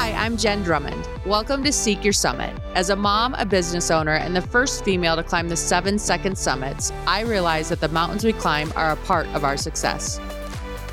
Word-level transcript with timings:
Hi, 0.00 0.12
I'm 0.12 0.36
Jen 0.36 0.62
Drummond. 0.62 1.08
Welcome 1.26 1.64
to 1.64 1.72
Seek 1.72 2.04
Your 2.04 2.12
Summit. 2.12 2.56
As 2.76 2.90
a 2.90 2.94
mom, 2.94 3.34
a 3.34 3.44
business 3.44 3.90
owner, 3.90 4.12
and 4.12 4.34
the 4.34 4.40
first 4.40 4.84
female 4.84 5.16
to 5.16 5.24
climb 5.24 5.48
the 5.48 5.56
seven 5.56 5.98
second 5.98 6.38
summits, 6.38 6.92
I 7.08 7.22
realize 7.22 7.68
that 7.70 7.80
the 7.80 7.88
mountains 7.88 8.24
we 8.24 8.32
climb 8.32 8.72
are 8.76 8.92
a 8.92 8.96
part 8.96 9.26
of 9.34 9.42
our 9.42 9.56
success. 9.56 10.20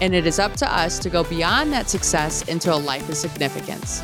And 0.02 0.16
it 0.16 0.26
is 0.26 0.40
up 0.40 0.54
to 0.56 0.76
us 0.76 0.98
to 0.98 1.12
go 1.12 1.24
beyond 1.24 1.72
that 1.72 1.88
success 1.88 2.48
into 2.48 2.74
a 2.74 2.76
life 2.76 3.08
of 3.08 3.16
significance. 3.16 4.02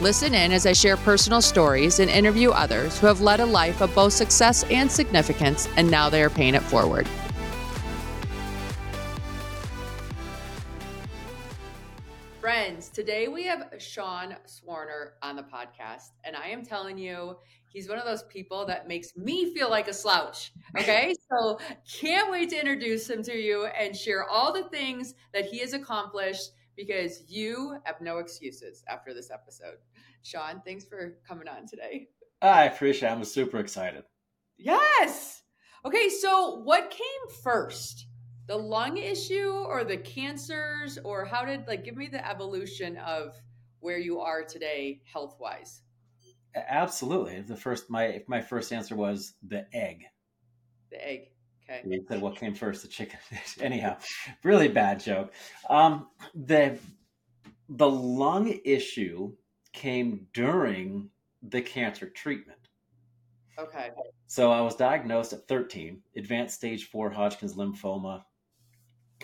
Listen 0.00 0.32
in 0.32 0.52
as 0.52 0.64
I 0.64 0.72
share 0.72 0.96
personal 0.96 1.42
stories 1.42 2.00
and 2.00 2.10
interview 2.10 2.48
others 2.48 2.98
who 2.98 3.08
have 3.08 3.20
led 3.20 3.40
a 3.40 3.46
life 3.46 3.82
of 3.82 3.94
both 3.94 4.14
success 4.14 4.64
and 4.70 4.90
significance, 4.90 5.68
and 5.76 5.90
now 5.90 6.08
they 6.08 6.22
are 6.22 6.30
paying 6.30 6.54
it 6.54 6.62
forward. 6.62 7.06
Today 12.98 13.28
we 13.28 13.44
have 13.44 13.72
Sean 13.78 14.34
Swarner 14.44 15.10
on 15.22 15.36
the 15.36 15.44
podcast, 15.44 16.10
and 16.24 16.34
I 16.34 16.48
am 16.48 16.64
telling 16.64 16.98
you, 16.98 17.36
he's 17.68 17.88
one 17.88 17.96
of 17.96 18.04
those 18.04 18.24
people 18.24 18.66
that 18.66 18.88
makes 18.88 19.16
me 19.16 19.54
feel 19.54 19.70
like 19.70 19.86
a 19.86 19.94
slouch. 19.94 20.52
Okay, 20.76 21.14
so 21.30 21.60
can't 21.88 22.28
wait 22.28 22.50
to 22.50 22.58
introduce 22.58 23.08
him 23.08 23.22
to 23.22 23.36
you 23.36 23.66
and 23.66 23.94
share 23.94 24.28
all 24.28 24.52
the 24.52 24.64
things 24.70 25.14
that 25.32 25.44
he 25.44 25.60
has 25.60 25.74
accomplished 25.74 26.50
because 26.76 27.22
you 27.28 27.78
have 27.84 28.00
no 28.00 28.18
excuses 28.18 28.82
after 28.88 29.14
this 29.14 29.30
episode. 29.30 29.76
Sean, 30.24 30.60
thanks 30.64 30.84
for 30.84 31.18
coming 31.24 31.46
on 31.46 31.68
today. 31.68 32.08
I 32.42 32.64
appreciate 32.64 33.10
it. 33.10 33.12
I'm 33.12 33.22
super 33.22 33.60
excited. 33.60 34.02
Yes. 34.56 35.44
Okay, 35.84 36.08
so 36.08 36.62
what 36.64 36.90
came 36.90 37.36
first? 37.44 38.07
The 38.48 38.56
lung 38.56 38.96
issue 38.96 39.50
or 39.66 39.84
the 39.84 39.96
cancers 39.96 40.98
or 41.04 41.24
how 41.24 41.44
did 41.44 41.66
like 41.68 41.84
give 41.84 41.96
me 41.96 42.08
the 42.08 42.28
evolution 42.28 42.96
of 42.96 43.40
where 43.80 43.98
you 43.98 44.20
are 44.20 44.42
today 44.42 45.00
health 45.04 45.36
wise 45.38 45.82
absolutely. 46.54 47.40
The 47.40 47.56
first 47.56 47.90
my 47.90 48.22
my 48.26 48.40
first 48.40 48.72
answer 48.72 48.96
was 48.96 49.34
the 49.46 49.66
egg. 49.74 50.04
The 50.90 51.06
egg 51.06 51.20
okay. 51.64 51.82
You 51.86 52.04
said 52.08 52.20
what 52.20 52.36
came 52.36 52.54
first 52.54 52.82
the 52.82 52.88
chicken 52.88 53.18
anyhow 53.60 53.98
really 54.42 54.68
bad 54.68 55.00
joke. 55.00 55.32
Um 55.68 56.08
the 56.34 56.78
the 57.68 57.88
lung 57.88 58.58
issue 58.64 59.32
came 59.72 60.26
during 60.32 61.10
the 61.42 61.60
cancer 61.60 62.08
treatment. 62.08 62.58
Okay. 63.58 63.90
So 64.26 64.50
i 64.50 64.60
was 64.60 64.76
diagnosed 64.76 65.32
at 65.32 65.46
13 65.48 66.00
advanced 66.16 66.54
stage 66.54 66.88
4 66.88 67.10
hodgkin's 67.10 67.54
lymphoma 67.54 68.22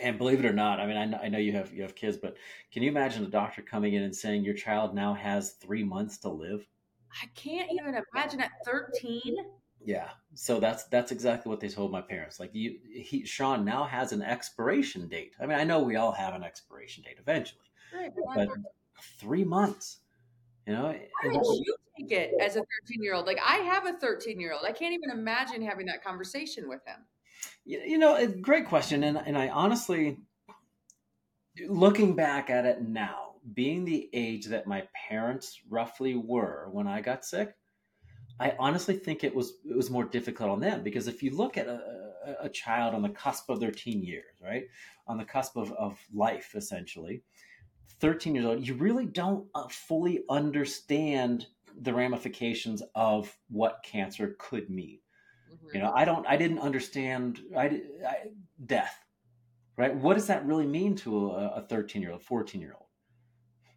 and 0.02 0.18
believe 0.18 0.40
it 0.40 0.46
or 0.46 0.52
not, 0.52 0.80
I 0.80 0.86
mean, 0.86 0.96
I 0.96 1.04
know, 1.04 1.18
I 1.22 1.28
know 1.28 1.38
you 1.38 1.52
have 1.52 1.72
you 1.72 1.82
have 1.82 1.94
kids, 1.94 2.16
but 2.16 2.36
can 2.72 2.82
you 2.82 2.90
imagine 2.90 3.24
a 3.24 3.28
doctor 3.28 3.62
coming 3.62 3.94
in 3.94 4.02
and 4.02 4.14
saying 4.14 4.44
your 4.44 4.54
child 4.54 4.94
now 4.94 5.14
has 5.14 5.52
three 5.52 5.84
months 5.84 6.18
to 6.18 6.28
live? 6.28 6.66
I 7.22 7.26
can't 7.34 7.70
even 7.70 7.94
imagine 8.12 8.40
at 8.40 8.50
thirteen. 8.64 9.36
Yeah, 9.84 10.08
so 10.32 10.60
that's 10.60 10.84
that's 10.84 11.12
exactly 11.12 11.50
what 11.50 11.60
they 11.60 11.68
told 11.68 11.92
my 11.92 12.00
parents. 12.00 12.40
Like 12.40 12.54
you, 12.54 12.78
he 12.92 13.24
Sean 13.24 13.64
now 13.64 13.84
has 13.84 14.12
an 14.12 14.22
expiration 14.22 15.08
date. 15.08 15.34
I 15.40 15.46
mean, 15.46 15.58
I 15.58 15.64
know 15.64 15.80
we 15.80 15.96
all 15.96 16.12
have 16.12 16.34
an 16.34 16.42
expiration 16.42 17.04
date 17.04 17.18
eventually, 17.20 17.60
right, 17.94 18.10
but, 18.34 18.48
three 19.20 19.44
months. 19.44 19.98
You 20.66 20.72
know, 20.72 20.94
how 21.22 21.30
did 21.30 21.42
you 21.44 21.76
take 21.98 22.12
it 22.12 22.32
as 22.40 22.56
a 22.56 22.60
thirteen-year-old? 22.60 23.26
Like 23.26 23.38
I 23.46 23.56
have 23.56 23.86
a 23.86 23.92
thirteen-year-old. 23.92 24.64
I 24.64 24.72
can't 24.72 24.94
even 24.94 25.10
imagine 25.10 25.60
having 25.60 25.84
that 25.86 26.02
conversation 26.02 26.68
with 26.68 26.80
him. 26.86 27.04
You 27.66 27.96
know, 27.96 28.26
great 28.26 28.66
question, 28.66 29.04
and 29.04 29.16
and 29.16 29.38
I 29.38 29.48
honestly, 29.48 30.18
looking 31.66 32.14
back 32.14 32.50
at 32.50 32.66
it 32.66 32.82
now, 32.82 33.36
being 33.54 33.84
the 33.84 34.10
age 34.12 34.46
that 34.46 34.66
my 34.66 34.86
parents 35.08 35.60
roughly 35.70 36.14
were 36.14 36.68
when 36.72 36.86
I 36.86 37.00
got 37.00 37.24
sick, 37.24 37.54
I 38.38 38.54
honestly 38.58 38.96
think 38.96 39.24
it 39.24 39.34
was 39.34 39.54
it 39.64 39.76
was 39.76 39.90
more 39.90 40.04
difficult 40.04 40.50
on 40.50 40.60
them 40.60 40.82
because 40.82 41.08
if 41.08 41.22
you 41.22 41.30
look 41.30 41.56
at 41.56 41.66
a, 41.66 42.36
a 42.40 42.48
child 42.50 42.94
on 42.94 43.02
the 43.02 43.08
cusp 43.08 43.48
of 43.48 43.60
their 43.60 43.70
teen 43.70 44.02
years, 44.02 44.36
right, 44.42 44.64
on 45.06 45.16
the 45.16 45.24
cusp 45.24 45.56
of, 45.56 45.72
of 45.72 45.98
life, 46.12 46.54
essentially, 46.54 47.22
thirteen 47.98 48.34
years 48.34 48.44
old, 48.46 48.66
you 48.66 48.74
really 48.74 49.06
don't 49.06 49.46
uh, 49.54 49.68
fully 49.68 50.22
understand 50.28 51.46
the 51.80 51.94
ramifications 51.94 52.82
of 52.94 53.34
what 53.48 53.82
cancer 53.82 54.36
could 54.38 54.68
mean. 54.68 54.98
Mm-hmm. 55.54 55.76
You 55.76 55.82
know, 55.82 55.92
I 55.94 56.04
don't, 56.04 56.26
I 56.26 56.36
didn't 56.36 56.58
understand 56.58 57.40
I, 57.56 57.82
I, 58.06 58.16
death, 58.64 58.96
right? 59.76 59.94
What 59.94 60.14
does 60.14 60.26
that 60.28 60.46
really 60.46 60.66
mean 60.66 60.96
to 60.96 61.30
a 61.30 61.64
13 61.68 62.02
year 62.02 62.12
old, 62.12 62.22
14 62.22 62.60
year 62.60 62.74
old? 62.74 62.88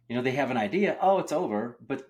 You 0.08 0.16
know, 0.16 0.22
they 0.22 0.32
have 0.32 0.50
an 0.50 0.56
idea, 0.56 0.96
oh, 1.00 1.18
it's 1.18 1.32
over, 1.32 1.78
but 1.86 2.08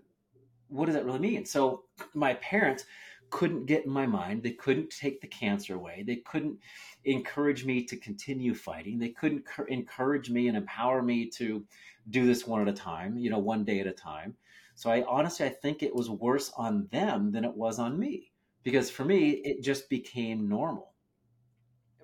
what 0.69 0.87
does 0.87 0.95
that 0.95 1.05
really 1.05 1.19
mean? 1.19 1.45
So 1.45 1.85
my 2.15 2.35
parents 2.35 2.85
couldn't 3.31 3.67
get 3.67 3.85
in 3.85 3.91
my 3.91 4.07
mind. 4.07 4.43
They 4.43 4.53
couldn't 4.53 4.91
take 4.91 5.21
the 5.21 5.27
cancer 5.27 5.75
away. 5.75 6.05
They 6.07 6.17
couldn't 6.17 6.59
encourage 7.05 7.65
me 7.65 7.85
to 7.85 7.97
continue 7.97 8.55
fighting. 8.55 8.99
They 8.99 9.11
couldn't 9.11 9.45
encourage 9.69 10.31
me 10.31 10.49
and 10.49 10.57
empower 10.57 11.03
me 11.03 11.29
to 11.31 11.65
do 12.11 12.27
this 12.27 12.47
one 12.47 12.63
at 12.63 12.69
a 12.69 12.73
time, 12.73 13.19
you 13.19 13.31
know, 13.31 13.39
one 13.39 13.65
day 13.65 13.81
at 13.81 13.87
a 13.87 13.93
time. 13.93 14.35
So 14.75 14.91
I 14.91 15.05
honestly, 15.07 15.45
I 15.45 15.51
think 15.51 15.83
it 15.83 15.95
was 15.95 16.09
worse 16.09 16.53
on 16.57 16.87
them 16.93 17.33
than 17.33 17.45
it 17.45 17.55
was 17.55 17.79
on 17.79 17.99
me 17.99 18.33
because 18.63 18.91
for 18.91 19.05
me 19.05 19.31
it 19.45 19.63
just 19.63 19.89
became 19.89 20.49
normal. 20.49 20.93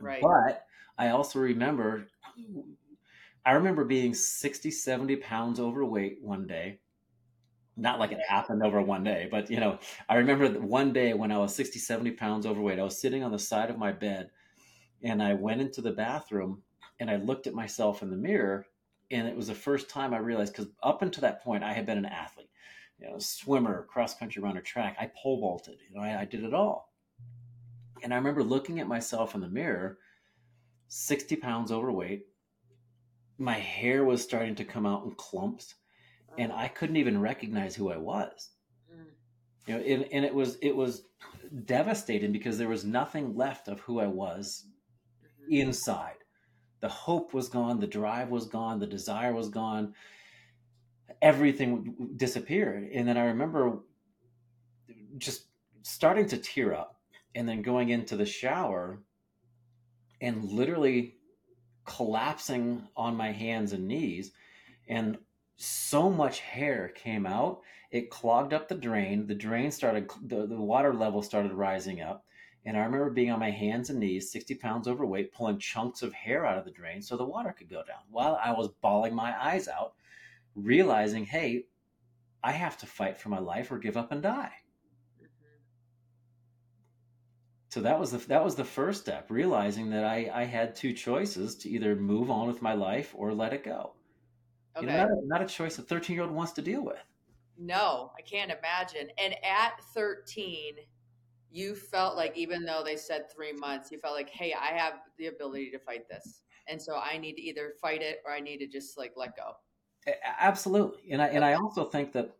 Right. 0.00 0.22
But 0.22 0.66
i 0.96 1.08
also 1.08 1.40
remember 1.40 2.06
i 3.44 3.52
remember 3.52 3.84
being 3.84 4.14
60 4.14 4.70
70 4.70 5.16
pounds 5.16 5.58
overweight 5.60 6.18
one 6.20 6.46
day. 6.46 6.78
Not 7.76 7.98
like 7.98 8.12
it 8.12 8.20
happened 8.28 8.62
over 8.62 8.80
one 8.80 9.02
day 9.02 9.26
but 9.30 9.50
you 9.50 9.58
know 9.58 9.78
i 10.08 10.14
remember 10.14 10.48
one 10.60 10.92
day 10.92 11.12
when 11.12 11.32
i 11.32 11.38
was 11.38 11.54
60 11.54 11.80
70 11.80 12.12
pounds 12.12 12.46
overweight 12.46 12.78
i 12.78 12.84
was 12.84 13.00
sitting 13.00 13.24
on 13.24 13.32
the 13.32 13.38
side 13.38 13.68
of 13.70 13.78
my 13.78 13.90
bed 13.90 14.30
and 15.02 15.20
i 15.20 15.34
went 15.34 15.60
into 15.60 15.80
the 15.80 15.90
bathroom 15.90 16.62
and 17.00 17.10
i 17.10 17.16
looked 17.16 17.48
at 17.48 17.54
myself 17.54 18.02
in 18.02 18.10
the 18.10 18.16
mirror 18.16 18.66
and 19.10 19.26
it 19.26 19.36
was 19.36 19.48
the 19.48 19.54
first 19.54 19.90
time 19.90 20.14
i 20.14 20.18
realized 20.18 20.52
because 20.52 20.70
up 20.84 21.02
until 21.02 21.22
that 21.22 21.42
point 21.42 21.64
i 21.64 21.72
had 21.72 21.84
been 21.84 21.98
an 21.98 22.06
athlete 22.06 22.48
you 22.98 23.08
know, 23.08 23.18
swimmer, 23.18 23.84
cross 23.84 24.16
country 24.16 24.42
runner, 24.42 24.60
track. 24.60 24.96
I 25.00 25.10
pole 25.20 25.40
vaulted. 25.40 25.78
You 25.88 25.96
know, 25.96 26.02
I, 26.02 26.20
I 26.20 26.24
did 26.24 26.44
it 26.44 26.54
all. 26.54 26.92
And 28.02 28.12
I 28.12 28.16
remember 28.16 28.42
looking 28.42 28.80
at 28.80 28.86
myself 28.86 29.34
in 29.34 29.40
the 29.40 29.48
mirror, 29.48 29.98
60 30.88 31.36
pounds 31.36 31.72
overweight. 31.72 32.26
My 33.38 33.54
hair 33.54 34.04
was 34.04 34.22
starting 34.22 34.54
to 34.56 34.64
come 34.64 34.86
out 34.86 35.04
in 35.04 35.12
clumps, 35.12 35.74
and 36.38 36.52
I 36.52 36.68
couldn't 36.68 36.96
even 36.96 37.20
recognize 37.20 37.74
who 37.74 37.90
I 37.90 37.96
was. 37.96 38.50
Mm. 38.92 39.06
You 39.66 39.74
know, 39.74 39.80
and, 39.80 40.12
and 40.12 40.24
it 40.24 40.34
was 40.34 40.56
it 40.62 40.76
was 40.76 41.02
devastating 41.64 42.30
because 42.30 42.58
there 42.58 42.68
was 42.68 42.84
nothing 42.84 43.34
left 43.34 43.66
of 43.68 43.80
who 43.80 43.98
I 43.98 44.06
was 44.06 44.66
mm-hmm. 45.20 45.52
inside. 45.52 46.18
The 46.80 46.88
hope 46.88 47.32
was 47.32 47.48
gone, 47.48 47.80
the 47.80 47.86
drive 47.86 48.28
was 48.28 48.46
gone, 48.46 48.78
the 48.78 48.86
desire 48.86 49.32
was 49.32 49.48
gone 49.48 49.94
everything 51.22 52.12
disappeared. 52.16 52.90
And 52.92 53.06
then 53.06 53.16
I 53.16 53.26
remember 53.26 53.78
just 55.18 55.46
starting 55.82 56.26
to 56.28 56.38
tear 56.38 56.74
up 56.74 57.00
and 57.34 57.48
then 57.48 57.62
going 57.62 57.90
into 57.90 58.16
the 58.16 58.26
shower 58.26 59.02
and 60.20 60.44
literally 60.44 61.16
collapsing 61.84 62.86
on 62.96 63.16
my 63.16 63.32
hands 63.32 63.72
and 63.72 63.86
knees. 63.86 64.32
And 64.88 65.18
so 65.56 66.10
much 66.10 66.40
hair 66.40 66.88
came 66.94 67.26
out. 67.26 67.60
It 67.90 68.10
clogged 68.10 68.52
up 68.52 68.68
the 68.68 68.74
drain. 68.74 69.26
The 69.26 69.34
drain 69.34 69.70
started, 69.70 70.10
the, 70.26 70.46
the 70.46 70.60
water 70.60 70.92
level 70.92 71.22
started 71.22 71.52
rising 71.52 72.00
up. 72.00 72.24
And 72.66 72.76
I 72.76 72.84
remember 72.84 73.10
being 73.10 73.30
on 73.30 73.40
my 73.40 73.50
hands 73.50 73.90
and 73.90 74.00
knees, 74.00 74.32
60 74.32 74.54
pounds 74.54 74.88
overweight, 74.88 75.34
pulling 75.34 75.58
chunks 75.58 76.02
of 76.02 76.14
hair 76.14 76.46
out 76.46 76.56
of 76.56 76.64
the 76.64 76.70
drain 76.70 77.02
so 77.02 77.16
the 77.16 77.24
water 77.24 77.54
could 77.56 77.68
go 77.68 77.82
down 77.86 78.00
while 78.10 78.40
I 78.42 78.52
was 78.52 78.68
bawling 78.80 79.14
my 79.14 79.34
eyes 79.38 79.68
out 79.68 79.94
realizing, 80.54 81.24
hey, 81.24 81.64
I 82.42 82.52
have 82.52 82.76
to 82.78 82.86
fight 82.86 83.18
for 83.18 83.28
my 83.28 83.38
life 83.38 83.70
or 83.70 83.78
give 83.78 83.96
up 83.96 84.12
and 84.12 84.22
die. 84.22 84.52
Mm-hmm. 85.18 85.56
So 87.70 87.80
that 87.80 87.98
was 87.98 88.12
the 88.12 88.18
that 88.28 88.44
was 88.44 88.54
the 88.54 88.64
first 88.64 89.00
step, 89.00 89.30
realizing 89.30 89.90
that 89.90 90.04
I, 90.04 90.30
I 90.32 90.44
had 90.44 90.76
two 90.76 90.92
choices 90.92 91.56
to 91.56 91.68
either 91.68 91.96
move 91.96 92.30
on 92.30 92.46
with 92.46 92.62
my 92.62 92.74
life 92.74 93.14
or 93.16 93.32
let 93.32 93.52
it 93.52 93.64
go. 93.64 93.94
Okay. 94.76 94.86
You 94.86 94.92
know, 94.92 94.98
not, 94.98 95.10
a, 95.10 95.20
not 95.26 95.42
a 95.42 95.46
choice 95.46 95.78
a 95.78 95.82
13 95.82 96.14
year 96.14 96.24
old 96.24 96.32
wants 96.32 96.52
to 96.52 96.62
deal 96.62 96.84
with. 96.84 97.02
No, 97.56 98.10
I 98.18 98.22
can't 98.22 98.50
imagine. 98.50 99.08
And 99.18 99.34
at 99.44 99.80
13, 99.94 100.74
you 101.50 101.76
felt 101.76 102.16
like 102.16 102.36
even 102.36 102.64
though 102.64 102.82
they 102.84 102.96
said 102.96 103.30
three 103.30 103.52
months, 103.52 103.92
you 103.92 103.98
felt 104.00 104.14
like, 104.14 104.28
hey, 104.28 104.52
I 104.52 104.76
have 104.76 104.94
the 105.18 105.28
ability 105.28 105.70
to 105.70 105.78
fight 105.78 106.08
this. 106.08 106.42
And 106.66 106.82
so 106.82 106.96
I 106.96 107.16
need 107.16 107.34
to 107.34 107.42
either 107.42 107.74
fight 107.80 108.02
it 108.02 108.22
or 108.26 108.32
I 108.32 108.40
need 108.40 108.58
to 108.58 108.66
just 108.66 108.98
like 108.98 109.12
let 109.16 109.36
go. 109.36 109.52
Absolutely, 110.38 111.12
and 111.12 111.22
I 111.22 111.28
and 111.28 111.44
I 111.44 111.54
also 111.54 111.84
think 111.84 112.12
that 112.12 112.36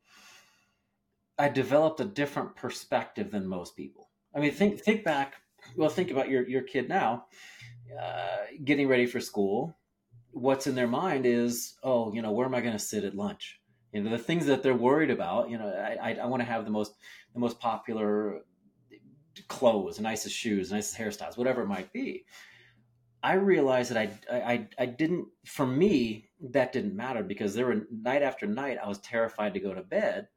I 1.38 1.48
developed 1.48 2.00
a 2.00 2.04
different 2.04 2.54
perspective 2.56 3.30
than 3.30 3.46
most 3.46 3.76
people. 3.76 4.10
I 4.34 4.40
mean, 4.40 4.52
think 4.52 4.80
think 4.80 5.04
back. 5.04 5.34
Well, 5.76 5.88
think 5.88 6.10
about 6.10 6.28
your 6.28 6.46
your 6.48 6.62
kid 6.62 6.88
now, 6.88 7.26
uh, 8.00 8.38
getting 8.64 8.88
ready 8.88 9.06
for 9.06 9.20
school. 9.20 9.76
What's 10.32 10.66
in 10.66 10.74
their 10.74 10.88
mind 10.88 11.26
is, 11.26 11.76
oh, 11.82 12.12
you 12.12 12.22
know, 12.22 12.32
where 12.32 12.46
am 12.46 12.54
I 12.54 12.60
going 12.60 12.72
to 12.74 12.78
sit 12.78 13.04
at 13.04 13.14
lunch? 13.16 13.60
You 13.92 14.02
know, 14.02 14.10
the 14.10 14.18
things 14.18 14.46
that 14.46 14.62
they're 14.62 14.74
worried 14.74 15.10
about. 15.10 15.50
You 15.50 15.58
know, 15.58 15.68
I, 15.68 16.10
I, 16.10 16.14
I 16.22 16.26
want 16.26 16.42
to 16.42 16.46
have 16.48 16.64
the 16.64 16.70
most 16.70 16.94
the 17.32 17.40
most 17.40 17.60
popular 17.60 18.42
clothes, 19.48 20.00
nicest 20.00 20.34
shoes, 20.36 20.72
nicest 20.72 20.96
hairstyles, 20.98 21.36
whatever 21.36 21.62
it 21.62 21.68
might 21.68 21.92
be. 21.92 22.24
I 23.22 23.34
realized 23.34 23.90
that 23.92 23.98
I, 24.30 24.36
I, 24.36 24.68
I 24.78 24.86
didn't, 24.86 25.28
for 25.46 25.66
me, 25.66 26.28
that 26.50 26.72
didn't 26.72 26.96
matter 26.96 27.22
because 27.22 27.54
there 27.54 27.66
were 27.66 27.86
night 27.90 28.22
after 28.22 28.46
night, 28.46 28.78
I 28.82 28.88
was 28.88 28.98
terrified 28.98 29.54
to 29.54 29.60
go 29.60 29.74
to 29.74 29.82
bed 29.82 30.28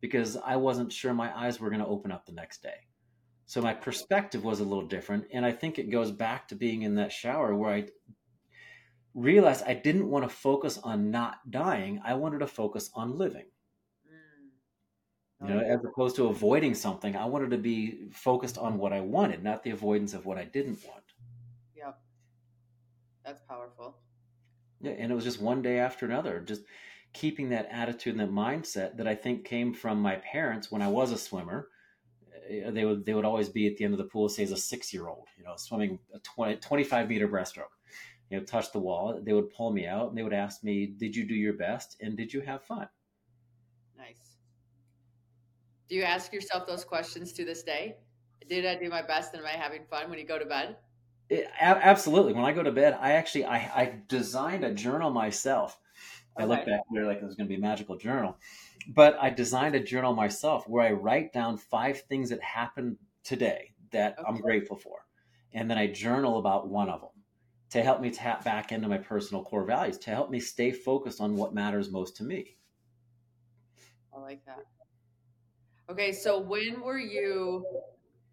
because 0.00 0.36
I 0.36 0.56
wasn't 0.56 0.92
sure 0.92 1.12
my 1.12 1.36
eyes 1.36 1.60
were 1.60 1.70
going 1.70 1.82
to 1.82 1.86
open 1.86 2.12
up 2.12 2.26
the 2.26 2.32
next 2.32 2.62
day. 2.62 2.86
So 3.46 3.60
my 3.60 3.74
perspective 3.74 4.44
was 4.44 4.60
a 4.60 4.64
little 4.64 4.86
different. 4.86 5.26
And 5.32 5.44
I 5.44 5.52
think 5.52 5.78
it 5.78 5.90
goes 5.90 6.10
back 6.10 6.48
to 6.48 6.54
being 6.54 6.82
in 6.82 6.94
that 6.94 7.12
shower 7.12 7.54
where 7.54 7.74
I 7.74 7.88
realized 9.14 9.64
I 9.66 9.74
didn't 9.74 10.08
want 10.08 10.24
to 10.24 10.34
focus 10.34 10.78
on 10.78 11.10
not 11.10 11.50
dying. 11.50 12.00
I 12.04 12.14
wanted 12.14 12.38
to 12.38 12.46
focus 12.46 12.90
on 12.94 13.18
living. 13.18 13.46
Mm. 15.42 15.48
You 15.48 15.54
know, 15.54 15.60
as 15.60 15.84
opposed 15.84 16.16
to 16.16 16.28
avoiding 16.28 16.74
something, 16.74 17.16
I 17.16 17.26
wanted 17.26 17.50
to 17.50 17.58
be 17.58 18.08
focused 18.12 18.56
on 18.56 18.78
what 18.78 18.92
I 18.92 19.00
wanted, 19.00 19.42
not 19.42 19.62
the 19.64 19.70
avoidance 19.70 20.14
of 20.14 20.26
what 20.26 20.38
I 20.38 20.44
didn't 20.44 20.78
want. 20.86 21.04
Yep. 21.76 21.98
That's 23.24 23.42
powerful. 23.48 23.98
Yeah, 24.80 24.92
and 24.92 25.12
it 25.12 25.14
was 25.14 25.24
just 25.24 25.40
one 25.40 25.62
day 25.62 25.78
after 25.78 26.06
another, 26.06 26.40
just 26.40 26.62
keeping 27.12 27.50
that 27.50 27.68
attitude 27.70 28.14
and 28.18 28.20
that 28.20 28.30
mindset 28.34 28.96
that 28.96 29.06
I 29.08 29.14
think 29.14 29.44
came 29.44 29.74
from 29.74 30.00
my 30.00 30.16
parents 30.16 30.70
when 30.70 30.82
I 30.82 30.88
was 30.88 31.12
a 31.12 31.18
swimmer. 31.18 31.68
Eh, 32.48 32.70
they 32.70 32.84
would 32.84 33.04
they 33.06 33.14
would 33.14 33.24
always 33.24 33.48
be 33.48 33.66
at 33.68 33.76
the 33.76 33.84
end 33.84 33.94
of 33.94 33.98
the 33.98 34.04
pool, 34.04 34.28
say 34.28 34.42
as 34.44 34.52
a 34.52 34.56
six 34.56 34.92
year 34.94 35.08
old, 35.08 35.28
you 35.38 35.44
know, 35.44 35.56
swimming 35.56 36.00
a 36.14 36.18
20, 36.20 36.56
25 36.56 37.08
meter 37.08 37.28
breaststroke 37.28 37.74
you 38.30 38.38
know, 38.38 38.44
touch 38.44 38.72
the 38.72 38.78
wall, 38.78 39.20
they 39.22 39.32
would 39.32 39.50
pull 39.50 39.72
me 39.72 39.86
out 39.86 40.08
and 40.08 40.16
they 40.18 40.22
would 40.22 40.32
ask 40.32 40.62
me, 40.64 40.86
"Did 40.86 41.16
you 41.16 41.26
do 41.26 41.34
your 41.34 41.54
best 41.54 41.96
and 42.00 42.16
did 42.16 42.32
you 42.32 42.40
have 42.42 42.64
fun?" 42.64 42.88
Nice. 43.96 44.38
Do 45.88 45.96
you 45.96 46.02
ask 46.04 46.32
yourself 46.32 46.66
those 46.66 46.84
questions 46.84 47.32
to 47.34 47.44
this 47.44 47.62
day? 47.62 47.98
Did 48.48 48.64
I 48.64 48.76
do 48.76 48.88
my 48.88 49.02
best 49.02 49.34
and 49.34 49.42
am 49.42 49.46
I 49.48 49.52
having 49.52 49.84
fun 49.86 50.08
when 50.08 50.18
you 50.18 50.24
go 50.24 50.38
to 50.38 50.46
bed? 50.46 50.78
It, 51.30 51.48
absolutely. 51.60 52.32
When 52.32 52.44
I 52.44 52.52
go 52.52 52.64
to 52.64 52.72
bed, 52.72 52.98
I 53.00 53.12
actually 53.12 53.44
I, 53.44 53.56
I 53.56 53.94
designed 54.08 54.64
a 54.64 54.74
journal 54.74 55.10
myself. 55.10 55.78
I 56.36 56.44
look 56.44 56.64
back 56.66 56.80
there 56.92 57.06
like 57.06 57.18
it 57.18 57.24
was 57.24 57.36
going 57.36 57.48
to 57.48 57.54
be 57.54 57.58
a 57.58 57.62
magical 57.62 57.96
journal, 57.96 58.36
but 58.88 59.16
I 59.20 59.30
designed 59.30 59.74
a 59.74 59.80
journal 59.80 60.14
myself 60.14 60.68
where 60.68 60.84
I 60.84 60.92
write 60.92 61.32
down 61.32 61.58
five 61.58 62.00
things 62.02 62.30
that 62.30 62.42
happened 62.42 62.96
today 63.22 63.74
that 63.92 64.18
okay. 64.18 64.26
I'm 64.26 64.40
grateful 64.40 64.76
for, 64.76 65.06
and 65.52 65.70
then 65.70 65.78
I 65.78 65.86
journal 65.86 66.38
about 66.38 66.68
one 66.68 66.88
of 66.88 67.00
them 67.00 67.10
to 67.70 67.82
help 67.82 68.00
me 68.00 68.10
tap 68.10 68.44
back 68.44 68.72
into 68.72 68.88
my 68.88 68.98
personal 68.98 69.44
core 69.44 69.64
values, 69.64 69.98
to 69.98 70.10
help 70.10 70.30
me 70.30 70.40
stay 70.40 70.72
focused 70.72 71.20
on 71.20 71.36
what 71.36 71.54
matters 71.54 71.90
most 71.90 72.16
to 72.16 72.24
me. 72.24 72.56
I 74.12 74.18
like 74.18 74.44
that. 74.46 74.64
Okay, 75.88 76.12
so 76.12 76.40
when 76.40 76.80
were 76.80 76.98
you 76.98 77.64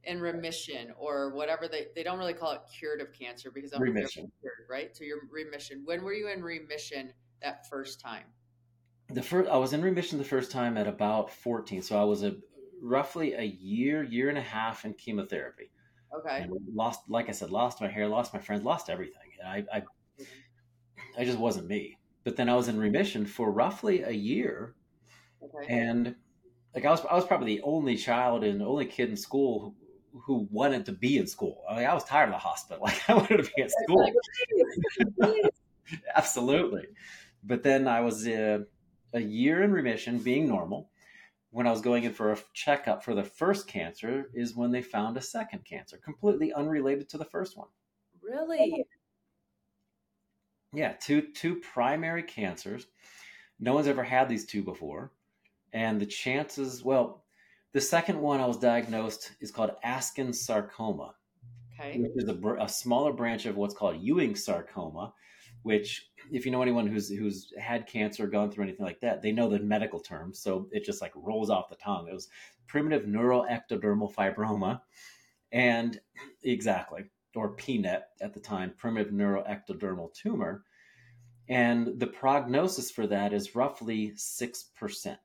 in 0.08 0.22
remission 0.22 0.94
or 0.98 1.36
whatever 1.36 1.68
they, 1.68 1.88
they 1.94 2.02
don't 2.02 2.18
really 2.18 2.34
call 2.34 2.54
it 2.54 2.62
cured 2.74 3.02
of 3.02 3.12
cancer 3.14 3.52
because 3.52 3.74
I'm 3.74 3.82
remission, 3.82 4.32
cured, 4.42 4.66
right? 4.70 4.96
So 4.96 5.04
you're 5.04 5.20
remission. 5.30 5.82
When 5.86 6.04
were 6.04 6.14
you 6.14 6.30
in 6.30 6.42
remission 6.42 7.12
that 7.42 7.68
first 7.70 8.00
time? 8.00 8.24
The 9.10 9.22
first 9.22 9.50
I 9.50 9.58
was 9.58 9.74
in 9.74 9.82
remission 9.82 10.18
the 10.18 10.26
first 10.26 10.52
time 10.52 10.78
at 10.78 10.88
about 10.88 11.32
14. 11.32 11.82
So 11.82 12.00
I 12.00 12.04
was 12.06 12.24
a 12.24 12.38
roughly 12.82 13.34
a 13.34 13.44
year, 13.44 14.04
year 14.04 14.30
and 14.30 14.38
a 14.38 14.42
half 14.42 14.86
in 14.86 14.94
chemotherapy. 14.94 15.72
Okay. 16.18 16.42
And 16.42 16.52
lost, 16.74 17.02
like 17.10 17.28
I 17.28 17.34
said, 17.34 17.52
lost 17.52 17.82
my 17.82 17.90
hair, 17.90 18.08
lost 18.08 18.34
my 18.34 18.40
friends, 18.40 18.64
lost 18.64 18.90
everything. 18.90 19.30
I, 19.46 19.58
I, 19.72 19.80
mm-hmm. 19.80 20.24
I 21.20 21.26
just 21.26 21.38
wasn't 21.38 21.68
me. 21.68 21.98
But 22.24 22.38
then 22.38 22.50
I 22.50 22.56
was 22.56 22.70
in 22.70 22.80
remission 22.80 23.26
for 23.26 23.52
roughly 23.52 24.04
a 24.04 24.12
year, 24.12 24.76
okay. 25.42 25.74
and 25.74 26.16
like 26.76 26.84
I 26.84 26.92
was, 26.92 27.06
I 27.10 27.16
was 27.16 27.26
probably 27.26 27.56
the 27.56 27.62
only 27.62 27.96
child 27.96 28.44
and 28.44 28.62
only 28.62 28.86
kid 28.86 29.10
in 29.10 29.16
school 29.16 29.76
who, 30.18 30.22
who 30.26 30.48
wanted 30.52 30.86
to 30.86 30.92
be 30.92 31.18
in 31.18 31.28
school. 31.28 31.64
I 31.70 31.78
mean, 31.78 31.86
I 31.86 31.94
was 31.94 32.04
tired 32.04 32.30
of 32.30 32.34
the 32.34 32.40
hospital. 32.40 32.84
Like 32.88 33.10
I 33.10 33.14
wanted 33.14 33.44
to 33.44 33.52
be 33.56 33.62
at 33.62 33.72
school. 33.72 34.12
Absolutely. 36.16 36.88
But 37.44 37.64
then 37.64 37.88
I 37.88 38.02
was 38.02 38.28
uh, 38.28 38.60
a 39.14 39.22
year 39.22 39.64
in 39.64 39.72
remission, 39.72 40.20
being 40.20 40.48
normal. 40.48 40.90
When 41.52 41.66
I 41.66 41.72
was 41.72 41.82
going 41.82 42.04
in 42.04 42.14
for 42.14 42.34
a 42.34 42.38
checkup 42.54 43.04
for 43.04 43.16
the 43.16 43.24
first 43.24 43.68
cancer, 43.68 44.30
is 44.34 44.56
when 44.56 44.72
they 44.72 44.82
found 44.82 45.18
a 45.18 45.22
second 45.22 45.64
cancer, 45.64 45.98
completely 45.98 46.54
unrelated 46.54 47.08
to 47.10 47.18
the 47.18 47.26
first 47.26 47.58
one. 47.58 47.68
Really? 48.22 48.86
Yeah, 50.74 50.94
two 51.00 51.22
two 51.34 51.56
primary 51.56 52.24
cancers. 52.24 52.88
No 53.60 53.74
one's 53.74 53.88
ever 53.88 54.04
had 54.04 54.28
these 54.28 54.46
two 54.46 54.62
before, 54.62 55.12
and 55.74 56.00
the 56.00 56.06
chances. 56.06 56.84
Well, 56.84 57.24
the 57.74 57.82
second 57.82 58.20
one 58.20 58.40
I 58.40 58.46
was 58.46 58.58
diagnosed 58.58 59.32
is 59.40 59.52
called 59.52 59.72
Askin 59.84 60.34
sarcoma, 60.34 61.16
okay. 61.74 62.00
which 62.00 62.12
is 62.16 62.30
a, 62.30 62.56
a 62.60 62.70
smaller 62.70 63.14
branch 63.14 63.46
of 63.46 63.56
what's 63.56 63.76
called 63.76 64.02
Ewing 64.02 64.36
sarcoma. 64.36 65.14
Which, 65.64 66.10
if 66.32 66.46
you 66.46 66.52
know 66.52 66.62
anyone 66.62 66.88
who's 66.88 67.10
who's 67.10 67.52
had 67.60 67.88
cancer 67.88 68.24
or 68.24 68.28
gone 68.28 68.52
through 68.52 68.64
anything 68.64 68.86
like 68.86 69.02
that, 69.02 69.22
they 69.22 69.32
know 69.32 69.50
the 69.50 69.60
medical 69.60 70.00
term, 70.00 70.34
so 70.34 70.70
it 70.72 70.86
just 70.86 71.02
like 71.02 71.12
rolls 71.16 71.50
off 71.50 71.70
the 71.70 71.76
tongue. 71.76 72.08
It 72.08 72.14
was 72.14 72.30
primitive 72.68 73.04
neuroectodermal 73.04 74.14
fibroma, 74.14 74.82
and 75.52 76.00
exactly 76.44 77.06
or 77.38 77.56
PNET 77.56 78.02
at 78.20 78.34
the 78.34 78.40
time, 78.40 78.74
primitive 78.78 79.14
neuroectodermal 79.14 80.14
tumor. 80.14 80.64
And 81.48 82.00
the 82.00 82.08
prognosis 82.08 82.92
for 82.92 83.08
that 83.08 83.32
is 83.32 83.56
roughly 83.56 84.12
6%. 84.16 85.18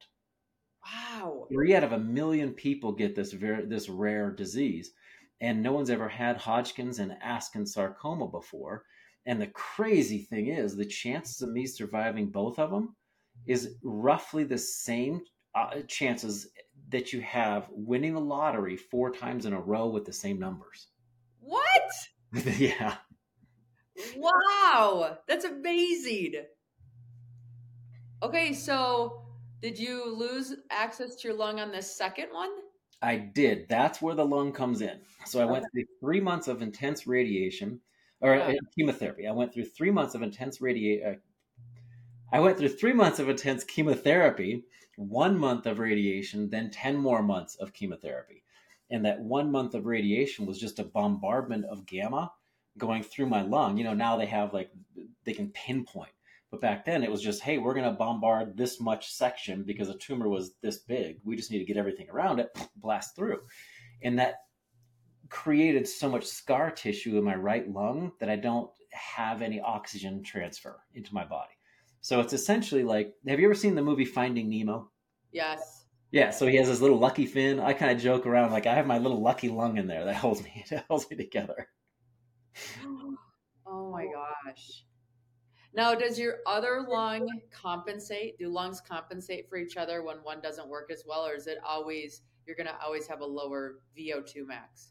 Wow. 0.85 1.47
Three 1.53 1.75
out 1.75 1.85
of 1.85 1.93
a 1.93 1.99
million 1.99 2.53
people 2.53 2.93
get 2.93 3.15
this, 3.15 3.33
very, 3.33 3.67
this 3.67 3.89
rare 3.89 4.31
disease. 4.31 4.93
And 5.41 5.63
no 5.63 5.73
one's 5.73 5.91
ever 5.91 6.09
had 6.09 6.37
Hodgkin's 6.37 6.99
and 6.99 7.17
Askin 7.23 7.67
sarcoma 7.67 8.29
before. 8.29 8.85
And 9.27 9.41
the 9.41 9.49
crazy 9.49 10.19
thing 10.19 10.49
is, 10.49 10.77
the 10.77 10.85
chances 10.85 11.43
of 11.43 11.51
me 11.51 11.67
surviving 11.67 12.31
both 12.31 12.59
of 12.59 12.71
them 12.71 12.97
is 13.47 13.77
roughly 13.83 14.45
the 14.45 14.59
same 14.59 15.23
uh, 15.55 15.81
chances 15.87 16.49
that 16.89 17.13
you 17.13 17.21
have 17.21 17.69
winning 17.71 18.15
the 18.15 18.21
lottery 18.21 18.77
four 18.77 19.11
times 19.11 19.47
in 19.47 19.53
a 19.53 19.61
row 19.61 19.89
with 19.89 20.05
the 20.05 20.13
same 20.13 20.39
numbers. 20.39 20.89
What? 21.41 21.93
yeah. 22.59 22.97
Wow, 24.17 25.19
that's 25.29 25.45
amazing. 25.45 26.35
Okay, 28.23 28.53
so 28.53 29.22
did 29.63 29.79
you 29.79 30.15
lose 30.15 30.55
access 30.71 31.17
to 31.17 31.29
your 31.29 31.37
lung 31.37 31.61
on 31.61 31.73
the 31.73 31.83
second 31.83 32.29
one? 32.33 32.51
I 33.01 33.17
did. 33.17 33.67
That's 33.69 34.03
where 34.03 34.15
the 34.15 34.25
lung 34.25 34.53
comes 34.53 34.81
in. 34.81 35.01
So 35.25 35.41
I 35.41 35.45
went 35.45 35.65
through 35.73 35.85
three 36.01 36.21
months 36.21 36.49
of 36.49 36.63
intense 36.63 37.07
radiation 37.07 37.81
or 38.21 38.37
yeah. 38.37 38.49
Uh, 38.49 38.55
chemotherapy. 38.77 39.27
I 39.27 39.33
went 39.33 39.53
through 39.53 39.65
three 39.65 39.91
months 39.91 40.15
of 40.15 40.23
intense 40.23 40.61
radiation. 40.61 41.09
Uh, 41.09 42.37
I 42.37 42.41
went 42.41 42.59
through 42.59 42.69
three 42.69 42.93
months 42.93 43.19
of 43.19 43.29
intense 43.29 43.65
chemotherapy, 43.65 44.65
one 44.97 45.39
month 45.39 45.67
of 45.67 45.79
radiation, 45.79 46.49
then 46.49 46.71
10 46.71 46.97
more 46.97 47.23
months 47.23 47.57
of 47.57 47.73
chemotherapy 47.73 48.43
and 48.93 49.07
that 49.07 49.21
one 49.21 49.51
month 49.51 49.75
of 49.75 49.87
radiation 49.87 50.47
was 50.47 50.59
just 50.59 50.79
a 50.79 50.85
bombardment 50.85 51.65
of 51.65 51.87
gamma 51.87 52.31
going 52.79 53.03
through 53.03 53.27
my 53.27 53.43
lung 53.43 53.77
you 53.77 53.85
know 53.85 53.95
now 53.95 54.17
they 54.17 54.27
have 54.27 54.55
like 54.55 54.71
they 55.25 55.33
can 55.33 55.49
pinpoint 55.51 56.13
but 56.53 56.61
back 56.61 56.85
then 56.85 57.03
it 57.03 57.11
was 57.11 57.21
just 57.21 57.43
hey 57.43 57.59
we're 57.59 57.75
going 57.75 57.91
to 57.91 57.91
bombard 57.91 58.57
this 58.57 58.81
much 58.81 59.11
section 59.11 59.65
because 59.65 59.89
a 59.89 59.99
tumor 59.99 60.29
was 60.29 60.55
this 60.63 60.79
big 60.79 61.17
we 61.25 61.35
just 61.35 61.51
need 61.51 61.59
to 61.59 61.65
get 61.65 61.77
everything 61.77 62.09
around 62.11 62.39
it 62.39 62.51
blast 62.77 63.17
through 63.17 63.41
and 64.03 64.19
that 64.21 64.37
created 65.29 65.89
so 65.89 66.09
much 66.09 66.25
scar 66.25 66.71
tissue 66.71 67.19
in 67.19 67.25
my 67.25 67.35
right 67.35 67.69
lung 67.69 68.13
that 68.21 68.29
i 68.29 68.37
don't 68.37 68.71
have 68.93 69.43
any 69.43 69.61
oxygen 69.61 70.23
transfer 70.23 70.81
into 70.95 71.13
my 71.13 71.25
body 71.25 71.55
so 72.03 72.21
it's 72.21 72.35
essentially 72.35 72.85
like 72.85 73.15
have 73.27 73.41
you 73.41 73.47
ever 73.47 73.55
seen 73.55 73.75
the 73.75 73.83
movie 73.83 74.05
finding 74.05 74.49
nemo 74.49 74.89
yes 75.33 75.83
yeah, 76.15 76.29
so 76.29 76.47
he 76.47 76.57
has 76.57 76.69
his 76.69 76.83
little 76.83 76.99
lucky 76.99 77.25
fin. 77.25 77.59
I 77.59 77.73
kind 77.73 77.91
of 77.91 77.99
joke 77.99 78.27
around 78.27 78.53
like 78.53 78.67
I 78.67 78.75
have 78.75 78.87
my 78.87 78.99
little 78.99 79.23
lucky 79.23 79.49
lung 79.49 79.79
in 79.79 79.87
there 79.87 80.05
that 80.05 80.15
holds 80.17 80.43
me 80.45 80.63
that 80.71 80.85
holds 80.89 81.11
me 81.11 81.17
together. 81.17 81.69
Oh 83.65 83.91
my 83.91 84.05
gosh. 84.05 84.85
Now, 85.75 85.95
does 85.95 86.19
your 86.19 86.37
other 86.47 86.85
lung 86.89 87.29
compensate? 87.51 88.39
Do 88.39 88.49
lungs 88.49 88.81
compensate 88.81 89.49
for 89.49 89.57
each 89.57 89.77
other 89.77 90.03
when 90.03 90.17
one 90.19 90.41
doesn't 90.41 90.69
work 90.69 90.91
as 90.93 91.05
well, 91.07 91.27
or 91.27 91.35
is 91.35 91.47
it 91.47 91.59
always 91.67 92.23
you're 92.47 92.57
going 92.57 92.67
to 92.67 92.77
always 92.85 93.07
have 93.07 93.21
a 93.21 93.27
lower 93.27 93.81
VO2 93.97 94.47
max? 94.47 94.91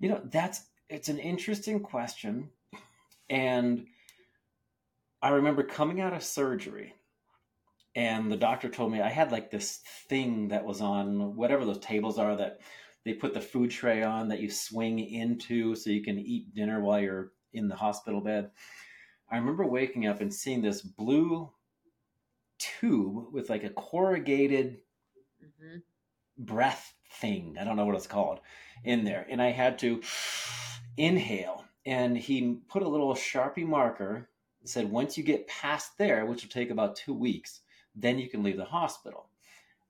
You 0.00 0.10
know, 0.10 0.20
that's 0.24 0.64
it's 0.90 1.08
an 1.08 1.18
interesting 1.18 1.80
question, 1.80 2.50
and 3.30 3.86
I 5.22 5.30
remember 5.30 5.62
coming 5.62 6.00
out 6.00 6.12
of 6.12 6.22
surgery 6.22 6.94
and 7.98 8.30
the 8.30 8.36
doctor 8.36 8.68
told 8.68 8.92
me 8.92 9.00
I 9.00 9.08
had 9.08 9.32
like 9.32 9.50
this 9.50 9.80
thing 10.08 10.48
that 10.48 10.64
was 10.64 10.80
on 10.80 11.34
whatever 11.34 11.64
those 11.64 11.80
tables 11.80 12.16
are 12.16 12.36
that 12.36 12.60
they 13.04 13.12
put 13.12 13.34
the 13.34 13.40
food 13.40 13.72
tray 13.72 14.04
on 14.04 14.28
that 14.28 14.40
you 14.40 14.50
swing 14.50 15.00
into 15.00 15.74
so 15.74 15.90
you 15.90 16.02
can 16.02 16.16
eat 16.16 16.54
dinner 16.54 16.80
while 16.80 17.00
you're 17.00 17.32
in 17.52 17.66
the 17.66 17.74
hospital 17.74 18.20
bed. 18.20 18.50
I 19.30 19.36
remember 19.36 19.64
waking 19.66 20.06
up 20.06 20.20
and 20.20 20.32
seeing 20.32 20.62
this 20.62 20.82
blue 20.82 21.50
tube 22.58 23.32
with 23.32 23.50
like 23.50 23.64
a 23.64 23.70
corrugated 23.70 24.78
hmm 25.40 25.78
breath 26.38 26.94
thing. 27.20 27.56
I 27.60 27.64
don't 27.64 27.76
know 27.76 27.84
what 27.86 27.96
it's 27.96 28.06
called 28.06 28.40
in 28.84 29.04
there. 29.04 29.26
And 29.28 29.42
I 29.42 29.50
had 29.50 29.78
to 29.80 30.02
inhale. 30.96 31.64
And 31.86 32.16
he 32.16 32.58
put 32.68 32.82
a 32.82 32.88
little 32.88 33.14
Sharpie 33.14 33.66
marker, 33.66 34.28
said, 34.64 34.90
once 34.90 35.16
you 35.16 35.24
get 35.24 35.48
past 35.48 35.96
there, 35.98 36.26
which 36.26 36.42
will 36.42 36.50
take 36.50 36.70
about 36.70 36.96
two 36.96 37.14
weeks, 37.14 37.60
then 37.94 38.18
you 38.18 38.28
can 38.28 38.42
leave 38.42 38.56
the 38.56 38.64
hospital. 38.64 39.28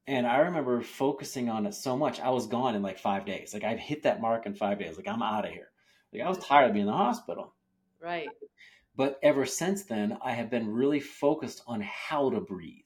And 0.07 0.27
I 0.27 0.39
remember 0.39 0.81
focusing 0.83 1.49
on 1.51 1.67
it 1.67 1.75
so 1.75 1.97
much. 1.97 2.21
I 2.21 2.31
was 2.31 2.47
gone 2.47 2.75
in 2.75 2.83
like 2.83 2.99
five 2.99 3.27
days. 3.27 3.53
Like 3.55 3.65
I'd 3.65 3.81
hit 3.81 4.03
that 4.05 4.21
mark 4.21 4.47
in 4.47 4.55
five 4.55 4.79
days. 4.79 4.97
Like 4.97 5.09
I'm 5.09 5.23
out 5.23 5.47
of 5.47 5.53
here. 5.53 5.71
Like 6.13 6.23
I 6.23 6.29
was 6.29 6.39
tired 6.39 6.69
of 6.69 6.73
being 6.75 6.87
in 6.87 6.93
the 6.93 6.97
hospital. 6.97 7.55
Right. 8.01 8.33
But 8.99 9.21
ever 9.23 9.47
since 9.47 9.85
then, 9.85 10.19
I 10.23 10.33
have 10.33 10.51
been 10.51 10.69
really 10.69 10.99
focused 10.99 11.63
on 11.69 11.81
how 11.83 12.31
to 12.31 12.41
breathe. 12.41 12.83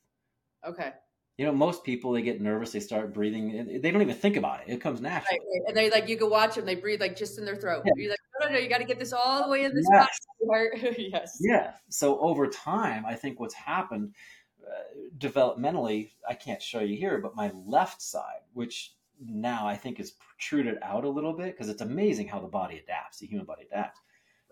Okay. 0.63 0.93
You 1.39 1.47
know, 1.47 1.53
most 1.53 1.85
people 1.85 2.13
they 2.13 2.21
get 2.21 2.39
nervous, 2.39 2.71
they 2.71 2.81
start 2.81 3.15
breathing, 3.15 3.81
they 3.81 3.91
don't 3.91 4.03
even 4.03 4.15
think 4.15 4.37
about 4.37 4.61
it. 4.61 4.71
It 4.75 4.83
comes 4.83 5.01
Right, 5.01 5.11
naturally. 5.11 5.39
right. 5.41 5.63
And 5.69 5.77
they 5.77 5.91
like 5.91 6.09
you 6.11 6.19
can 6.19 6.29
watch 6.29 6.55
them. 6.57 6.67
They 6.67 6.75
breathe 6.75 7.01
like 7.01 7.17
just 7.17 7.39
in 7.39 7.47
their 7.47 7.57
throat. 7.57 7.83
Yeah. 7.87 7.93
You're 7.97 8.11
like, 8.11 8.19
no, 8.43 8.47
no, 8.49 8.53
no. 8.53 8.61
You 8.61 8.69
got 8.69 8.79
to 8.79 8.85
get 8.85 8.99
this 8.99 9.15
all 9.15 9.43
the 9.43 9.49
way 9.49 9.65
in 9.65 9.75
this 9.75 9.87
Yes. 9.91 10.19
part. 10.47 10.73
yes. 10.99 11.39
Yeah. 11.41 11.73
So 11.89 12.21
over 12.21 12.47
time, 12.47 13.07
I 13.07 13.15
think 13.15 13.41
what's 13.41 13.55
happened 13.55 14.15
uh, 14.63 14.83
developmentally, 15.17 16.11
I 16.29 16.35
can't 16.35 16.61
show 16.61 16.81
you 16.81 16.95
here, 16.99 17.19
but 17.23 17.35
my 17.35 17.51
left 17.65 18.03
side, 18.03 18.43
which 18.53 18.93
now 19.19 19.67
I 19.67 19.77
think 19.77 19.99
is 19.99 20.11
protruded 20.11 20.77
out 20.83 21.05
a 21.05 21.09
little 21.09 21.33
bit 21.33 21.53
because 21.57 21.71
it's 21.71 21.81
amazing 21.81 22.29
how 22.29 22.39
the 22.39 22.49
body 22.49 22.77
adapts, 22.79 23.19
the 23.21 23.27
human 23.27 23.47
body 23.47 23.63
adapts. 23.71 23.99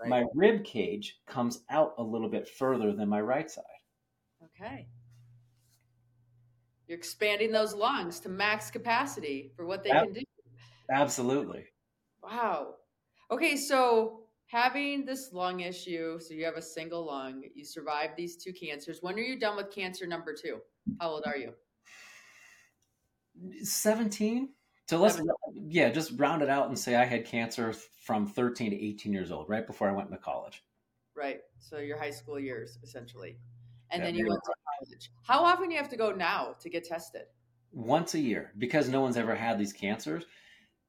Right. 0.01 0.09
My 0.09 0.25
rib 0.35 0.65
cage 0.65 1.21
comes 1.27 1.63
out 1.69 1.95
a 1.99 2.03
little 2.03 2.29
bit 2.29 2.49
further 2.49 2.93
than 2.95 3.09
my 3.09 3.21
right 3.21 3.51
side. 3.51 3.65
Okay. 4.43 4.89
You're 6.87 6.99
expanding 6.99 7.53
those 7.53 7.75
lungs 7.75 8.19
to 8.21 8.29
max 8.29 8.71
capacity 8.71 9.53
for 9.55 9.67
what 9.67 9.85
they 9.85 9.91
Yep. 9.91 10.05
can 10.05 10.13
do. 10.13 10.23
Absolutely. 10.91 11.67
Wow. 12.23 12.77
Okay, 13.31 13.57
so 13.57 14.27
having 14.47 15.05
this 15.05 15.33
lung 15.33 15.61
issue, 15.61 16.19
so 16.19 16.35
you 16.35 16.45
have 16.45 16.57
a 16.57 16.63
single 16.63 17.05
lung, 17.05 17.45
you 17.55 17.65
survived 17.65 18.17
these 18.17 18.37
two 18.37 18.53
cancers. 18.53 19.03
When 19.03 19.15
are 19.15 19.21
you 19.21 19.39
done 19.39 19.57
with 19.57 19.71
cancer 19.71 20.07
number 20.07 20.35
two? 20.35 20.61
How 20.99 21.11
old 21.11 21.25
are 21.27 21.37
you? 21.37 21.55
17 23.63 24.51
so 24.89 24.99
let's 24.99 25.21
yeah 25.71 25.89
just 25.91 26.19
round 26.19 26.43
it 26.43 26.49
out 26.49 26.69
and 26.69 26.79
say 26.79 26.95
i 26.97 27.05
had 27.05 27.25
cancer 27.25 27.73
from 27.73 28.27
13 28.27 28.71
to 28.71 28.77
18 28.77 29.13
years 29.13 29.31
old 29.31 29.49
right 29.49 29.67
before 29.67 29.89
i 29.89 29.93
went 29.93 30.09
into 30.11 30.21
college 30.21 30.63
Right. 31.15 31.41
So 31.59 31.79
your 31.79 31.99
high 31.99 32.11
school 32.11 32.39
years, 32.39 32.79
essentially. 32.83 33.39
And 33.91 34.01
Yeah, 34.01 34.07
then 34.07 34.15
you 34.15 34.27
went 34.29 34.41
to 34.45 34.55
college. 34.79 35.11
How 35.23 35.45
often 35.45 35.69
do 35.69 35.75
you 35.75 35.81
have 35.81 35.91
to 35.91 35.97
go 35.97 36.13
now 36.13 36.55
to 36.61 36.69
get 36.71 36.85
tested? 36.85 37.27
once 37.73 38.15
a 38.15 38.19
year 38.19 38.53
because 38.59 38.89
no 38.89 39.01
one's 39.01 39.17
ever 39.17 39.35
had 39.35 39.59
these 39.59 39.73
cancers 39.73 40.25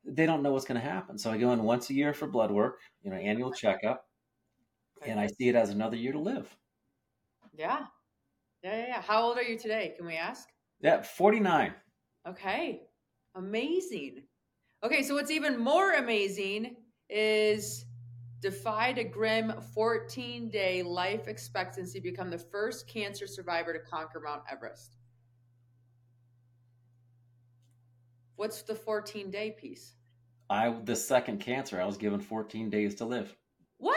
they 0.04 0.26
don't 0.26 0.42
know 0.44 0.52
what's 0.52 0.66
going 0.66 0.80
to 0.82 0.88
happen 0.88 1.18
so 1.18 1.32
i 1.32 1.38
go 1.38 1.54
in 1.54 1.64
once 1.64 1.90
a 1.92 1.94
year 1.94 2.14
for 2.14 2.28
blood 2.28 2.52
work 2.52 2.80
you 3.04 3.12
know 3.12 3.18
annual 3.18 3.52
checkup 3.54 4.10
and 5.06 5.20
i 5.20 5.28
see 5.28 5.48
it 5.50 5.56
as 5.56 5.70
another 5.70 5.96
year 5.98 6.12
to 6.12 6.20
live 6.20 6.58
Yeah. 7.54 7.88
Yeah, 8.64 8.78
yeah, 8.78 8.88
yeah. 8.88 9.02
How 9.02 9.24
old 9.24 9.38
are 9.38 9.44
you 9.44 9.58
today? 9.58 9.94
Can 9.98 10.06
we 10.06 10.16
ask? 10.16 10.50
yeah 10.82 11.02
49 11.02 11.76
Okay. 12.26 12.88
Amazing. 13.36 14.28
Okay, 14.84 15.04
so 15.04 15.14
what's 15.16 15.30
even 15.32 15.60
more 15.60 15.94
amazing 15.94 16.76
is 17.10 17.86
defied 18.42 18.98
a 18.98 19.04
grim 19.04 19.54
14 19.76 20.50
day 20.50 20.82
life 20.82 21.28
expectancy, 21.28 22.00
become 22.00 22.30
the 22.32 22.38
first 22.40 22.88
cancer 22.88 23.28
survivor 23.28 23.74
to 23.74 23.80
conquer 23.80 24.20
Mount 24.20 24.42
Everest. 24.52 24.98
What's 28.38 28.64
the 28.64 28.74
14 28.76 29.30
day 29.30 29.52
piece? 29.52 29.94
i 30.50 30.70
the 30.84 30.96
second 30.96 31.40
cancer 31.40 31.80
i 31.80 31.86
was 31.86 31.96
given 31.96 32.20
14 32.20 32.70
days 32.70 32.96
to 32.96 33.06
live 33.06 33.34
What? 33.78 33.96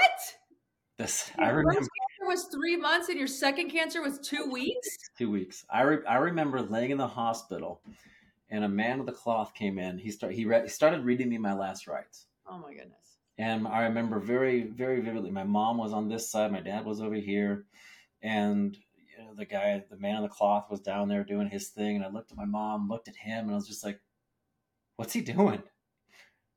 this 0.98 1.30
Your 1.36 1.46
i 1.46 1.50
remember 1.50 1.80
first 1.80 1.90
cancer 1.90 2.28
was 2.30 2.44
three 2.44 2.76
months 2.76 3.08
and 3.08 3.18
your 3.18 3.26
second 3.26 3.70
cancer 3.70 4.00
was 4.02 4.18
two 4.20 4.48
weeks? 4.52 4.88
two 5.18 5.30
weeks. 5.30 5.64
I, 5.70 5.82
re- 5.82 6.06
I 6.08 6.16
remember 6.16 6.60
laying 6.62 6.90
in 6.90 6.98
the 6.98 7.08
hospital, 7.08 7.82
and 8.54 8.64
a 8.64 8.68
man 8.68 9.00
with 9.00 9.08
a 9.08 9.12
cloth 9.12 9.52
came 9.52 9.78
in. 9.80 9.98
He 9.98 10.12
started 10.12 10.36
he, 10.36 10.44
re- 10.44 10.62
he 10.62 10.68
started 10.68 11.04
reading 11.04 11.28
me 11.28 11.38
my 11.38 11.52
last 11.54 11.88
rites, 11.88 12.26
Oh 12.46 12.58
my 12.58 12.72
goodness. 12.72 13.18
and 13.36 13.66
I 13.66 13.82
remember 13.82 14.20
very 14.20 14.62
very 14.62 15.00
vividly. 15.00 15.30
My 15.32 15.42
mom 15.42 15.76
was 15.76 15.92
on 15.92 16.08
this 16.08 16.30
side, 16.30 16.52
my 16.52 16.60
dad 16.60 16.84
was 16.84 17.00
over 17.00 17.16
here, 17.16 17.64
and 18.22 18.76
you 18.96 19.18
know, 19.18 19.34
the 19.34 19.44
guy, 19.44 19.82
the 19.90 19.98
man 19.98 20.16
in 20.16 20.22
the 20.22 20.28
cloth, 20.28 20.70
was 20.70 20.80
down 20.80 21.08
there 21.08 21.24
doing 21.24 21.48
his 21.48 21.68
thing. 21.68 21.96
And 21.96 22.04
I 22.04 22.08
looked 22.08 22.30
at 22.30 22.38
my 22.38 22.44
mom, 22.44 22.88
looked 22.88 23.08
at 23.08 23.16
him, 23.16 23.46
and 23.46 23.52
I 23.52 23.54
was 23.56 23.68
just 23.68 23.84
like, 23.84 24.00
"What's 24.96 25.12
he 25.12 25.20
doing?" 25.20 25.62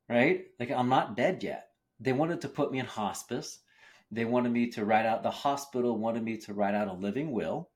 Right? 0.07 0.45
Like 0.59 0.71
I'm 0.71 0.89
not 0.89 1.17
dead 1.17 1.41
yet. 1.43 1.69
They 1.99 2.13
wanted 2.13 2.41
to 2.41 2.49
put 2.49 2.71
me 2.71 2.79
in 2.79 2.85
hospice. 2.85 3.59
They 4.11 4.23
wanted 4.23 4.51
me 4.51 4.69
to 4.71 4.85
write 4.85 5.05
out 5.07 5.23
the 5.23 5.31
hospital 5.31 5.97
wanted 5.97 6.23
me 6.23 6.37
to 6.37 6.53
write 6.53 6.75
out 6.75 6.87
a 6.87 6.93
living 6.93 7.31
will 7.31 7.69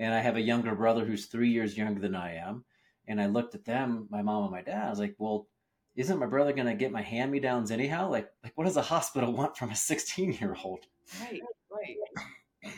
and 0.00 0.14
I 0.14 0.20
have 0.20 0.36
a 0.36 0.40
younger 0.40 0.74
brother 0.74 1.04
who's 1.04 1.26
three 1.26 1.50
years 1.50 1.76
younger 1.76 2.00
than 2.00 2.14
I 2.14 2.36
am. 2.36 2.64
And 3.10 3.20
I 3.20 3.26
looked 3.26 3.56
at 3.56 3.64
them, 3.64 4.06
my 4.08 4.22
mom 4.22 4.44
and 4.44 4.52
my 4.52 4.62
dad. 4.62 4.86
I 4.86 4.90
was 4.90 5.00
like, 5.00 5.16
"Well, 5.18 5.48
isn't 5.96 6.18
my 6.18 6.26
brother 6.26 6.52
going 6.52 6.68
to 6.68 6.74
get 6.74 6.92
my 6.92 7.02
hand 7.02 7.32
me 7.32 7.40
downs 7.40 7.72
anyhow? 7.72 8.08
Like, 8.08 8.30
like 8.44 8.52
what 8.56 8.64
does 8.64 8.76
a 8.76 8.82
hospital 8.82 9.32
want 9.36 9.56
from 9.56 9.70
a 9.70 9.76
16 9.76 10.34
year 10.34 10.56
old?" 10.64 10.86
Right, 11.20 11.42
right. 11.70 12.72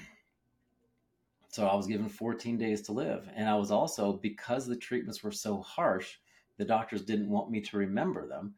So 1.49 1.67
I 1.67 1.75
was 1.75 1.87
given 1.87 2.09
14 2.09 2.57
days 2.57 2.81
to 2.83 2.93
live, 2.93 3.29
and 3.37 3.47
I 3.47 3.55
was 3.57 3.71
also 3.71 4.15
because 4.15 4.67
the 4.67 4.75
treatments 4.75 5.23
were 5.23 5.31
so 5.31 5.61
harsh, 5.61 6.15
the 6.57 6.65
doctors 6.65 7.05
didn't 7.05 7.29
want 7.29 7.51
me 7.51 7.61
to 7.61 7.77
remember 7.77 8.27
them. 8.27 8.55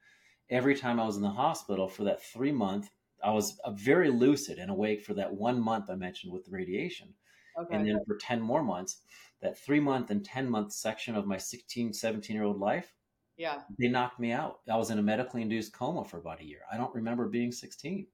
Every 0.49 0.77
time 0.77 1.01
I 1.01 1.05
was 1.05 1.17
in 1.17 1.23
the 1.23 1.29
hospital 1.29 1.89
for 1.89 2.05
that 2.05 2.23
three 2.23 2.53
month, 2.53 2.91
I 3.21 3.33
was 3.33 3.59
uh, 3.65 3.73
very 3.73 4.11
lucid 4.11 4.59
and 4.59 4.71
awake 4.71 5.03
for 5.03 5.15
that 5.15 5.35
one 5.35 5.61
month 5.61 5.91
I 5.91 5.97
mentioned 5.97 6.33
with 6.33 6.45
the 6.45 6.53
radiation. 6.53 7.15
Okay. 7.59 7.77
and 7.77 7.87
then 7.87 8.01
for 8.05 8.17
10 8.17 8.41
more 8.41 8.63
months 8.63 8.99
that 9.45 9.57
three 9.57 9.79
month 9.79 10.11
and 10.11 10.25
10 10.25 10.51
month 10.51 10.73
section 10.73 11.15
of 11.15 11.27
my 11.27 11.37
16 11.37 11.93
17 11.93 12.35
year 12.35 12.45
old 12.45 12.59
life 12.59 12.93
yeah. 13.37 13.61
they 13.79 13.87
knocked 13.87 14.19
me 14.19 14.33
out 14.33 14.59
i 14.69 14.77
was 14.77 14.91
in 14.91 14.99
a 14.99 15.03
medically 15.03 15.43
induced 15.43 15.73
coma 15.73 16.05
for 16.05 16.19
about 16.19 16.41
a 16.41 16.45
year 16.45 16.63
i 16.73 16.77
don't 16.77 16.95
remember 16.95 17.29
being 17.29 17.53
16 17.53 18.07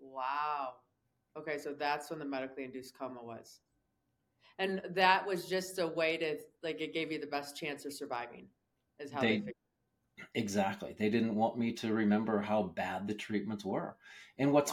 Wow. 0.00 0.74
Okay, 1.38 1.58
so 1.58 1.72
that's 1.72 2.10
when 2.10 2.18
the 2.18 2.24
medically 2.24 2.64
induced 2.64 2.98
coma 2.98 3.22
was. 3.22 3.60
And 4.58 4.82
that 4.90 5.24
was 5.24 5.46
just 5.46 5.78
a 5.78 5.86
way 5.86 6.16
to 6.16 6.36
like 6.62 6.80
it 6.80 6.92
gave 6.92 7.12
you 7.12 7.20
the 7.20 7.26
best 7.26 7.56
chance 7.56 7.84
of 7.84 7.92
surviving. 7.92 8.48
Is 8.98 9.12
how 9.12 9.20
they, 9.20 9.38
They-. 9.38 9.52
Exactly. 10.34 10.94
They 10.98 11.10
didn't 11.10 11.34
want 11.34 11.58
me 11.58 11.72
to 11.74 11.92
remember 11.92 12.40
how 12.40 12.62
bad 12.62 13.06
the 13.06 13.14
treatments 13.14 13.64
were. 13.64 13.96
And 14.38 14.52
what's 14.52 14.72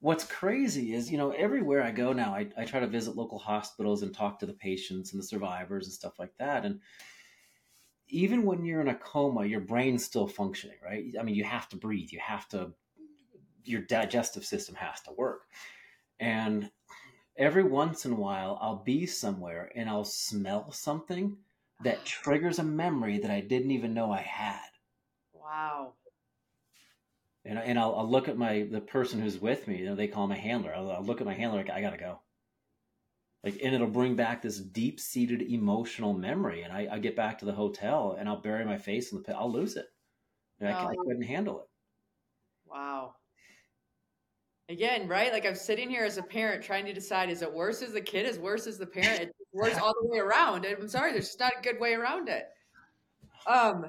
what's 0.00 0.24
crazy 0.24 0.92
is 0.94 1.10
you 1.10 1.16
know 1.16 1.30
everywhere 1.30 1.82
i 1.82 1.90
go 1.90 2.12
now 2.12 2.34
I, 2.34 2.46
I 2.56 2.64
try 2.66 2.80
to 2.80 2.86
visit 2.86 3.16
local 3.16 3.38
hospitals 3.38 4.02
and 4.02 4.14
talk 4.14 4.38
to 4.38 4.46
the 4.46 4.52
patients 4.52 5.12
and 5.12 5.22
the 5.22 5.26
survivors 5.26 5.86
and 5.86 5.94
stuff 5.94 6.18
like 6.18 6.36
that. 6.38 6.66
And 6.66 6.80
even 8.08 8.44
when 8.44 8.64
you're 8.64 8.82
in 8.82 8.88
a 8.88 8.94
coma 8.94 9.46
your 9.46 9.60
brain's 9.60 10.04
still 10.04 10.26
functioning 10.26 10.76
right? 10.84 11.04
I 11.18 11.22
mean 11.22 11.34
you 11.34 11.44
have 11.44 11.68
to 11.70 11.76
breathe. 11.76 12.10
You 12.10 12.20
have 12.20 12.48
to 12.48 12.72
your 13.64 13.82
digestive 13.82 14.44
system 14.44 14.74
has 14.76 15.00
to 15.02 15.12
work. 15.12 15.42
And 16.20 16.70
every 17.38 17.64
once 17.64 18.04
in 18.04 18.12
a 18.12 18.16
while 18.16 18.58
i'll 18.60 18.82
be 18.82 19.06
somewhere 19.06 19.70
and 19.74 19.88
i'll 19.88 20.04
smell 20.04 20.70
something 20.72 21.36
that 21.82 22.04
triggers 22.04 22.58
a 22.58 22.64
memory 22.64 23.18
that 23.18 23.30
i 23.30 23.40
didn't 23.40 23.70
even 23.70 23.94
know 23.94 24.10
i 24.10 24.22
had 24.22 24.60
Wow. 25.46 25.92
and, 27.44 27.56
and 27.58 27.78
I'll, 27.78 27.94
I'll 27.94 28.10
look 28.10 28.26
at 28.28 28.36
my 28.36 28.66
the 28.70 28.80
person 28.80 29.20
who's 29.20 29.38
with 29.38 29.68
me. 29.68 29.78
You 29.78 29.86
know, 29.86 29.94
they 29.94 30.08
call 30.08 30.30
a 30.32 30.34
handler. 30.34 30.74
I'll, 30.74 30.90
I'll 30.90 31.04
look 31.04 31.20
at 31.20 31.26
my 31.26 31.34
handler 31.34 31.58
like 31.58 31.70
I 31.70 31.80
gotta 31.80 31.96
go. 31.98 32.20
Like, 33.44 33.60
and 33.62 33.72
it'll 33.72 33.86
bring 33.86 34.16
back 34.16 34.42
this 34.42 34.58
deep 34.58 34.98
seated 34.98 35.40
emotional 35.42 36.12
memory. 36.14 36.62
And 36.62 36.72
I, 36.72 36.88
I 36.90 36.98
get 36.98 37.14
back 37.14 37.38
to 37.38 37.44
the 37.44 37.52
hotel 37.52 38.16
and 38.18 38.28
I'll 38.28 38.40
bury 38.40 38.64
my 38.64 38.76
face 38.76 39.12
in 39.12 39.18
the 39.18 39.24
pit. 39.24 39.36
I'll 39.38 39.52
lose 39.52 39.76
it. 39.76 39.86
I, 40.60 40.66
I 40.72 40.94
Oh. 40.98 41.04
couldn't 41.04 41.22
handle 41.22 41.60
it. 41.60 41.66
Wow. 42.66 43.14
Again, 44.68 45.06
right? 45.06 45.32
Like 45.32 45.46
I'm 45.46 45.54
sitting 45.54 45.88
here 45.88 46.04
as 46.04 46.16
a 46.18 46.24
parent 46.24 46.64
trying 46.64 46.86
to 46.86 46.92
decide 46.92 47.30
is 47.30 47.42
it 47.42 47.52
worse 47.52 47.82
as 47.82 47.92
the 47.92 48.00
kid, 48.00 48.26
is 48.26 48.40
worse 48.40 48.66
as 48.66 48.78
the 48.78 48.86
parent, 48.86 49.20
it's 49.20 49.32
worse 49.52 49.78
all 49.80 49.94
the 50.02 50.08
way 50.08 50.18
around. 50.18 50.64
And 50.64 50.76
I'm 50.76 50.88
sorry, 50.88 51.12
there's 51.12 51.26
just 51.26 51.38
not 51.38 51.52
a 51.56 51.62
good 51.62 51.78
way 51.78 51.94
around 51.94 52.28
it. 52.28 52.46
Um 53.46 53.86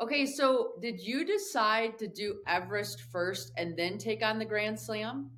okay, 0.00 0.26
so 0.26 0.72
did 0.80 1.00
you 1.00 1.24
decide 1.24 1.98
to 1.98 2.06
do 2.06 2.40
Everest 2.46 3.02
first 3.12 3.52
and 3.56 3.76
then 3.76 3.98
take 3.98 4.22
on 4.24 4.38
the 4.38 4.44
Grand 4.44 4.78
Slam? 4.78 5.30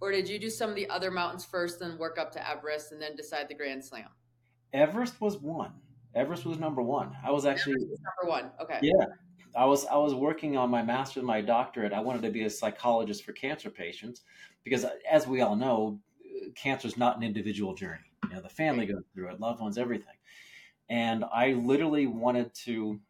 Or 0.00 0.10
did 0.10 0.28
you 0.28 0.38
do 0.38 0.48
some 0.48 0.70
of 0.70 0.76
the 0.76 0.88
other 0.88 1.10
mountains 1.10 1.44
first, 1.44 1.78
then 1.78 1.98
work 1.98 2.18
up 2.18 2.32
to 2.32 2.50
Everest 2.50 2.92
and 2.92 3.00
then 3.00 3.14
decide 3.16 3.48
the 3.48 3.54
Grand 3.54 3.84
Slam? 3.84 4.08
Everest 4.72 5.20
was 5.20 5.36
one. 5.36 5.72
Everest 6.14 6.46
was 6.46 6.58
number 6.58 6.82
one. 6.82 7.14
I 7.24 7.30
was 7.30 7.44
actually 7.44 7.74
Everest 7.74 7.90
was 7.90 8.00
number 8.00 8.30
one. 8.30 8.50
Okay. 8.60 8.78
Yeah. 8.82 9.06
I 9.56 9.64
was 9.64 9.84
I 9.86 9.96
was 9.96 10.14
working 10.14 10.56
on 10.56 10.70
my 10.70 10.82
master's, 10.82 11.24
my 11.24 11.40
doctorate. 11.40 11.92
I 11.92 12.00
wanted 12.00 12.22
to 12.22 12.30
be 12.30 12.44
a 12.44 12.50
psychologist 12.50 13.24
for 13.24 13.32
cancer 13.32 13.68
patients 13.68 14.22
because, 14.64 14.86
as 15.10 15.26
we 15.26 15.40
all 15.40 15.56
know, 15.56 16.00
cancer 16.54 16.86
is 16.86 16.96
not 16.96 17.16
an 17.16 17.24
individual 17.24 17.74
journey. 17.74 18.12
You 18.28 18.36
know, 18.36 18.42
the 18.42 18.48
family 18.48 18.86
goes 18.86 19.02
through 19.12 19.30
it, 19.30 19.40
loved 19.40 19.60
ones, 19.60 19.76
everything. 19.76 20.14
And 20.88 21.24
I 21.32 21.52
literally 21.52 22.06
wanted 22.06 22.54
to 22.64 23.00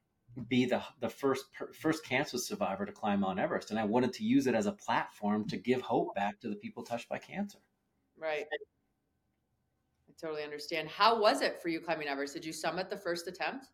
be 0.48 0.64
the 0.64 0.82
the 1.00 1.08
first 1.08 1.46
first 1.72 2.04
cancer 2.04 2.38
survivor 2.38 2.86
to 2.86 2.92
climb 2.92 3.20
Mount 3.20 3.38
Everest, 3.38 3.70
and 3.70 3.78
I 3.78 3.84
wanted 3.84 4.12
to 4.14 4.24
use 4.24 4.46
it 4.46 4.54
as 4.54 4.66
a 4.66 4.72
platform 4.72 5.46
to 5.48 5.56
give 5.56 5.80
hope 5.80 6.14
back 6.14 6.40
to 6.40 6.48
the 6.48 6.56
people 6.56 6.82
touched 6.82 7.08
by 7.08 7.18
cancer. 7.18 7.58
Right. 8.18 8.46
I 8.50 10.12
totally 10.20 10.42
understand. 10.42 10.88
How 10.88 11.20
was 11.20 11.40
it 11.40 11.60
for 11.62 11.68
you 11.68 11.80
climbing 11.80 12.08
Everest? 12.08 12.34
Did 12.34 12.44
you 12.44 12.52
summit 12.52 12.90
the 12.90 12.96
first 12.96 13.26
attempt? 13.26 13.66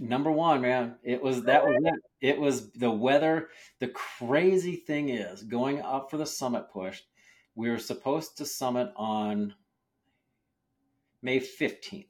Number 0.00 0.30
one, 0.30 0.62
man, 0.62 0.96
it 1.02 1.22
was 1.22 1.42
that 1.42 1.64
was 1.64 1.76
it. 1.82 1.94
It 2.20 2.40
was 2.40 2.70
the 2.72 2.90
weather. 2.90 3.48
The 3.78 3.88
crazy 3.88 4.76
thing 4.76 5.10
is, 5.10 5.42
going 5.42 5.82
up 5.82 6.10
for 6.10 6.16
the 6.16 6.26
summit 6.26 6.70
push, 6.72 7.02
we 7.54 7.68
were 7.68 7.78
supposed 7.78 8.38
to 8.38 8.46
summit 8.46 8.90
on 8.96 9.54
May 11.20 11.40
fifteenth, 11.40 12.06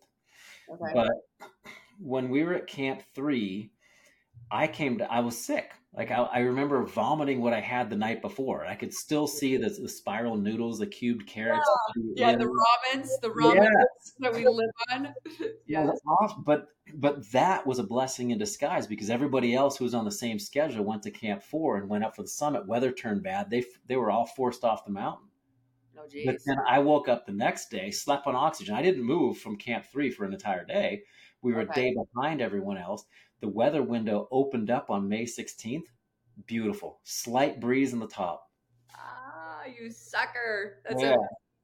okay. 0.70 0.92
but 0.94 1.10
when 1.98 2.28
we 2.28 2.44
were 2.44 2.54
at 2.54 2.68
Camp 2.68 3.02
Three, 3.14 3.72
I 4.50 4.66
came 4.66 4.98
to, 4.98 5.12
I 5.12 5.20
was 5.20 5.36
sick. 5.36 5.72
Like 5.96 6.10
I, 6.10 6.16
I, 6.16 6.38
remember 6.40 6.84
vomiting 6.84 7.40
what 7.40 7.54
I 7.54 7.60
had 7.60 7.88
the 7.88 7.96
night 7.96 8.20
before. 8.20 8.66
I 8.66 8.74
could 8.74 8.92
still 8.92 9.26
see 9.26 9.56
the, 9.56 9.70
the 9.70 9.88
spiral 9.88 10.36
noodles, 10.36 10.78
the 10.78 10.86
cubed 10.86 11.26
carrots. 11.26 11.66
Oh, 11.66 12.02
yeah, 12.14 12.32
yeah 12.32 12.36
the 12.36 12.44
ramens, 12.44 13.08
the 13.22 13.30
ramen 13.30 13.64
yes. 13.64 14.12
that 14.18 14.34
we 14.34 14.46
live 14.46 14.70
on. 14.92 15.14
yeah, 15.66 15.90
but 16.44 16.68
but 16.96 17.30
that 17.32 17.66
was 17.66 17.78
a 17.78 17.82
blessing 17.82 18.30
in 18.30 18.36
disguise 18.36 18.86
because 18.86 19.08
everybody 19.08 19.54
else 19.54 19.78
who 19.78 19.84
was 19.84 19.94
on 19.94 20.04
the 20.04 20.12
same 20.12 20.38
schedule 20.38 20.84
went 20.84 21.02
to 21.04 21.10
Camp 21.10 21.42
Four 21.42 21.78
and 21.78 21.88
went 21.88 22.04
up 22.04 22.14
for 22.14 22.22
the 22.22 22.28
summit. 22.28 22.68
Weather 22.68 22.92
turned 22.92 23.22
bad. 23.22 23.48
They 23.48 23.64
they 23.86 23.96
were 23.96 24.10
all 24.10 24.26
forced 24.26 24.64
off 24.64 24.84
the 24.84 24.92
mountain. 24.92 25.28
Oh, 25.98 26.06
geez. 26.10 26.26
But 26.26 26.36
then 26.44 26.58
I 26.68 26.78
woke 26.80 27.08
up 27.08 27.24
the 27.24 27.32
next 27.32 27.70
day, 27.70 27.90
slept 27.90 28.26
on 28.26 28.36
oxygen. 28.36 28.74
I 28.74 28.82
didn't 28.82 29.02
move 29.02 29.38
from 29.38 29.56
Camp 29.56 29.86
Three 29.90 30.10
for 30.10 30.26
an 30.26 30.34
entire 30.34 30.66
day. 30.66 31.04
We 31.40 31.54
were 31.54 31.62
okay. 31.62 31.70
a 31.70 31.74
day 31.74 31.96
behind 32.14 32.42
everyone 32.42 32.76
else 32.76 33.06
the 33.40 33.48
weather 33.48 33.82
window 33.82 34.28
opened 34.30 34.70
up 34.70 34.90
on 34.90 35.08
May 35.08 35.24
16th. 35.24 35.84
Beautiful. 36.46 37.00
Slight 37.04 37.60
breeze 37.60 37.92
in 37.92 37.98
the 37.98 38.06
top. 38.06 38.50
Ah, 38.94 39.62
you 39.64 39.90
sucker. 39.90 40.82
That's 40.88 41.02
yeah. 41.02 41.16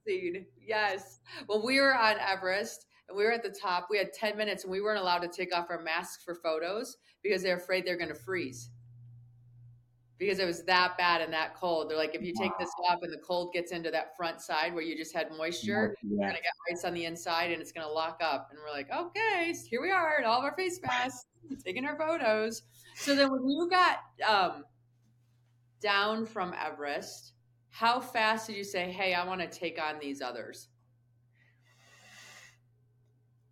amazing. 0.06 0.46
Yes. 0.60 1.20
When 1.46 1.64
we 1.64 1.80
were 1.80 1.94
on 1.94 2.16
Everest 2.18 2.86
and 3.08 3.16
we 3.16 3.24
were 3.24 3.32
at 3.32 3.42
the 3.42 3.50
top, 3.50 3.88
we 3.90 3.98
had 3.98 4.12
10 4.12 4.36
minutes 4.36 4.64
and 4.64 4.70
we 4.70 4.80
weren't 4.80 5.00
allowed 5.00 5.20
to 5.20 5.28
take 5.28 5.54
off 5.54 5.66
our 5.70 5.82
masks 5.82 6.22
for 6.24 6.34
photos 6.34 6.96
because 7.22 7.42
they're 7.42 7.56
afraid 7.56 7.86
they're 7.86 7.96
going 7.96 8.08
to 8.08 8.14
freeze 8.14 8.70
because 10.22 10.38
it 10.38 10.46
was 10.46 10.62
that 10.64 10.96
bad 10.96 11.20
and 11.20 11.32
that 11.32 11.56
cold. 11.56 11.90
They're 11.90 11.96
like, 11.96 12.14
if 12.14 12.22
you 12.22 12.32
take 12.32 12.56
this 12.58 12.70
off 12.88 13.00
and 13.02 13.12
the 13.12 13.18
cold 13.18 13.52
gets 13.52 13.72
into 13.72 13.90
that 13.90 14.16
front 14.16 14.40
side 14.40 14.72
where 14.72 14.82
you 14.82 14.96
just 14.96 15.14
had 15.14 15.28
moisture, 15.36 15.96
yeah. 16.02 16.10
you're 16.10 16.20
gonna 16.20 16.34
get 16.34 16.52
ice 16.70 16.84
on 16.84 16.94
the 16.94 17.04
inside 17.04 17.50
and 17.50 17.60
it's 17.60 17.72
gonna 17.72 17.88
lock 17.88 18.20
up. 18.22 18.48
And 18.50 18.60
we're 18.64 18.72
like, 18.72 18.88
okay, 18.90 19.52
here 19.68 19.82
we 19.82 19.90
are 19.90 20.18
in 20.20 20.24
all 20.24 20.38
of 20.38 20.44
our 20.44 20.54
face 20.54 20.80
masks, 20.84 21.26
taking 21.64 21.84
our 21.84 21.96
photos. 21.96 22.62
So 22.94 23.14
then 23.14 23.30
when 23.30 23.48
you 23.48 23.68
got 23.70 23.98
um, 24.28 24.64
down 25.80 26.26
from 26.26 26.54
Everest, 26.54 27.32
how 27.70 28.00
fast 28.00 28.46
did 28.46 28.56
you 28.56 28.64
say, 28.64 28.90
hey, 28.90 29.14
I 29.14 29.26
want 29.26 29.40
to 29.40 29.48
take 29.48 29.80
on 29.82 29.98
these 30.00 30.20
others? 30.20 30.68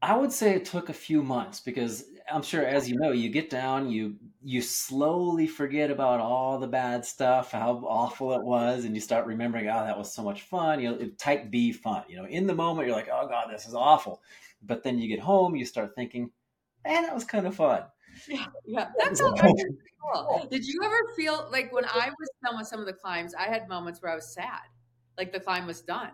I 0.02 0.16
would 0.16 0.32
say 0.32 0.54
it 0.54 0.64
took 0.64 0.88
a 0.88 0.94
few 0.94 1.22
months 1.22 1.60
because 1.60 2.04
I'm 2.32 2.42
sure, 2.42 2.64
as 2.64 2.88
you 2.88 2.98
know, 2.98 3.12
you 3.12 3.28
get 3.28 3.50
down, 3.50 3.90
you 3.90 4.16
you 4.42 4.62
slowly 4.62 5.46
forget 5.46 5.90
about 5.90 6.20
all 6.20 6.58
the 6.58 6.66
bad 6.66 7.04
stuff, 7.04 7.52
how 7.52 7.82
awful 7.86 8.32
it 8.32 8.42
was, 8.42 8.84
and 8.84 8.94
you 8.94 9.00
start 9.00 9.26
remembering, 9.26 9.68
oh, 9.68 9.84
that 9.84 9.98
was 9.98 10.14
so 10.14 10.22
much 10.22 10.42
fun. 10.42 10.80
You 10.80 10.90
know, 10.90 11.10
type 11.18 11.50
B 11.50 11.72
fun. 11.72 12.04
You 12.08 12.16
know, 12.16 12.26
in 12.26 12.46
the 12.46 12.54
moment, 12.54 12.88
you're 12.88 12.96
like, 12.96 13.10
oh 13.12 13.26
god, 13.28 13.48
this 13.50 13.66
is 13.66 13.74
awful, 13.74 14.22
but 14.62 14.82
then 14.82 14.98
you 14.98 15.08
get 15.08 15.20
home, 15.20 15.54
you 15.54 15.66
start 15.66 15.94
thinking, 15.94 16.30
man, 16.84 17.02
that 17.02 17.14
was 17.14 17.24
kind 17.24 17.46
of 17.46 17.54
fun. 17.54 17.82
Yeah, 18.28 18.46
yeah, 18.66 18.88
that's 18.98 19.20
cool. 19.20 20.46
Did 20.50 20.64
you 20.66 20.80
ever 20.84 20.98
feel 21.16 21.48
like 21.52 21.72
when 21.72 21.84
I 21.84 22.10
was 22.18 22.30
done 22.44 22.58
with 22.58 22.66
some 22.66 22.80
of 22.80 22.86
the 22.86 22.92
climbs, 22.92 23.34
I 23.34 23.44
had 23.44 23.68
moments 23.68 24.02
where 24.02 24.12
I 24.12 24.14
was 24.14 24.34
sad, 24.34 24.60
like 25.16 25.32
the 25.32 25.40
climb 25.40 25.66
was 25.66 25.80
done. 25.80 26.10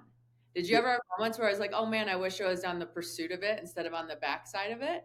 Did 0.55 0.69
you 0.69 0.77
ever 0.77 0.93
have 0.93 1.01
moments 1.19 1.38
where 1.38 1.49
I 1.49 1.51
was 1.51 1.61
like, 1.61 1.73
oh 1.75 1.85
man, 1.85 2.09
I 2.09 2.17
wish 2.17 2.40
I 2.40 2.49
was 2.49 2.64
on 2.64 2.79
the 2.79 2.87
pursuit 2.87 3.31
of 3.31 3.43
it 3.43 3.59
instead 3.61 3.87
of 3.87 3.93
on 3.93 4.09
the 4.09 4.17
backside 4.17 4.71
of 4.73 4.83
it? 4.83 5.05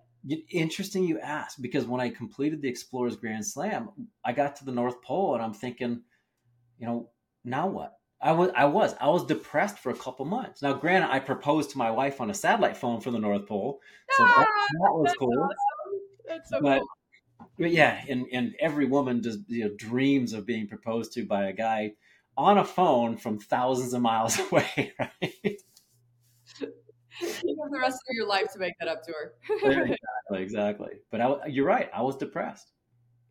Interesting 0.49 1.03
you 1.03 1.19
ask 1.19 1.61
because 1.61 1.85
when 1.85 1.99
I 1.99 2.09
completed 2.09 2.61
the 2.61 2.69
Explorers 2.69 3.15
Grand 3.15 3.45
Slam, 3.45 3.89
I 4.23 4.31
got 4.33 4.55
to 4.57 4.65
the 4.65 4.71
North 4.71 5.01
Pole 5.01 5.33
and 5.33 5.43
I'm 5.43 5.53
thinking, 5.53 6.03
you 6.77 6.87
know, 6.87 7.09
now 7.43 7.67
what? 7.67 7.93
I 8.21 8.33
was 8.33 8.51
I 8.55 8.65
was 8.65 8.95
I 9.01 9.09
was 9.09 9.25
depressed 9.25 9.79
for 9.79 9.89
a 9.89 9.95
couple 9.95 10.25
months. 10.25 10.61
Now, 10.61 10.73
granted, 10.73 11.09
I 11.11 11.19
proposed 11.19 11.71
to 11.71 11.77
my 11.77 11.89
wife 11.89 12.21
on 12.21 12.29
a 12.29 12.33
satellite 12.33 12.77
phone 12.77 13.01
from 13.01 13.13
the 13.13 13.19
North 13.19 13.47
Pole, 13.47 13.79
so 14.11 14.23
ah, 14.23 14.33
that, 14.37 14.47
that, 14.47 14.93
was 14.93 15.13
cool. 15.17 15.39
Awesome. 15.39 15.99
That's 16.27 16.49
so 16.49 16.61
but, 16.61 16.79
cool. 16.79 17.47
But 17.57 17.71
yeah, 17.71 18.03
and 18.07 18.27
and 18.31 18.55
every 18.59 18.85
woman 18.85 19.23
just 19.23 19.39
you 19.47 19.65
know 19.65 19.71
dreams 19.75 20.33
of 20.33 20.45
being 20.45 20.67
proposed 20.67 21.13
to 21.13 21.25
by 21.25 21.45
a 21.45 21.53
guy 21.53 21.93
on 22.37 22.57
a 22.57 22.65
phone 22.65 23.17
from 23.17 23.39
thousands 23.39 23.93
of 23.93 24.01
miles 24.01 24.39
away, 24.51 24.93
right? 24.99 25.11
you 27.21 27.57
have 27.61 27.71
the 27.71 27.79
rest 27.79 27.97
of 28.09 28.13
your 28.13 28.27
life 28.27 28.51
to 28.53 28.59
make 28.59 28.73
that 28.79 28.87
up 28.87 29.03
to 29.03 29.11
her. 29.11 29.33
exactly, 29.49 29.97
exactly. 30.41 30.91
But 31.11 31.21
I, 31.21 31.47
you're 31.47 31.65
right. 31.65 31.89
I 31.93 32.01
was 32.01 32.15
depressed. 32.17 32.71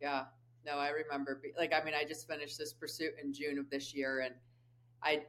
Yeah. 0.01 0.25
No, 0.65 0.73
I 0.73 0.89
remember. 0.89 1.41
Like, 1.57 1.73
I 1.73 1.83
mean, 1.83 1.95
I 1.95 2.03
just 2.03 2.27
finished 2.27 2.57
this 2.57 2.73
pursuit 2.73 3.13
in 3.23 3.33
June 3.33 3.57
of 3.57 3.69
this 3.69 3.95
year, 3.95 4.19
and 4.19 4.35
I, 5.03 5.23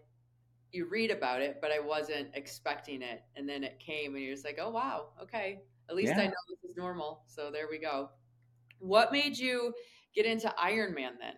you 0.72 0.86
read 0.86 1.10
about 1.10 1.40
it, 1.40 1.58
but 1.60 1.70
I 1.70 1.80
wasn't 1.80 2.28
expecting 2.34 3.02
it, 3.02 3.22
and 3.36 3.48
then 3.48 3.64
it 3.64 3.80
came, 3.80 4.14
and 4.14 4.24
you're 4.24 4.34
just 4.34 4.44
like, 4.44 4.58
oh 4.60 4.70
wow, 4.70 5.08
okay. 5.22 5.62
At 5.88 5.96
least 5.96 6.14
yeah. 6.16 6.22
I 6.22 6.26
know 6.26 6.32
this 6.48 6.70
is 6.70 6.76
normal. 6.76 7.24
So 7.26 7.50
there 7.50 7.66
we 7.70 7.78
go. 7.78 8.10
What 8.78 9.12
made 9.12 9.36
you 9.36 9.74
get 10.14 10.26
into 10.26 10.52
Ironman 10.58 11.18
then? 11.20 11.34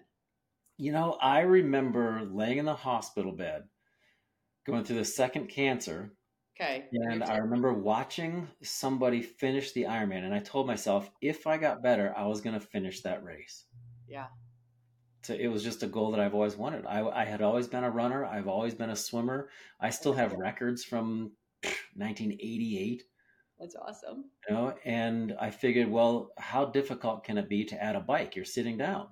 You 0.77 0.93
know, 0.93 1.19
I 1.21 1.41
remember 1.41 2.23
laying 2.31 2.59
in 2.59 2.65
the 2.65 2.75
hospital 2.75 3.33
bed, 3.33 3.65
going 4.67 4.85
through 4.85 4.97
the 4.97 5.05
second 5.05 5.49
cancer, 5.49 6.13
Okay. 6.57 6.85
And 6.93 7.25
I 7.25 7.39
remember 7.39 7.73
watching 7.73 8.47
somebody 8.63 9.23
finish 9.23 9.73
the 9.73 9.85
Ironman, 9.85 10.25
and 10.25 10.33
I 10.33 10.39
told 10.39 10.67
myself 10.67 11.11
if 11.21 11.47
I 11.47 11.57
got 11.57 11.83
better, 11.83 12.15
I 12.17 12.27
was 12.27 12.41
going 12.41 12.59
to 12.59 12.65
finish 12.65 13.01
that 13.03 13.25
race. 13.25 13.65
Yeah. 14.09 14.27
So 15.25 15.35
it 15.35 15.49
was 15.49 15.63
just 15.63 15.83
a 15.83 15.87
goal 15.87 16.11
that 16.13 16.21
I've 16.21 16.35
always 16.35 16.57
wanted. 16.57 16.87
I, 16.87 17.07
I 17.07 17.25
had 17.25 17.43
always 17.43 17.67
been 17.67 17.85
a 17.85 17.91
runner. 17.91 18.25
I've 18.25 18.49
always 18.49 18.75
been 18.75 18.91
a 18.91 18.97
swimmer. 18.97 19.49
I 19.81 19.91
still 19.91 20.13
have 20.13 20.33
records 20.35 20.85
from 20.85 21.33
1988. 21.97 23.05
That's 23.59 23.77
awesome. 23.77 24.25
You 24.49 24.55
know, 24.55 24.75
and 24.85 25.35
I 25.41 25.51
figured, 25.51 25.89
well, 25.89 26.33
how 26.37 26.67
difficult 26.67 27.25
can 27.25 27.39
it 27.39 27.49
be 27.49 27.65
to 27.67 27.83
add 27.83 27.97
a 27.97 28.01
bike? 28.01 28.37
You're 28.37 28.45
sitting 28.45 28.77
down. 28.77 29.09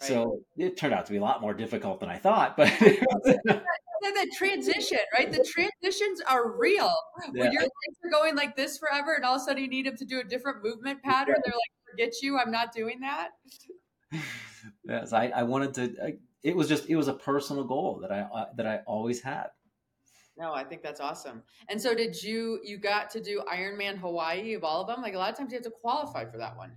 Right. 0.00 0.08
So 0.08 0.40
it 0.56 0.76
turned 0.76 0.94
out 0.94 1.06
to 1.06 1.12
be 1.12 1.18
a 1.18 1.22
lot 1.22 1.40
more 1.40 1.54
difficult 1.54 2.00
than 2.00 2.08
I 2.08 2.18
thought, 2.18 2.56
but 2.56 2.72
the 2.80 4.30
transition, 4.36 4.98
right? 5.14 5.30
The 5.30 5.44
transitions 5.44 6.20
are 6.28 6.56
real. 6.56 6.94
Yeah. 7.34 7.44
When 7.44 7.52
your 7.52 7.62
legs 7.62 7.98
are 8.02 8.10
going 8.10 8.34
like 8.34 8.56
this 8.56 8.78
forever, 8.78 9.14
and 9.14 9.24
all 9.24 9.36
of 9.36 9.42
a 9.42 9.44
sudden 9.44 9.62
you 9.62 9.68
need 9.68 9.84
them 9.86 9.96
to 9.96 10.06
do 10.06 10.20
a 10.20 10.24
different 10.24 10.64
movement 10.64 11.02
pattern, 11.04 11.36
they're 11.44 11.52
like, 11.52 11.90
"Forget 11.90 12.14
you, 12.22 12.38
I'm 12.38 12.50
not 12.50 12.72
doing 12.72 12.98
that." 13.00 13.28
Yes, 14.90 15.12
I, 15.12 15.28
I 15.28 15.42
wanted 15.44 15.74
to. 15.74 16.04
I, 16.04 16.14
it 16.42 16.56
was 16.56 16.68
just 16.68 16.88
it 16.88 16.96
was 16.96 17.08
a 17.08 17.14
personal 17.14 17.64
goal 17.64 18.00
that 18.02 18.12
I 18.12 18.20
uh, 18.20 18.46
that 18.56 18.66
I 18.66 18.80
always 18.86 19.22
had. 19.22 19.46
No, 20.38 20.52
I 20.52 20.64
think 20.64 20.82
that's 20.82 21.00
awesome. 21.00 21.42
And 21.68 21.80
so, 21.80 21.94
did 21.94 22.22
you 22.22 22.60
you 22.62 22.78
got 22.78 23.10
to 23.10 23.20
do 23.20 23.42
Ironman 23.52 23.96
Hawaii 23.96 24.54
of 24.54 24.64
all 24.64 24.82
of 24.82 24.86
them? 24.86 25.02
Like 25.02 25.14
a 25.14 25.18
lot 25.18 25.30
of 25.30 25.38
times, 25.38 25.52
you 25.52 25.56
have 25.58 25.64
to 25.64 25.70
qualify 25.70 26.24
for 26.24 26.38
that 26.38 26.56
one. 26.56 26.72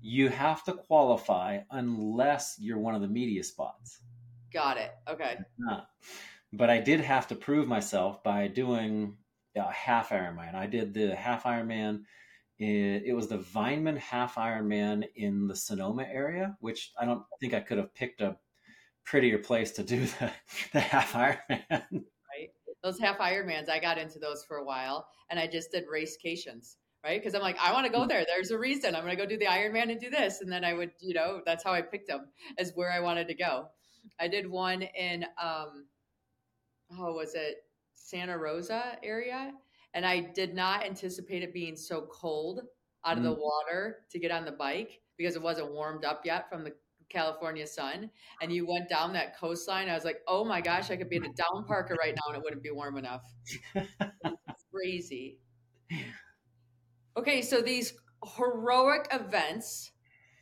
You 0.00 0.28
have 0.28 0.62
to 0.64 0.72
qualify 0.72 1.60
unless 1.70 2.56
you're 2.58 2.78
one 2.78 2.94
of 2.94 3.00
the 3.00 3.08
media 3.08 3.42
spots. 3.42 4.00
Got 4.52 4.76
it. 4.76 4.92
Okay. 5.08 5.36
Not 5.58 5.88
but 6.52 6.70
I 6.70 6.78
did 6.78 7.00
have 7.00 7.28
to 7.28 7.34
prove 7.34 7.68
myself 7.68 8.22
by 8.22 8.48
doing 8.48 9.16
a 9.56 9.70
half 9.70 10.10
Ironman. 10.10 10.54
I 10.54 10.66
did 10.66 10.94
the 10.94 11.14
half 11.14 11.44
Ironman. 11.44 12.02
It, 12.58 13.04
it 13.06 13.12
was 13.14 13.28
the 13.28 13.38
Vineman 13.38 13.98
half 13.98 14.36
Ironman 14.36 15.04
in 15.14 15.46
the 15.46 15.56
Sonoma 15.56 16.04
area, 16.10 16.56
which 16.60 16.92
I 16.98 17.04
don't 17.04 17.22
think 17.40 17.54
I 17.54 17.60
could 17.60 17.78
have 17.78 17.94
picked 17.94 18.20
a 18.20 18.36
prettier 19.04 19.38
place 19.38 19.72
to 19.72 19.82
do 19.82 20.06
the, 20.20 20.32
the 20.72 20.80
half 20.80 21.12
Ironman. 21.12 21.60
Right. 21.92 22.50
Those 22.82 22.98
half 22.98 23.18
Ironmans, 23.18 23.68
I 23.68 23.78
got 23.78 23.98
into 23.98 24.18
those 24.18 24.44
for 24.44 24.58
a 24.58 24.64
while 24.64 25.06
and 25.30 25.38
I 25.38 25.46
just 25.46 25.70
did 25.72 25.84
racecations 25.88 26.76
right? 27.04 27.20
Because 27.20 27.36
I'm 27.36 27.40
like, 27.40 27.56
I 27.58 27.72
want 27.72 27.86
to 27.86 27.92
go 27.92 28.04
there. 28.04 28.24
There's 28.26 28.50
a 28.50 28.58
reason. 28.58 28.96
I'm 28.96 29.04
going 29.04 29.16
to 29.16 29.22
go 29.22 29.28
do 29.28 29.38
the 29.38 29.46
Ironman 29.46 29.92
and 29.92 30.00
do 30.00 30.10
this, 30.10 30.40
and 30.40 30.50
then 30.50 30.64
I 30.64 30.74
would, 30.74 30.90
you 30.98 31.14
know, 31.14 31.40
that's 31.46 31.62
how 31.62 31.72
I 31.72 31.80
picked 31.80 32.08
them 32.08 32.26
as 32.58 32.72
where 32.74 32.90
I 32.90 32.98
wanted 32.98 33.28
to 33.28 33.34
go. 33.34 33.68
I 34.18 34.26
did 34.26 34.50
one 34.50 34.82
in 34.82 35.24
um, 35.40 35.86
oh, 36.98 37.12
was 37.12 37.34
it 37.34 37.64
Santa 37.94 38.36
Rosa 38.36 38.98
area? 39.02 39.52
And 39.94 40.04
I 40.04 40.20
did 40.20 40.54
not 40.54 40.84
anticipate 40.84 41.42
it 41.42 41.54
being 41.54 41.76
so 41.76 42.08
cold 42.12 42.60
out 43.04 43.16
of 43.16 43.22
mm. 43.22 43.26
the 43.26 43.32
water 43.32 43.98
to 44.10 44.18
get 44.18 44.30
on 44.30 44.44
the 44.44 44.52
bike 44.52 45.00
because 45.16 45.36
it 45.36 45.42
wasn't 45.42 45.72
warmed 45.72 46.04
up 46.04 46.22
yet 46.24 46.50
from 46.50 46.64
the 46.64 46.72
California 47.08 47.66
sun. 47.66 48.10
And 48.42 48.52
you 48.52 48.66
went 48.66 48.88
down 48.88 49.12
that 49.14 49.38
coastline. 49.38 49.88
I 49.88 49.94
was 49.94 50.04
like, 50.04 50.20
oh 50.26 50.44
my 50.44 50.60
gosh, 50.60 50.90
I 50.90 50.96
could 50.96 51.08
be 51.08 51.16
in 51.16 51.24
a 51.24 51.32
down 51.32 51.64
parker 51.66 51.96
right 52.00 52.14
now 52.14 52.32
and 52.32 52.36
it 52.36 52.42
wouldn't 52.42 52.62
be 52.62 52.70
warm 52.70 52.96
enough. 52.98 53.22
crazy. 54.72 55.38
Okay, 57.16 57.40
so 57.42 57.62
these 57.62 57.94
heroic 58.36 59.08
events, 59.12 59.92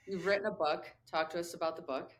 you've 0.06 0.26
written 0.26 0.46
a 0.46 0.50
book. 0.50 0.86
Talk 1.10 1.30
to 1.30 1.40
us 1.40 1.54
about 1.54 1.76
the 1.76 1.82
book. 1.82 2.10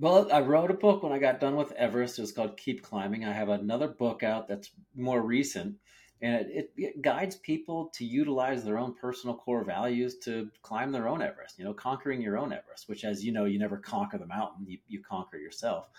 Well, 0.00 0.28
I 0.32 0.40
wrote 0.40 0.72
a 0.72 0.74
book 0.74 1.04
when 1.04 1.12
I 1.12 1.18
got 1.18 1.38
done 1.38 1.54
with 1.54 1.70
Everest. 1.72 2.18
It 2.18 2.22
was 2.22 2.32
called 2.32 2.56
Keep 2.56 2.82
Climbing. 2.82 3.24
I 3.24 3.32
have 3.32 3.48
another 3.48 3.86
book 3.86 4.24
out 4.24 4.48
that's 4.48 4.70
more 4.96 5.22
recent, 5.22 5.76
and 6.24 6.34
it, 6.36 6.48
it, 6.50 6.72
it, 6.78 7.02
guides 7.02 7.36
people 7.36 7.90
to 7.92 8.04
utilize 8.04 8.64
their 8.64 8.78
own 8.78 8.94
personal 8.94 9.36
core 9.36 9.62
values 9.62 10.16
to 10.20 10.50
climb 10.62 10.90
their 10.90 11.06
own 11.06 11.20
Everest. 11.20 11.58
You 11.58 11.66
know, 11.66 11.74
conquering 11.74 12.22
your 12.22 12.38
own 12.38 12.50
Everest. 12.50 12.88
Which, 12.88 13.04
as 13.04 13.22
you 13.22 13.30
know, 13.30 13.44
you 13.44 13.58
never 13.58 13.76
conquer 13.76 14.16
the 14.16 14.26
mountain; 14.26 14.64
you, 14.66 14.78
you 14.88 15.02
conquer 15.02 15.36
yourself. 15.36 15.90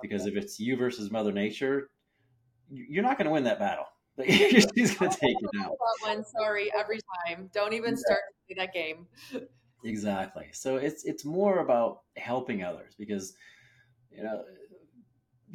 Because 0.00 0.26
if 0.26 0.36
it's 0.36 0.60
you 0.60 0.76
versus 0.76 1.10
Mother 1.10 1.32
Nature, 1.32 1.90
you're 2.70 3.02
not 3.02 3.18
going 3.18 3.26
to 3.26 3.32
win 3.32 3.44
that 3.44 3.58
battle. 3.58 3.86
She's 4.24 4.94
going 4.96 5.10
to 5.10 5.18
take 5.18 5.36
you 5.40 5.60
down. 5.60 5.70
One, 6.02 6.24
sorry, 6.24 6.70
every 6.78 7.00
time. 7.26 7.50
Don't 7.52 7.72
even 7.72 7.96
start 7.96 8.20
to 8.28 8.54
play 8.54 8.64
that 8.64 8.72
game. 8.72 9.08
Exactly. 9.84 10.46
So 10.52 10.76
it's 10.76 11.04
it's 11.04 11.24
more 11.24 11.58
about 11.58 12.02
helping 12.16 12.62
others 12.62 12.94
because 12.96 13.34
you 14.10 14.22
know 14.22 14.44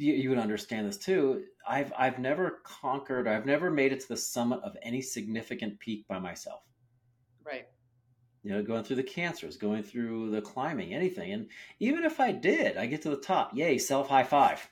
you, 0.00 0.14
you 0.14 0.30
would 0.30 0.38
understand 0.38 0.88
this 0.88 0.96
too. 0.96 1.44
I've 1.68 1.92
I've 1.96 2.18
never 2.18 2.60
conquered. 2.64 3.28
I've 3.28 3.46
never 3.46 3.70
made 3.70 3.92
it 3.92 4.00
to 4.00 4.08
the 4.08 4.16
summit 4.16 4.60
of 4.64 4.76
any 4.82 5.02
significant 5.02 5.78
peak 5.78 6.06
by 6.08 6.18
myself. 6.18 6.62
Right. 7.44 7.66
You 8.42 8.52
know, 8.52 8.62
going 8.62 8.84
through 8.84 8.96
the 8.96 9.02
cancers, 9.02 9.58
going 9.58 9.82
through 9.82 10.30
the 10.30 10.40
climbing, 10.40 10.94
anything, 10.94 11.32
and 11.32 11.48
even 11.78 12.04
if 12.04 12.18
I 12.18 12.32
did, 12.32 12.78
I 12.78 12.86
get 12.86 13.02
to 13.02 13.10
the 13.10 13.16
top. 13.16 13.50
Yay! 13.54 13.76
Self 13.76 14.08
high 14.08 14.24
five. 14.24 14.66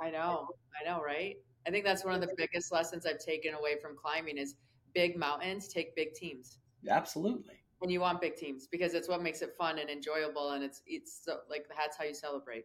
I 0.00 0.10
know. 0.10 0.48
I 0.80 0.88
know. 0.88 1.02
Right. 1.02 1.36
I 1.66 1.70
think 1.70 1.84
that's 1.84 2.04
one 2.04 2.14
of 2.14 2.20
the 2.20 2.34
biggest 2.36 2.72
lessons 2.72 3.06
I've 3.06 3.18
taken 3.18 3.54
away 3.54 3.76
from 3.80 3.96
climbing 3.96 4.38
is 4.38 4.56
big 4.94 5.16
mountains 5.16 5.68
take 5.68 5.94
big 5.94 6.14
teams. 6.14 6.58
Absolutely. 6.88 7.54
And 7.82 7.92
you 7.92 8.00
want 8.00 8.20
big 8.20 8.36
teams 8.36 8.66
because 8.66 8.94
it's 8.94 9.08
what 9.08 9.22
makes 9.22 9.42
it 9.42 9.54
fun 9.58 9.78
and 9.78 9.90
enjoyable, 9.90 10.52
and 10.52 10.64
it's 10.64 10.80
it's 10.86 11.20
so, 11.22 11.40
like 11.50 11.66
that's 11.76 11.98
how 11.98 12.04
you 12.04 12.14
celebrate. 12.14 12.64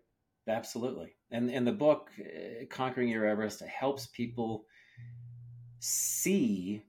Absolutely. 0.49 1.15
And 1.31 1.49
in 1.49 1.63
the 1.63 1.71
book, 1.71 2.09
uh, 2.19 2.65
Conquering 2.69 3.09
Your 3.09 3.25
Everest, 3.25 3.61
helps 3.61 4.07
people 4.07 4.65
see 5.79 6.83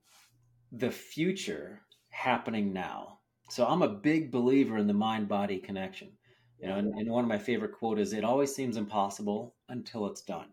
the 0.73 0.91
future 0.91 1.83
happening 2.09 2.73
now. 2.73 3.19
So 3.51 3.67
I'm 3.67 3.83
a 3.83 3.89
big 3.89 4.31
believer 4.31 4.79
in 4.79 4.87
the 4.87 4.95
mind 4.95 5.29
body 5.29 5.59
connection. 5.59 6.13
You 6.59 6.69
know, 6.69 6.77
and, 6.77 6.93
and, 6.95 7.11
one 7.11 7.25
of 7.25 7.29
my 7.29 7.39
favorite 7.39 7.73
quotes 7.73 8.01
is, 8.01 8.13
"It 8.13 8.25
always 8.25 8.55
seems 8.55 8.77
impossible 8.77 9.55
until 9.69 10.07
it's 10.07 10.23
done." 10.23 10.49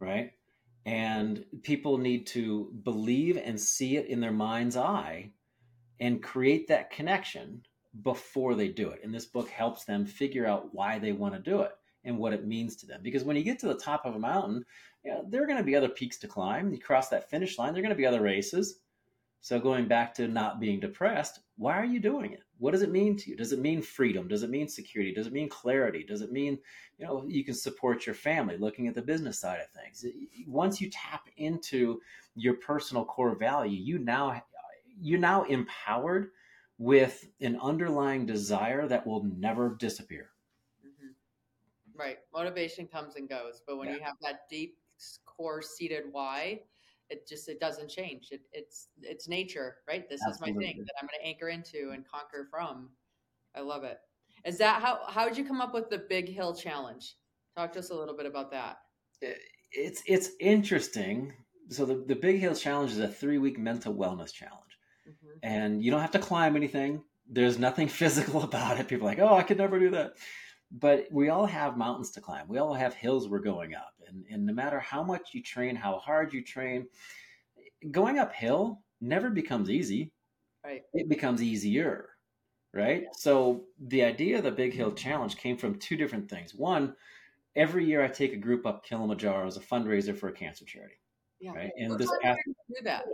right? 0.00 0.32
And 0.86 1.44
people 1.62 1.98
need 1.98 2.26
to 2.28 2.72
believe 2.82 3.36
and 3.36 3.60
see 3.60 3.96
it 3.96 4.06
in 4.06 4.20
their 4.20 4.32
mind's 4.32 4.76
eye 4.76 5.32
and 6.00 6.22
create 6.22 6.68
that 6.68 6.90
connection 6.90 7.62
before 8.02 8.54
they 8.54 8.68
do 8.68 8.90
it. 8.90 9.00
And 9.02 9.14
this 9.14 9.26
book 9.26 9.48
helps 9.48 9.84
them 9.84 10.04
figure 10.04 10.46
out 10.46 10.74
why 10.74 10.98
they 10.98 11.12
want 11.12 11.34
to 11.34 11.40
do 11.40 11.62
it 11.62 11.72
and 12.04 12.18
what 12.18 12.32
it 12.32 12.46
means 12.46 12.76
to 12.76 12.86
them. 12.86 13.00
Because 13.02 13.24
when 13.24 13.36
you 13.36 13.42
get 13.42 13.58
to 13.60 13.68
the 13.68 13.74
top 13.74 14.06
of 14.06 14.14
a 14.14 14.18
mountain, 14.18 14.64
you 15.04 15.10
know, 15.10 15.24
there 15.28 15.42
are 15.42 15.46
going 15.46 15.58
to 15.58 15.64
be 15.64 15.76
other 15.76 15.88
peaks 15.88 16.18
to 16.18 16.28
climb. 16.28 16.72
You 16.72 16.78
cross 16.78 17.08
that 17.08 17.30
finish 17.30 17.58
line, 17.58 17.72
there 17.72 17.80
are 17.80 17.82
going 17.82 17.94
to 17.94 17.96
be 17.96 18.06
other 18.06 18.22
races. 18.22 18.80
So 19.40 19.60
going 19.60 19.86
back 19.86 20.14
to 20.14 20.26
not 20.26 20.60
being 20.60 20.80
depressed, 20.80 21.40
why 21.56 21.78
are 21.78 21.84
you 21.84 22.00
doing 22.00 22.32
it? 22.32 22.42
What 22.58 22.72
does 22.72 22.82
it 22.82 22.90
mean 22.90 23.16
to 23.18 23.30
you? 23.30 23.36
Does 23.36 23.52
it 23.52 23.60
mean 23.60 23.80
freedom? 23.80 24.26
Does 24.26 24.42
it 24.42 24.50
mean 24.50 24.68
security? 24.68 25.14
Does 25.14 25.28
it 25.28 25.32
mean 25.32 25.48
clarity? 25.48 26.02
Does 26.02 26.22
it 26.22 26.32
mean, 26.32 26.58
you 26.98 27.06
know, 27.06 27.24
you 27.28 27.44
can 27.44 27.54
support 27.54 28.04
your 28.04 28.16
family 28.16 28.56
looking 28.56 28.88
at 28.88 28.96
the 28.96 29.02
business 29.02 29.38
side 29.38 29.60
of 29.60 29.70
things? 29.70 30.04
Once 30.48 30.80
you 30.80 30.90
tap 30.90 31.28
into 31.36 32.00
your 32.34 32.54
personal 32.54 33.04
core 33.04 33.36
value, 33.36 33.80
you 33.80 33.98
now 33.98 34.42
you're 35.00 35.20
now 35.20 35.44
empowered 35.44 36.30
with 36.78 37.26
an 37.40 37.58
underlying 37.60 38.24
desire 38.24 38.86
that 38.86 39.06
will 39.06 39.24
never 39.24 39.76
disappear. 39.78 40.30
Mm-hmm. 40.86 41.98
Right. 42.00 42.18
Motivation 42.32 42.86
comes 42.86 43.16
and 43.16 43.28
goes, 43.28 43.62
but 43.66 43.78
when 43.78 43.88
yeah. 43.88 43.94
you 43.94 44.00
have 44.00 44.14
that 44.22 44.48
deep 44.48 44.78
core 45.26 45.60
seated 45.62 46.04
why, 46.10 46.60
it 47.10 47.26
just 47.26 47.48
it 47.48 47.58
doesn't 47.58 47.88
change. 47.88 48.28
It, 48.30 48.42
it's 48.52 48.88
it's 49.02 49.28
nature, 49.28 49.76
right? 49.88 50.08
This 50.08 50.20
Absolutely. 50.26 50.50
is 50.50 50.56
my 50.56 50.62
thing 50.62 50.84
that 50.84 50.92
I'm 51.00 51.06
going 51.06 51.20
to 51.20 51.26
anchor 51.26 51.48
into 51.48 51.90
and 51.92 52.04
conquer 52.06 52.46
from. 52.50 52.90
I 53.56 53.60
love 53.60 53.84
it. 53.84 53.98
Is 54.44 54.58
that 54.58 54.82
how 54.82 55.00
how 55.08 55.26
did 55.26 55.36
you 55.36 55.44
come 55.44 55.60
up 55.60 55.74
with 55.74 55.90
the 55.90 55.98
Big 55.98 56.28
Hill 56.28 56.54
Challenge? 56.54 57.16
Talk 57.56 57.72
to 57.72 57.78
us 57.80 57.90
a 57.90 57.94
little 57.94 58.16
bit 58.16 58.26
about 58.26 58.50
that. 58.52 58.78
It's 59.72 60.02
it's 60.06 60.30
interesting. 60.38 61.32
So 61.70 61.84
the 61.84 62.04
the 62.06 62.14
Big 62.14 62.40
Hill 62.40 62.54
Challenge 62.54 62.92
is 62.92 63.00
a 63.00 63.08
three 63.08 63.38
week 63.38 63.58
mental 63.58 63.94
wellness 63.94 64.32
challenge. 64.32 64.67
And 65.42 65.82
you 65.82 65.90
don't 65.90 66.00
have 66.00 66.12
to 66.12 66.18
climb 66.18 66.56
anything. 66.56 67.02
There's 67.28 67.58
nothing 67.58 67.88
physical 68.00 68.42
about 68.42 68.78
it. 68.78 68.88
People 68.88 69.06
are 69.06 69.10
like, 69.10 69.20
oh, 69.20 69.34
I 69.34 69.42
could 69.42 69.58
never 69.58 69.78
do 69.78 69.90
that 69.90 70.14
but 70.70 71.06
we 71.10 71.28
all 71.28 71.46
have 71.46 71.76
mountains 71.76 72.10
to 72.12 72.20
climb. 72.20 72.46
We 72.48 72.58
all 72.58 72.74
have 72.74 72.94
hills 72.94 73.28
we're 73.28 73.38
going 73.38 73.74
up. 73.74 73.94
And, 74.06 74.24
and 74.30 74.46
no 74.46 74.52
matter 74.52 74.78
how 74.78 75.02
much 75.02 75.30
you 75.32 75.42
train, 75.42 75.76
how 75.76 75.98
hard 75.98 76.32
you 76.32 76.42
train, 76.42 76.86
going 77.90 78.18
uphill 78.18 78.82
never 79.00 79.30
becomes 79.30 79.70
easy. 79.70 80.12
Right. 80.64 80.82
It 80.92 81.08
becomes 81.08 81.42
easier. 81.42 82.10
Right. 82.74 83.04
So 83.12 83.64
the 83.80 84.04
idea 84.04 84.38
of 84.38 84.44
the 84.44 84.50
Big 84.50 84.74
Hill 84.74 84.92
Challenge 84.92 85.36
came 85.36 85.56
from 85.56 85.78
two 85.78 85.96
different 85.96 86.28
things. 86.28 86.54
One, 86.54 86.94
every 87.56 87.86
year 87.86 88.04
I 88.04 88.08
take 88.08 88.34
a 88.34 88.36
group 88.36 88.66
up 88.66 88.84
Kilimanjaro 88.84 89.46
as 89.46 89.56
a 89.56 89.60
fundraiser 89.60 90.14
for 90.16 90.28
a 90.28 90.32
cancer 90.32 90.66
charity. 90.66 91.00
Yeah. 91.40 91.52
Right. 91.52 91.70
And 91.78 91.90
what 91.90 91.98
this 91.98 92.10
past, 92.22 92.40
do 92.44 92.82
that. 92.84 93.04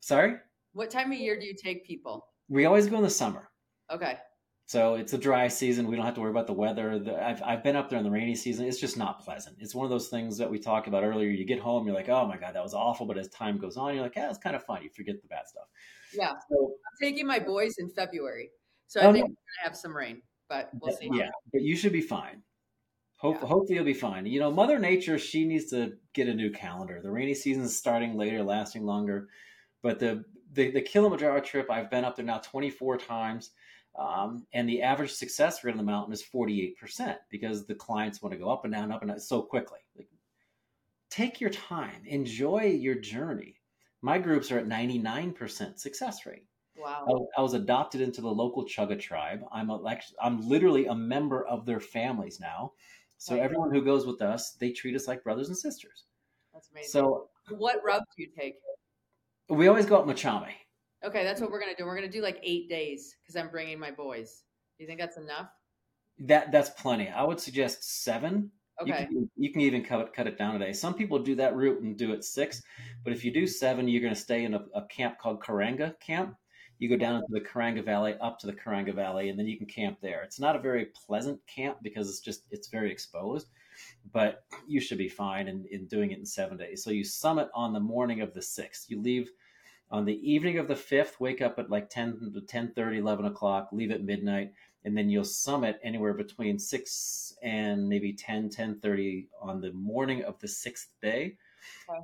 Sorry? 0.00 0.36
What 0.78 0.92
time 0.92 1.10
of 1.10 1.18
year 1.18 1.36
do 1.36 1.44
you 1.44 1.54
take 1.54 1.84
people? 1.84 2.24
We 2.48 2.64
always 2.64 2.86
go 2.86 2.98
in 2.98 3.02
the 3.02 3.10
summer. 3.10 3.50
Okay. 3.92 4.16
So 4.66 4.94
it's 4.94 5.12
a 5.12 5.18
dry 5.18 5.48
season. 5.48 5.88
We 5.88 5.96
don't 5.96 6.04
have 6.04 6.14
to 6.14 6.20
worry 6.20 6.30
about 6.30 6.46
the 6.46 6.52
weather. 6.52 7.00
The, 7.00 7.20
I've, 7.20 7.42
I've 7.42 7.64
been 7.64 7.74
up 7.74 7.90
there 7.90 7.98
in 7.98 8.04
the 8.04 8.12
rainy 8.12 8.36
season. 8.36 8.64
It's 8.64 8.78
just 8.78 8.96
not 8.96 9.24
pleasant. 9.24 9.56
It's 9.58 9.74
one 9.74 9.84
of 9.84 9.90
those 9.90 10.06
things 10.06 10.38
that 10.38 10.48
we 10.48 10.60
talked 10.60 10.86
about 10.86 11.02
earlier. 11.02 11.30
You 11.30 11.44
get 11.44 11.58
home, 11.58 11.84
you're 11.84 11.96
like, 11.96 12.08
oh 12.08 12.28
my 12.28 12.36
God, 12.36 12.54
that 12.54 12.62
was 12.62 12.74
awful. 12.74 13.06
But 13.06 13.18
as 13.18 13.26
time 13.30 13.58
goes 13.58 13.76
on, 13.76 13.92
you're 13.92 14.04
like, 14.04 14.14
yeah, 14.14 14.28
it's 14.28 14.38
kind 14.38 14.54
of 14.54 14.62
fun. 14.62 14.84
You 14.84 14.90
forget 14.90 15.20
the 15.20 15.26
bad 15.26 15.48
stuff. 15.48 15.64
Yeah. 16.14 16.34
So, 16.48 16.70
I'm 16.70 17.08
taking 17.08 17.26
my 17.26 17.40
boys 17.40 17.74
in 17.78 17.90
February. 17.90 18.50
So 18.86 19.00
I 19.00 19.06
oh, 19.06 19.12
think 19.12 19.24
we're 19.24 19.30
going 19.30 19.36
to 19.64 19.68
have 19.68 19.76
some 19.76 19.96
rain, 19.96 20.22
but 20.48 20.70
we'll 20.80 20.96
see. 20.96 21.10
Yeah, 21.12 21.30
but 21.52 21.62
you 21.62 21.74
should 21.74 21.92
be 21.92 22.02
fine. 22.02 22.44
Hope, 23.16 23.38
yeah. 23.40 23.48
Hopefully 23.48 23.74
you'll 23.74 23.84
be 23.84 23.94
fine. 23.94 24.26
You 24.26 24.38
know, 24.38 24.52
Mother 24.52 24.78
Nature, 24.78 25.18
she 25.18 25.44
needs 25.44 25.70
to 25.70 25.94
get 26.14 26.28
a 26.28 26.34
new 26.34 26.52
calendar. 26.52 27.00
The 27.02 27.10
rainy 27.10 27.34
season 27.34 27.64
is 27.64 27.76
starting 27.76 28.16
later, 28.16 28.44
lasting 28.44 28.84
longer. 28.84 29.26
But 29.82 29.98
the, 29.98 30.24
the, 30.58 30.72
the 30.72 30.82
Kilimanjaro 30.82 31.40
trip, 31.40 31.70
I've 31.70 31.88
been 31.88 32.04
up 32.04 32.16
there 32.16 32.24
now 32.24 32.38
24 32.38 32.98
times 32.98 33.52
um, 33.96 34.44
and 34.52 34.68
the 34.68 34.82
average 34.82 35.12
success 35.12 35.62
rate 35.62 35.70
on 35.70 35.76
the 35.76 35.84
mountain 35.84 36.12
is 36.12 36.24
48% 36.34 37.16
because 37.30 37.64
the 37.64 37.76
clients 37.76 38.20
want 38.20 38.32
to 38.32 38.38
go 38.38 38.50
up 38.50 38.64
and 38.64 38.74
down, 38.74 38.90
up 38.90 39.02
and 39.02 39.10
down 39.10 39.20
so 39.20 39.40
quickly. 39.40 39.78
Like, 39.96 40.08
take 41.10 41.40
your 41.40 41.50
time, 41.50 42.02
enjoy 42.06 42.64
your 42.64 42.96
journey. 42.96 43.54
My 44.02 44.18
groups 44.18 44.50
are 44.50 44.58
at 44.58 44.66
99% 44.66 45.78
success 45.78 46.26
rate. 46.26 46.44
Wow. 46.76 47.28
I, 47.36 47.40
I, 47.40 47.42
was 47.42 47.54
adopted 47.54 48.00
into 48.00 48.20
the 48.20 48.28
local 48.28 48.64
Chagga 48.64 48.98
tribe. 48.98 49.44
I'm 49.52 49.70
a, 49.70 49.98
I'm 50.20 50.48
literally 50.48 50.86
a 50.86 50.94
member 50.94 51.46
of 51.46 51.66
their 51.66 51.80
families 51.80 52.40
now. 52.40 52.72
So 53.16 53.34
right. 53.34 53.42
everyone 53.42 53.72
who 53.72 53.84
goes 53.84 54.06
with 54.06 54.22
us, 54.22 54.52
they 54.54 54.70
treat 54.70 54.96
us 54.96 55.06
like 55.06 55.22
brothers 55.22 55.48
and 55.48 55.58
sisters. 55.58 56.04
That's 56.52 56.68
amazing. 56.70 56.90
So 56.90 57.28
what 57.48 57.80
route 57.84 58.02
do 58.16 58.22
you 58.22 58.28
take? 58.36 58.54
We 59.48 59.68
always 59.68 59.86
go 59.86 59.96
up 59.96 60.06
Machame. 60.06 60.52
Okay, 61.04 61.24
that's 61.24 61.40
what 61.40 61.50
we're 61.50 61.60
gonna 61.60 61.76
do. 61.76 61.84
We're 61.84 61.94
gonna 61.94 62.08
do 62.08 62.22
like 62.22 62.38
eight 62.42 62.68
days 62.68 63.16
because 63.22 63.36
I'm 63.36 63.50
bringing 63.50 63.78
my 63.78 63.90
boys. 63.90 64.42
Do 64.76 64.84
you 64.84 64.88
think 64.88 65.00
that's 65.00 65.16
enough? 65.16 65.48
That 66.18 66.52
that's 66.52 66.70
plenty. 66.70 67.08
I 67.08 67.22
would 67.22 67.40
suggest 67.40 68.02
seven. 68.02 68.50
Okay. 68.80 69.00
You 69.00 69.06
can, 69.06 69.30
you 69.36 69.52
can 69.52 69.60
even 69.62 69.84
cut 69.84 70.00
it, 70.00 70.12
cut 70.12 70.26
it 70.26 70.38
down 70.38 70.52
today. 70.52 70.72
Some 70.72 70.94
people 70.94 71.18
do 71.18 71.34
that 71.36 71.56
route 71.56 71.82
and 71.82 71.96
do 71.96 72.12
it 72.12 72.22
six, 72.24 72.62
but 73.02 73.12
if 73.12 73.24
you 73.24 73.32
do 73.32 73.46
seven, 73.46 73.88
you're 73.88 74.02
going 74.02 74.14
to 74.14 74.20
stay 74.20 74.44
in 74.44 74.54
a, 74.54 74.64
a 74.72 74.82
camp 74.86 75.18
called 75.18 75.42
Karanga 75.42 75.98
Camp. 75.98 76.36
You 76.78 76.88
go 76.88 76.96
down 76.96 77.16
into 77.16 77.32
the 77.32 77.40
Karanga 77.40 77.84
Valley, 77.84 78.14
up 78.20 78.38
to 78.40 78.46
the 78.46 78.52
Karanga 78.52 78.94
Valley, 78.94 79.28
and 79.28 79.38
then 79.38 79.46
you 79.46 79.56
can 79.56 79.66
camp 79.66 79.98
there. 80.00 80.22
It's 80.22 80.38
not 80.38 80.56
a 80.56 80.60
very 80.60 80.86
pleasant 80.86 81.40
camp 81.46 81.78
because 81.82 82.08
it's 82.08 82.20
just 82.20 82.44
it's 82.50 82.68
very 82.68 82.92
exposed, 82.92 83.48
but 84.12 84.44
you 84.66 84.80
should 84.80 84.98
be 84.98 85.08
fine 85.08 85.48
in, 85.48 85.66
in 85.70 85.86
doing 85.86 86.12
it 86.12 86.18
in 86.18 86.26
seven 86.26 86.56
days. 86.56 86.84
So 86.84 86.90
you 86.90 87.04
summit 87.04 87.48
on 87.54 87.72
the 87.72 87.80
morning 87.80 88.20
of 88.20 88.32
the 88.32 88.42
sixth. 88.42 88.90
You 88.90 89.00
leave 89.00 89.30
on 89.90 90.04
the 90.04 90.30
evening 90.30 90.58
of 90.58 90.68
the 90.68 90.74
5th 90.74 91.18
wake 91.18 91.40
up 91.40 91.58
at 91.58 91.70
like 91.70 91.88
10 91.88 92.32
to 92.34 92.40
10 92.40 92.72
30 92.74 92.98
11 92.98 93.24
o'clock 93.26 93.70
leave 93.72 93.90
at 93.90 94.04
midnight 94.04 94.52
and 94.84 94.96
then 94.96 95.08
you'll 95.08 95.24
summit 95.24 95.80
anywhere 95.82 96.14
between 96.14 96.58
6 96.58 97.34
and 97.42 97.88
maybe 97.88 98.12
10 98.12 98.50
10 98.50 98.80
30 98.80 99.28
on 99.40 99.60
the 99.60 99.72
morning 99.72 100.22
of 100.24 100.38
the 100.40 100.48
sixth 100.48 100.90
day 101.00 101.36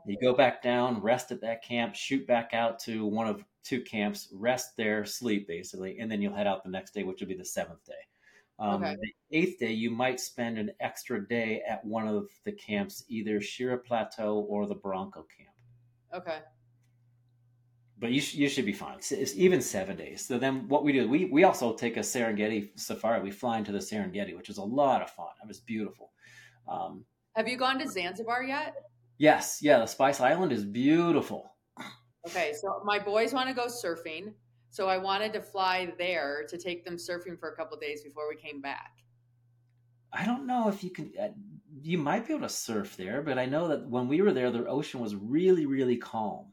you 0.06 0.16
go 0.20 0.34
back 0.34 0.62
down 0.62 1.00
rest 1.00 1.30
at 1.30 1.40
that 1.40 1.62
camp 1.62 1.94
shoot 1.94 2.26
back 2.26 2.54
out 2.54 2.78
to 2.78 3.04
one 3.04 3.28
of 3.28 3.44
two 3.64 3.81
camps 3.81 4.29
rest 4.33 4.77
there 4.77 5.05
sleep 5.05 5.46
basically 5.48 5.98
and 5.98 6.11
then 6.11 6.20
you'll 6.20 6.35
head 6.35 6.46
out 6.46 6.62
the 6.62 6.70
next 6.70 6.94
day 6.94 7.03
which 7.03 7.20
will 7.20 7.29
be 7.29 7.37
the 7.37 7.44
seventh 7.44 7.85
day 7.85 7.92
um, 8.61 8.85
okay. 8.85 8.96
the 9.00 9.38
eighth 9.38 9.59
day 9.59 9.72
you 9.72 9.90
might 9.90 10.20
spend 10.20 10.59
an 10.59 10.70
extra 10.81 11.27
day 11.27 11.62
at 11.68 11.85
one 11.85 12.07
of 12.07 12.29
the 12.44 12.53
camps 12.53 13.05
either 13.09 13.40
shira 13.40 13.79
plateau 13.79 14.46
or 14.48 14.66
the 14.66 14.77
Barranco 14.77 15.24
camp 15.37 15.55
okay 16.14 16.38
but 17.98 18.12
you, 18.12 18.20
sh- 18.20 18.35
you 18.35 18.48
should 18.48 18.66
be 18.66 18.72
fine. 18.72 18.98
It's 18.98 19.35
even 19.35 19.61
seven 19.61 19.96
days. 19.96 20.27
So 20.27 20.38
then 20.38 20.68
what 20.68 20.85
we 20.85 20.92
do, 20.92 21.09
we, 21.09 21.27
we 21.27 21.44
also 21.44 21.74
take 21.74 21.96
a 21.96 22.00
Serengeti 22.00 22.79
safari. 22.79 23.22
We 23.22 23.31
fly 23.31 23.59
into 23.59 23.72
the 23.72 23.79
Serengeti, 23.79 24.37
which 24.37 24.48
is 24.48 24.59
a 24.59 24.62
lot 24.62 25.00
of 25.00 25.11
fun. 25.11 25.29
It 25.42 25.48
was 25.48 25.61
beautiful. 25.61 26.11
Um, 26.68 27.05
Have 27.35 27.48
you 27.48 27.57
gone 27.57 27.79
to 27.79 27.88
Zanzibar 27.88 28.42
yet? 28.42 28.74
Yes. 29.18 29.61
Yeah. 29.62 29.79
The 29.79 29.87
Spice 29.87 30.20
Island 30.20 30.53
is 30.53 30.64
beautiful. 30.64 31.53
Okay. 32.26 32.52
So 32.60 32.82
my 32.84 32.98
boys 32.98 33.32
want 33.32 33.48
to 33.48 33.54
go 33.54 33.66
surfing. 33.66 34.32
So 34.70 34.88
I 34.88 34.98
wanted 34.98 35.32
to 35.34 35.40
fly 35.40 35.92
there 35.98 36.44
to 36.48 36.58
take 36.58 36.84
them 36.84 36.96
surfing 36.96 37.38
for 37.38 37.50
a 37.50 37.56
couple 37.56 37.76
days 37.78 38.02
before 38.02 38.28
we 38.28 38.37
came 38.37 38.60
back. 38.60 38.90
I 40.12 40.24
don't 40.24 40.46
know 40.46 40.68
if 40.68 40.82
you 40.82 40.90
can. 40.90 41.12
Uh, 41.20 41.28
you 41.82 41.98
might 41.98 42.26
be 42.26 42.32
able 42.32 42.46
to 42.46 42.52
surf 42.52 42.96
there, 42.96 43.20
but 43.20 43.38
I 43.38 43.46
know 43.46 43.68
that 43.68 43.88
when 43.88 44.08
we 44.08 44.22
were 44.22 44.32
there, 44.32 44.50
the 44.50 44.66
ocean 44.66 45.00
was 45.00 45.14
really, 45.14 45.66
really 45.66 45.96
calm. 45.96 46.46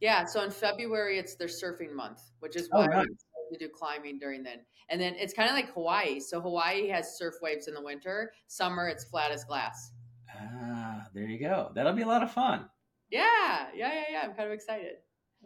Yeah, 0.00 0.24
so 0.24 0.42
in 0.42 0.50
February 0.50 1.18
it's 1.18 1.34
their 1.34 1.48
surfing 1.48 1.92
month, 1.92 2.20
which 2.40 2.56
is 2.56 2.68
oh, 2.72 2.80
why 2.80 2.88
oh, 2.92 2.96
nice. 2.98 3.06
we 3.50 3.56
do 3.56 3.68
climbing 3.68 4.18
during 4.18 4.42
then. 4.42 4.58
And 4.88 5.00
then 5.00 5.14
it's 5.16 5.32
kind 5.32 5.48
of 5.48 5.54
like 5.54 5.72
Hawaii. 5.72 6.20
So 6.20 6.40
Hawaii 6.40 6.88
has 6.88 7.16
surf 7.16 7.34
waves 7.42 7.68
in 7.68 7.74
the 7.74 7.82
winter. 7.82 8.32
Summer 8.46 8.88
it's 8.88 9.04
flat 9.04 9.30
as 9.30 9.44
glass. 9.44 9.92
Ah, 10.34 11.06
there 11.14 11.24
you 11.24 11.38
go. 11.38 11.70
That'll 11.74 11.92
be 11.92 12.02
a 12.02 12.06
lot 12.06 12.22
of 12.22 12.30
fun. 12.30 12.68
Yeah, 13.10 13.66
yeah, 13.74 13.94
yeah, 13.94 14.04
yeah. 14.10 14.20
I'm 14.24 14.34
kind 14.34 14.48
of 14.48 14.52
excited. 14.52 14.96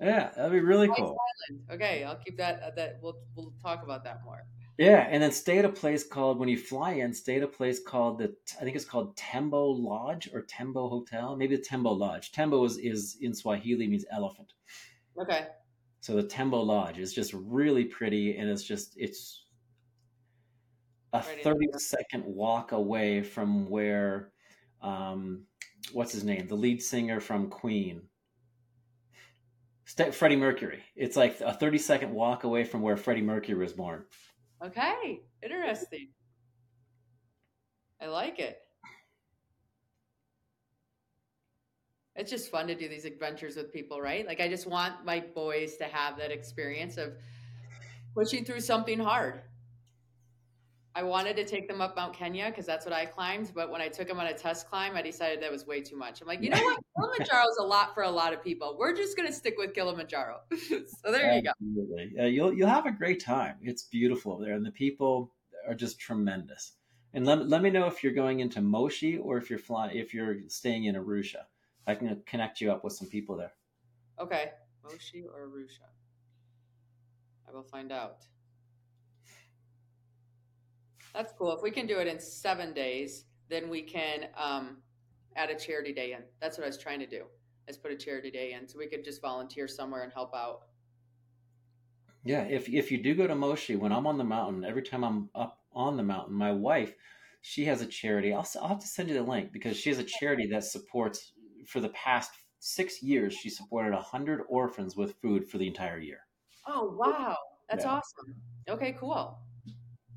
Yeah, 0.01 0.31
that'll 0.35 0.51
be 0.51 0.61
really 0.61 0.89
cool. 0.89 1.17
Island. 1.51 1.63
Okay, 1.71 2.05
I'll 2.05 2.17
keep 2.17 2.39
that. 2.39 2.63
Uh, 2.63 2.71
that 2.77 2.99
we'll 3.03 3.19
we'll 3.37 3.53
talk 3.63 3.83
about 3.83 4.05
that 4.05 4.25
more. 4.25 4.47
Yeah, 4.79 5.07
and 5.11 5.23
then 5.23 5.31
stay 5.31 5.59
at 5.59 5.67
a 5.67 5.71
place 5.71 6.05
called 6.05 6.39
when 6.39 6.49
you 6.49 6.57
fly 6.57 6.93
in. 6.93 7.13
Stay 7.13 7.37
at 7.37 7.43
a 7.43 7.47
place 7.49 7.81
called 7.87 8.19
the 8.19 8.35
I 8.59 8.65
think 8.65 8.77
it's 8.77 8.85
called 8.87 9.15
Tembo 9.15 9.63
Lodge 9.73 10.31
or 10.33 10.43
Tembo 10.43 10.89
Hotel, 10.89 11.37
maybe 11.37 11.57
the 11.57 11.63
Tembo 11.63 11.91
Lodge. 11.91 12.33
Tembo 12.33 12.65
is, 12.65 12.79
is 12.79 13.19
in 13.21 13.35
Swahili 13.35 13.87
means 13.87 14.07
elephant. 14.11 14.55
Okay. 15.21 15.49
So 16.01 16.15
the 16.15 16.23
Tembo 16.23 16.63
Lodge 16.63 16.99
is 16.99 17.13
just 17.13 17.35
really 17.35 17.85
pretty, 17.85 18.39
and 18.39 18.49
it's 18.49 18.65
just 18.65 18.95
it's 18.97 19.45
a 21.13 21.21
thirty 21.21 21.67
second 21.77 22.25
walk 22.25 22.73
away 22.73 23.23
from 23.23 23.69
where, 23.69 24.33
um, 24.81 25.45
what's 25.93 26.13
his 26.13 26.25
name, 26.25 26.47
the 26.47 26.55
lead 26.55 26.83
singer 26.83 27.21
from 27.21 27.49
Queen. 27.49 28.03
Freddie 30.13 30.37
Mercury. 30.37 30.83
It's 30.95 31.17
like 31.17 31.41
a 31.41 31.53
30 31.53 31.79
second 31.79 32.13
walk 32.13 32.45
away 32.45 32.65
from 32.65 32.81
where 32.81 32.97
Freddie 32.97 33.23
Mercury 33.23 33.59
was 33.59 33.73
born. 33.73 34.05
Okay, 34.65 35.23
interesting. 35.43 36.11
I 38.01 38.07
like 38.07 38.39
it. 38.39 38.59
It's 42.17 42.31
just 42.31 42.51
fun 42.51 42.67
to 42.67 42.75
do 42.75 42.89
these 42.89 43.05
adventures 43.05 43.57
with 43.57 43.73
people, 43.73 44.01
right? 44.01 44.27
Like 44.27 44.41
I 44.41 44.49
just 44.49 44.67
want 44.67 45.05
my 45.05 45.21
boys 45.21 45.77
to 45.77 45.85
have 45.85 46.19
that 46.19 46.31
experience 46.31 46.97
of 46.97 47.15
pushing 48.15 48.45
through 48.45 48.61
something 48.61 48.99
hard. 48.99 49.43
I 50.95 51.05
wanted 51.05 51.37
to 51.37 51.45
take 51.45 51.69
them 51.69 51.81
up 51.81 51.95
Mount 51.95 52.13
Kenya 52.15 52.47
because 52.47 52.67
that's 52.67 52.85
what 52.85 52.93
I 52.93 53.07
climbed. 53.07 53.53
But 53.55 53.71
when 53.71 53.81
I 53.81 53.89
took 53.89 54.09
them 54.09 54.19
on 54.19 54.27
a 54.27 54.35
test 54.35 54.69
climb, 54.69 54.97
I 54.97 55.03
decided 55.03 55.41
that 55.43 55.51
was 55.51 55.67
way 55.67 55.81
too 55.81 55.97
much. 55.97 56.21
I'm 56.21 56.27
like, 56.27 56.43
you 56.43 56.51
know 56.51 56.63
what? 56.63 56.81
Kilimanjaro 56.97 57.45
is 57.49 57.59
a 57.61 57.65
lot 57.65 57.95
for 57.95 58.03
a 58.03 58.11
lot 58.11 58.33
of 58.33 58.43
people. 58.43 58.77
We're 58.79 58.95
just 58.95 59.17
going 59.17 59.29
to 59.29 59.33
stick 59.33 59.55
with 59.57 59.73
Kilimanjaro. 59.73 60.41
so 60.51 61.13
there 61.13 61.35
you 61.37 61.43
go. 61.43 61.53
Yeah, 62.13 62.27
you'll 62.27 62.53
you'll 62.53 62.69
have 62.69 62.87
a 62.87 62.91
great 62.91 63.21
time. 63.21 63.57
It's 63.63 63.85
beautiful 63.85 64.39
there, 64.39 64.55
and 64.55 64.67
the 64.67 64.73
people 64.73 65.33
are 65.69 65.75
just 65.75 66.01
tremendous. 66.01 66.73
And 67.13 67.27
let, 67.27 67.49
let 67.49 67.63
me 67.63 67.71
know 67.71 67.87
if 67.87 68.03
you're 68.03 68.13
going 68.13 68.41
into 68.41 68.61
Moshi 68.61 69.19
or 69.19 69.37
if 69.37 69.51
you're 69.51 69.59
flying 69.59 69.97
if 69.97 70.13
you're 70.13 70.39
staying 70.49 70.85
in 70.85 70.97
Arusha. 70.97 71.45
I 71.87 71.95
can 71.95 72.23
connect 72.27 72.61
you 72.61 72.71
up 72.71 72.85
with 72.85 72.93
some 72.93 73.09
people 73.09 73.37
there. 73.37 73.53
Okay, 74.21 74.51
Moshi 74.85 75.25
or 75.25 75.49
Arusha. 75.49 75.89
I 77.49 77.53
will 77.53 77.65
find 77.65 77.91
out. 77.91 78.27
That's 81.15 81.33
cool. 81.33 81.53
If 81.53 81.63
we 81.63 81.71
can 81.71 81.87
do 81.87 81.99
it 81.99 82.07
in 82.07 82.21
seven 82.21 82.73
days, 82.73 83.25
then 83.49 83.69
we 83.69 83.83
can 83.83 84.27
um, 84.37 84.79
add 85.37 85.51
a 85.51 85.55
charity 85.55 85.93
day 85.93 86.13
in. 86.13 86.21
That's 86.41 86.57
what 86.57 86.65
I 86.65 86.69
was 86.69 86.79
trying 86.79 87.01
to 87.01 87.07
do. 87.07 87.25
Is 87.69 87.77
put 87.77 87.93
a 87.93 87.97
charity 87.97 88.31
day 88.31 88.53
in, 88.53 88.69
so 88.69 88.79
we 88.79 88.89
could 88.89 89.05
just 89.05 89.23
volunteer 89.23 89.69
somewhere 89.69 90.03
and 90.03 90.13
help 90.13 90.35
out. 90.35 90.63
Yeah, 92.25 92.43
if 92.43 92.69
if 92.69 92.91
you 92.91 93.03
do 93.03 93.15
go 93.15 93.27
to 93.27 93.35
Moshi, 93.35 93.77
when 93.77 93.93
I'm 93.93 94.07
on 94.07 94.19
the 94.19 94.25
mountain, 94.25 94.65
every 94.65 94.83
time 94.83 95.05
I'm 95.05 95.31
up 95.35 95.61
on 95.73 95.97
the 95.97 96.03
mountain, 96.03 96.35
my 96.35 96.53
wife, 96.53 96.95
she 97.43 97.65
has 97.67 97.81
a 97.81 97.87
charity. 97.87 98.33
I'll 98.33 98.47
I'll 98.61 98.69
have 98.69 98.81
to 98.81 98.87
send 98.87 99.09
you 99.09 99.15
the 99.15 99.23
link 99.23 99.53
because 99.53 99.77
she 99.77 99.89
has 99.91 99.99
a 99.99 100.05
charity 100.05 100.47
that 100.49 100.65
supports 100.65 101.33
for 101.67 101.81
the 101.81 101.91
past 101.91 102.33
six 102.59 103.03
years. 103.03 103.35
She 103.35 103.49
supported 103.49 103.95
a 103.95 104.03
hundred 104.03 104.43
orphans 104.49 104.97
with 104.97 105.15
food 105.23 105.49
for 105.49 105.59
the 105.59 105.67
entire 105.67 105.99
year. 105.99 106.21
Oh 106.67 106.95
wow, 106.99 107.37
that's 107.69 107.85
yeah. 107.85 107.93
awesome. 107.93 108.35
Okay, 108.69 108.97
cool. 108.99 109.39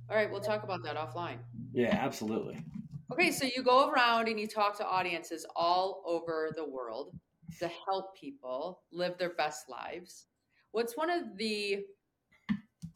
All 0.09 0.17
right, 0.17 0.29
we'll 0.29 0.41
talk 0.41 0.63
about 0.63 0.83
that 0.83 0.95
offline. 0.95 1.39
Yeah, 1.73 1.97
absolutely. 1.99 2.63
Okay, 3.11 3.31
so 3.31 3.45
you 3.45 3.63
go 3.63 3.89
around 3.89 4.27
and 4.27 4.39
you 4.39 4.47
talk 4.47 4.77
to 4.77 4.85
audiences 4.85 5.45
all 5.55 6.03
over 6.05 6.51
the 6.55 6.67
world 6.67 7.15
to 7.59 7.69
help 7.85 8.15
people 8.15 8.81
live 8.91 9.17
their 9.17 9.33
best 9.35 9.69
lives. 9.69 10.27
What's 10.71 10.97
one 10.97 11.09
of 11.09 11.37
the 11.37 11.85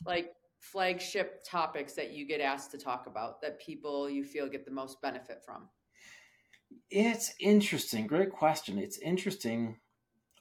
like 0.06 0.34
flagship 0.60 1.43
topics 1.46 1.93
that 1.93 2.12
you 2.12 2.26
get 2.26 2.41
asked 2.41 2.72
to 2.72 2.78
talk 2.78 3.08
about 3.08 3.41
that 3.41 3.60
people 3.60 4.10
you 4.10 4.24
feel 4.24 4.48
get 4.48 4.65
the 4.65 4.72
most 4.72 5.02
benefit 5.02 5.43
from? 5.46 5.70
It's 6.89 7.34
interesting. 7.39 8.08
Great 8.08 8.32
question. 8.32 8.78
It's 8.78 8.98
interesting. 8.98 9.78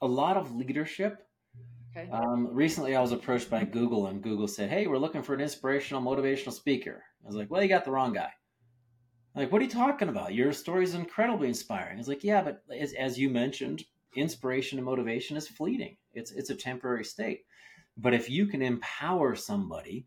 A 0.01 0.07
lot 0.07 0.37
of 0.37 0.55
leadership 0.55 1.26
Okay. 1.97 2.11
Um, 2.11 2.49
recently, 2.53 2.95
I 2.95 3.01
was 3.01 3.13
approached 3.13 3.49
by 3.49 3.65
Google, 3.65 4.09
and 4.09 4.23
Google 4.23 4.49
said, 4.49 4.69
"Hey, 4.69 4.87
we're 4.87 4.99
looking 4.99 5.23
for 5.23 5.35
an 5.35 5.41
inspirational, 5.41 6.03
motivational 6.03 6.53
speaker." 6.53 7.03
I 7.25 7.27
was 7.27 7.37
like, 7.37 7.51
"Well, 7.51 7.63
you 7.63 7.69
got 7.69 7.85
the 7.85 7.91
wrong 7.91 8.13
guy." 8.13 8.33
like, 9.35 9.53
what 9.53 9.61
are 9.61 9.65
you 9.65 9.71
talking 9.71 10.09
about? 10.09 10.35
Your 10.35 10.53
story 10.53 10.83
is 10.83 10.95
incredibly 10.95 11.49
inspiring. 11.49 11.99
It's 11.99 12.09
like, 12.09 12.25
yeah, 12.25 12.43
but 12.43 12.63
as, 12.75 12.95
as 12.95 13.19
you 13.19 13.29
mentioned, 13.29 13.85
inspiration 14.15 14.79
and 14.79 14.87
motivation 14.87 15.37
is 15.37 15.47
fleeting. 15.47 15.99
It's 16.15 16.33
it's 16.33 16.51
a 16.51 16.55
temporary 16.55 17.05
state. 17.05 17.45
But 17.99 18.15
if 18.15 18.29
you 18.31 18.47
can 18.47 18.63
empower 18.63 19.35
somebody, 19.35 20.07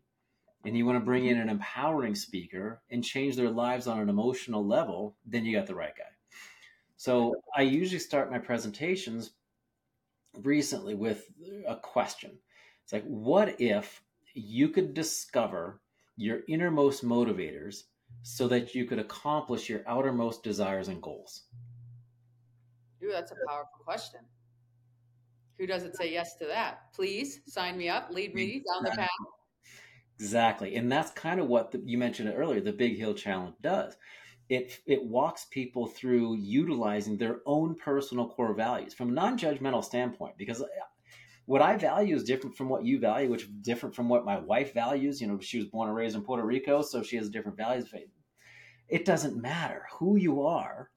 and 0.64 0.76
you 0.76 0.86
want 0.86 0.96
to 0.96 1.04
bring 1.04 1.26
in 1.26 1.38
an 1.38 1.48
empowering 1.48 2.14
speaker 2.14 2.82
and 2.90 3.02
change 3.02 3.34
their 3.34 3.50
lives 3.50 3.86
on 3.86 3.98
an 3.98 4.08
emotional 4.08 4.64
level, 4.64 5.16
then 5.26 5.44
you 5.44 5.56
got 5.56 5.66
the 5.66 5.74
right 5.74 5.96
guy. 5.96 6.04
So 6.96 7.34
I 7.56 7.62
usually 7.62 7.98
start 7.98 8.30
my 8.30 8.38
presentations 8.38 9.32
recently 10.42 10.94
with 10.94 11.26
a 11.66 11.76
question. 11.76 12.38
It's 12.84 12.92
like, 12.92 13.04
what 13.04 13.60
if 13.60 14.02
you 14.34 14.68
could 14.68 14.94
discover 14.94 15.80
your 16.16 16.40
innermost 16.48 17.04
motivators 17.04 17.84
so 18.22 18.48
that 18.48 18.74
you 18.74 18.84
could 18.84 18.98
accomplish 18.98 19.68
your 19.68 19.82
outermost 19.86 20.42
desires 20.42 20.88
and 20.88 21.00
goals? 21.00 21.44
Ooh, 23.02 23.10
that's 23.10 23.32
a 23.32 23.36
powerful 23.48 23.78
question. 23.84 24.20
Who 25.58 25.66
doesn't 25.66 25.96
say 25.96 26.12
yes 26.12 26.36
to 26.36 26.46
that? 26.46 26.92
Please 26.94 27.40
sign 27.46 27.76
me 27.76 27.88
up, 27.88 28.10
lead 28.10 28.34
me 28.34 28.62
down 28.72 28.84
the 28.84 28.90
path. 28.90 29.08
Exactly. 30.18 30.76
And 30.76 30.90
that's 30.90 31.10
kind 31.12 31.40
of 31.40 31.48
what 31.48 31.70
the, 31.70 31.82
you 31.84 31.96
mentioned 31.96 32.32
earlier 32.34 32.60
the 32.60 32.72
Big 32.72 32.98
Hill 32.98 33.14
Challenge 33.14 33.54
does 33.62 33.96
it 34.50 34.80
it 34.84 35.02
walks 35.04 35.46
people 35.50 35.86
through 35.86 36.34
utilizing 36.34 37.16
their 37.16 37.38
own 37.46 37.76
personal 37.76 38.28
core 38.28 38.52
values 38.52 38.92
from 38.92 39.10
a 39.10 39.12
non-judgmental 39.12 39.82
standpoint 39.82 40.36
because 40.36 40.60
uh, 40.60 40.66
what 41.46 41.62
I 41.62 41.76
value 41.76 42.16
is 42.16 42.24
different 42.24 42.56
from 42.56 42.68
what 42.68 42.84
you 42.84 42.98
value, 42.98 43.30
which 43.30 43.44
is 43.44 43.48
different 43.48 43.94
from 43.94 44.08
what 44.08 44.24
my 44.24 44.38
wife 44.38 44.74
values. 44.74 45.20
You 45.20 45.28
know, 45.28 45.38
she 45.40 45.58
was 45.58 45.66
born 45.66 45.88
and 45.88 45.96
raised 45.96 46.14
in 46.14 46.22
Puerto 46.22 46.44
Rico, 46.44 46.82
so 46.82 47.02
she 47.02 47.16
has 47.16 47.30
different 47.30 47.56
values. 47.56 47.92
It 48.88 49.04
doesn't 49.04 49.40
matter 49.40 49.86
who 49.92 50.16
you 50.16 50.42
are, 50.42 50.90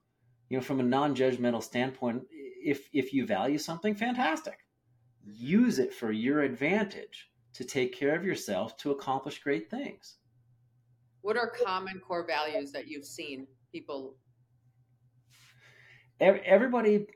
you 0.48 0.58
know, 0.58 0.62
from 0.62 0.80
a 0.80 0.84
non-judgmental 0.84 1.62
standpoint. 1.62 2.22
If 2.30 2.88
if 2.92 3.12
you 3.12 3.24
value 3.24 3.58
something, 3.58 3.94
fantastic. 3.94 4.58
Use 5.24 5.78
it 5.78 5.94
for 5.94 6.10
your 6.10 6.42
advantage 6.42 7.30
to 7.54 7.64
take 7.64 7.96
care 7.96 8.16
of 8.16 8.24
yourself 8.24 8.76
to 8.78 8.90
accomplish 8.90 9.42
great 9.42 9.70
things. 9.70 10.16
What 11.24 11.38
are 11.38 11.48
common 11.48 12.00
core 12.00 12.26
values 12.26 12.70
that 12.72 12.86
you've 12.86 13.06
seen 13.06 13.46
people? 13.72 14.16
Everybody 16.20 17.06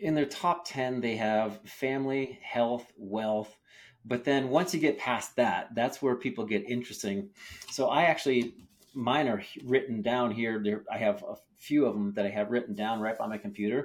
in 0.00 0.16
their 0.16 0.26
top 0.26 0.64
10, 0.66 1.00
they 1.00 1.14
have 1.14 1.60
family, 1.64 2.40
health, 2.42 2.92
wealth. 2.96 3.56
But 4.04 4.24
then 4.24 4.48
once 4.48 4.74
you 4.74 4.80
get 4.80 4.98
past 4.98 5.36
that, 5.36 5.72
that's 5.72 6.02
where 6.02 6.16
people 6.16 6.44
get 6.44 6.68
interesting. 6.68 7.30
So 7.70 7.90
I 7.90 8.06
actually, 8.06 8.56
mine 8.92 9.28
are 9.28 9.40
written 9.66 10.02
down 10.02 10.32
here. 10.32 10.60
There, 10.60 10.82
I 10.90 10.98
have 10.98 11.22
a 11.22 11.36
few 11.58 11.86
of 11.86 11.94
them 11.94 12.14
that 12.14 12.26
I 12.26 12.30
have 12.30 12.50
written 12.50 12.74
down 12.74 12.98
right 12.98 13.16
by 13.16 13.28
my 13.28 13.38
computer 13.38 13.82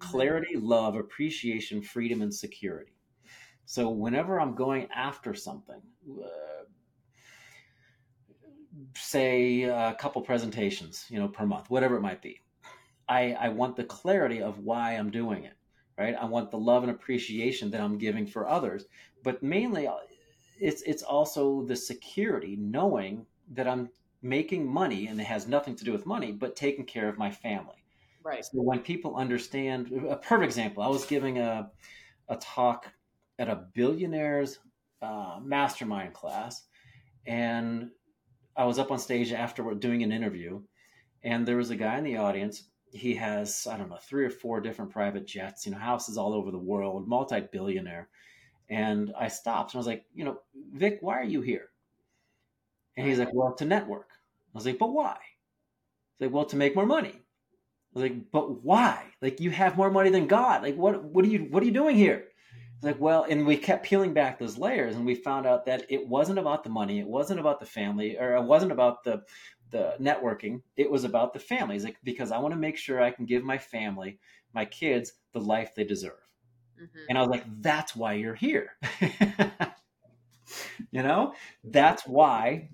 mm-hmm. 0.00 0.10
clarity, 0.10 0.56
love, 0.56 0.96
appreciation, 0.96 1.80
freedom, 1.80 2.22
and 2.22 2.34
security. 2.34 2.96
So 3.66 3.88
whenever 3.88 4.40
I'm 4.40 4.56
going 4.56 4.88
after 4.92 5.32
something, 5.32 5.80
uh, 6.10 6.64
say 8.94 9.62
a 9.62 9.94
couple 9.98 10.22
presentations, 10.22 11.06
you 11.08 11.18
know, 11.18 11.28
per 11.28 11.46
month, 11.46 11.70
whatever 11.70 11.96
it 11.96 12.00
might 12.02 12.22
be. 12.22 12.40
I, 13.08 13.32
I 13.32 13.48
want 13.48 13.76
the 13.76 13.84
clarity 13.84 14.40
of 14.42 14.58
why 14.60 14.92
I'm 14.92 15.10
doing 15.10 15.44
it. 15.44 15.54
right? 16.00 16.16
I 16.18 16.24
want 16.24 16.50
the 16.50 16.58
love 16.58 16.82
and 16.82 16.90
appreciation 16.90 17.70
that 17.70 17.80
I'm 17.80 17.98
giving 17.98 18.26
for 18.26 18.48
others. 18.48 18.86
But 19.22 19.42
mainly, 19.42 19.86
uh, 19.86 19.96
it's 20.58 20.82
it's 20.82 21.02
also 21.02 21.62
the 21.62 21.76
security, 21.76 22.56
knowing 22.56 23.26
that 23.52 23.68
I'm 23.68 23.90
making 24.22 24.66
money, 24.66 25.06
and 25.08 25.20
it 25.20 25.24
has 25.24 25.46
nothing 25.46 25.76
to 25.76 25.84
do 25.84 25.92
with 25.92 26.06
money, 26.06 26.32
but 26.32 26.56
taking 26.56 26.84
care 26.84 27.08
of 27.08 27.18
my 27.18 27.30
family. 27.30 27.84
Right. 28.22 28.44
So 28.44 28.60
when 28.62 28.80
people 28.80 29.16
understand, 29.16 29.90
a 30.08 30.16
perfect 30.16 30.44
example, 30.44 30.82
I 30.82 30.88
was 30.88 31.04
giving 31.04 31.38
a 31.38 31.70
a 32.28 32.36
talk 32.36 32.86
at 33.38 33.48
a 33.48 33.64
billionaires 33.74 34.58
uh, 35.02 35.38
mastermind 35.42 36.14
class, 36.14 36.64
and 37.26 37.90
I 38.60 38.64
was 38.64 38.78
up 38.78 38.90
on 38.90 38.98
stage 38.98 39.32
afterward 39.32 39.80
doing 39.80 40.02
an 40.02 40.12
interview, 40.12 40.60
and 41.22 41.48
there 41.48 41.56
was 41.56 41.70
a 41.70 41.76
guy 41.76 41.96
in 41.96 42.04
the 42.04 42.18
audience. 42.18 42.64
He 42.92 43.14
has 43.14 43.66
I 43.66 43.78
don't 43.78 43.88
know 43.88 43.96
three 43.96 44.26
or 44.26 44.30
four 44.30 44.60
different 44.60 44.90
private 44.90 45.26
jets, 45.26 45.64
you 45.64 45.72
know, 45.72 45.78
houses 45.78 46.18
all 46.18 46.34
over 46.34 46.50
the 46.50 46.58
world, 46.58 47.08
multi 47.08 47.40
billionaire. 47.40 48.10
And 48.68 49.14
I 49.18 49.28
stopped 49.28 49.72
and 49.72 49.78
I 49.78 49.80
was 49.80 49.86
like, 49.86 50.04
you 50.12 50.26
know, 50.26 50.42
Vic, 50.74 50.98
why 51.00 51.14
are 51.14 51.24
you 51.24 51.40
here? 51.40 51.70
And 52.98 53.06
he's 53.06 53.18
like, 53.18 53.32
well, 53.32 53.54
to 53.54 53.64
network. 53.64 54.10
I 54.54 54.58
was 54.58 54.66
like, 54.66 54.78
but 54.78 54.92
why? 54.92 55.16
He's 56.18 56.26
like, 56.26 56.34
well, 56.34 56.44
to 56.44 56.56
make 56.56 56.76
more 56.76 56.84
money. 56.84 57.14
I 57.14 57.22
was 57.94 58.02
like, 58.02 58.30
but 58.30 58.62
why? 58.62 59.06
Like, 59.22 59.40
you 59.40 59.50
have 59.52 59.78
more 59.78 59.90
money 59.90 60.10
than 60.10 60.26
God. 60.26 60.62
Like, 60.62 60.76
what? 60.76 61.02
What 61.02 61.24
are 61.24 61.28
you? 61.28 61.46
What 61.50 61.62
are 61.62 61.66
you 61.66 61.72
doing 61.72 61.96
here? 61.96 62.26
Like, 62.82 62.98
well, 62.98 63.26
and 63.28 63.46
we 63.46 63.56
kept 63.56 63.84
peeling 63.84 64.14
back 64.14 64.38
those 64.38 64.56
layers, 64.56 64.96
and 64.96 65.04
we 65.04 65.14
found 65.14 65.46
out 65.46 65.66
that 65.66 65.84
it 65.90 66.06
wasn't 66.06 66.38
about 66.38 66.64
the 66.64 66.70
money, 66.70 66.98
it 66.98 67.06
wasn't 67.06 67.40
about 67.40 67.60
the 67.60 67.66
family, 67.66 68.16
or 68.18 68.36
it 68.36 68.42
wasn't 68.42 68.72
about 68.72 69.04
the 69.04 69.22
the 69.70 69.94
networking. 70.00 70.62
It 70.76 70.90
was 70.90 71.04
about 71.04 71.32
the 71.32 71.38
families, 71.38 71.84
like, 71.84 71.96
because 72.02 72.32
I 72.32 72.38
want 72.38 72.52
to 72.54 72.60
make 72.60 72.76
sure 72.76 73.00
I 73.00 73.12
can 73.12 73.24
give 73.24 73.44
my 73.44 73.58
family, 73.58 74.18
my 74.52 74.64
kids, 74.64 75.12
the 75.32 75.40
life 75.40 75.74
they 75.74 75.84
deserve. 75.84 76.18
Mm-hmm. 76.80 77.04
And 77.08 77.18
I 77.18 77.20
was 77.20 77.30
like, 77.30 77.44
that's 77.60 77.94
why 77.94 78.14
you're 78.14 78.34
here. 78.34 78.72
you 80.90 81.02
know, 81.02 81.34
that's 81.62 82.06
why 82.06 82.68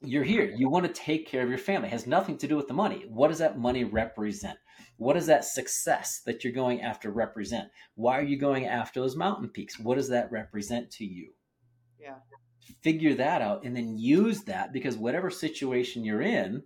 you're 0.00 0.24
here. 0.24 0.52
You 0.56 0.68
want 0.68 0.86
to 0.86 0.92
take 0.92 1.28
care 1.28 1.42
of 1.42 1.48
your 1.48 1.58
family. 1.58 1.88
It 1.88 1.92
has 1.92 2.06
nothing 2.06 2.38
to 2.38 2.48
do 2.48 2.56
with 2.56 2.68
the 2.68 2.74
money. 2.74 3.04
What 3.08 3.28
does 3.28 3.38
that 3.38 3.58
money 3.58 3.84
represent? 3.84 4.58
What 4.98 5.14
does 5.14 5.26
that 5.26 5.44
success 5.44 6.20
that 6.26 6.42
you're 6.42 6.52
going 6.52 6.82
after 6.82 7.10
represent? 7.10 7.68
Why 7.94 8.18
are 8.18 8.24
you 8.24 8.36
going 8.36 8.66
after 8.66 9.00
those 9.00 9.16
mountain 9.16 9.48
peaks? 9.48 9.78
What 9.78 9.94
does 9.94 10.08
that 10.08 10.30
represent 10.30 10.90
to 10.92 11.04
you? 11.04 11.30
Yeah. 12.00 12.16
Figure 12.82 13.14
that 13.14 13.40
out 13.40 13.64
and 13.64 13.74
then 13.74 13.96
use 13.96 14.42
that 14.42 14.72
because 14.72 14.96
whatever 14.96 15.30
situation 15.30 16.04
you're 16.04 16.20
in, 16.20 16.64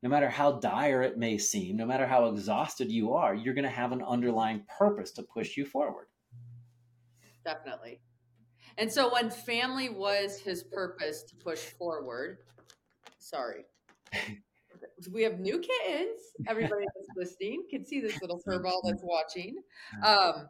no 0.00 0.08
matter 0.08 0.28
how 0.28 0.52
dire 0.52 1.02
it 1.02 1.18
may 1.18 1.38
seem, 1.38 1.76
no 1.76 1.84
matter 1.84 2.06
how 2.06 2.26
exhausted 2.26 2.90
you 2.90 3.14
are, 3.14 3.34
you're 3.34 3.54
going 3.54 3.64
to 3.64 3.70
have 3.70 3.90
an 3.90 4.02
underlying 4.02 4.62
purpose 4.78 5.10
to 5.12 5.24
push 5.24 5.56
you 5.56 5.66
forward. 5.66 6.06
Definitely. 7.44 8.00
And 8.78 8.90
so 8.90 9.12
when 9.12 9.28
family 9.28 9.88
was 9.88 10.38
his 10.38 10.62
purpose 10.62 11.24
to 11.24 11.34
push 11.34 11.58
forward, 11.58 12.38
sorry. 13.18 13.64
we 15.08 15.22
have 15.22 15.40
new 15.40 15.58
kittens. 15.58 16.20
Everybody 16.46 16.84
that's 16.94 17.08
listening 17.16 17.64
can 17.70 17.84
see 17.84 18.00
this 18.00 18.20
little 18.20 18.40
furball 18.48 18.80
that's 18.84 19.02
watching. 19.02 19.56
Um, 20.04 20.48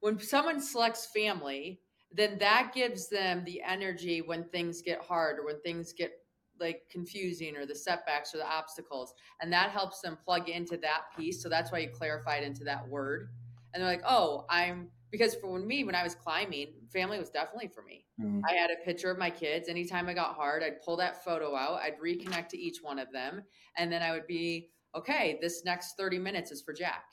when 0.00 0.18
someone 0.18 0.60
selects 0.60 1.06
family, 1.06 1.80
then 2.12 2.38
that 2.38 2.72
gives 2.74 3.08
them 3.08 3.44
the 3.44 3.62
energy 3.62 4.22
when 4.22 4.44
things 4.44 4.82
get 4.82 5.02
hard 5.02 5.38
or 5.38 5.44
when 5.44 5.60
things 5.62 5.92
get 5.92 6.12
like 6.58 6.82
confusing 6.90 7.56
or 7.56 7.66
the 7.66 7.74
setbacks 7.74 8.34
or 8.34 8.38
the 8.38 8.46
obstacles 8.46 9.12
and 9.42 9.52
that 9.52 9.70
helps 9.70 10.00
them 10.00 10.16
plug 10.24 10.48
into 10.48 10.78
that 10.78 11.02
piece 11.16 11.42
so 11.42 11.48
that's 11.50 11.70
why 11.70 11.78
you 11.78 11.88
clarified 11.90 12.42
into 12.42 12.64
that 12.64 12.86
word 12.88 13.28
and 13.74 13.82
they're 13.82 13.90
like 13.90 14.02
oh 14.06 14.46
i'm 14.48 14.88
because 15.16 15.34
for 15.34 15.58
me 15.58 15.84
when 15.84 15.94
i 15.94 16.02
was 16.02 16.14
climbing 16.14 16.68
family 16.92 17.18
was 17.18 17.30
definitely 17.30 17.68
for 17.68 17.82
me. 17.82 18.04
Mm-hmm. 18.20 18.40
i 18.48 18.52
had 18.52 18.70
a 18.70 18.84
picture 18.84 19.10
of 19.10 19.18
my 19.18 19.30
kids. 19.30 19.68
Anytime 19.68 20.08
i 20.08 20.14
got 20.14 20.34
hard 20.34 20.62
i'd 20.62 20.82
pull 20.82 20.96
that 20.98 21.24
photo 21.24 21.54
out. 21.56 21.80
I'd 21.80 22.00
reconnect 22.00 22.48
to 22.48 22.58
each 22.58 22.78
one 22.82 22.98
of 22.98 23.10
them. 23.12 23.42
And 23.76 23.90
then 23.90 24.02
i 24.02 24.12
would 24.12 24.26
be 24.26 24.70
okay 24.94 25.38
this 25.40 25.64
next 25.64 25.96
30 25.98 26.18
minutes 26.18 26.50
is 26.50 26.62
for 26.62 26.72
jack. 26.72 27.04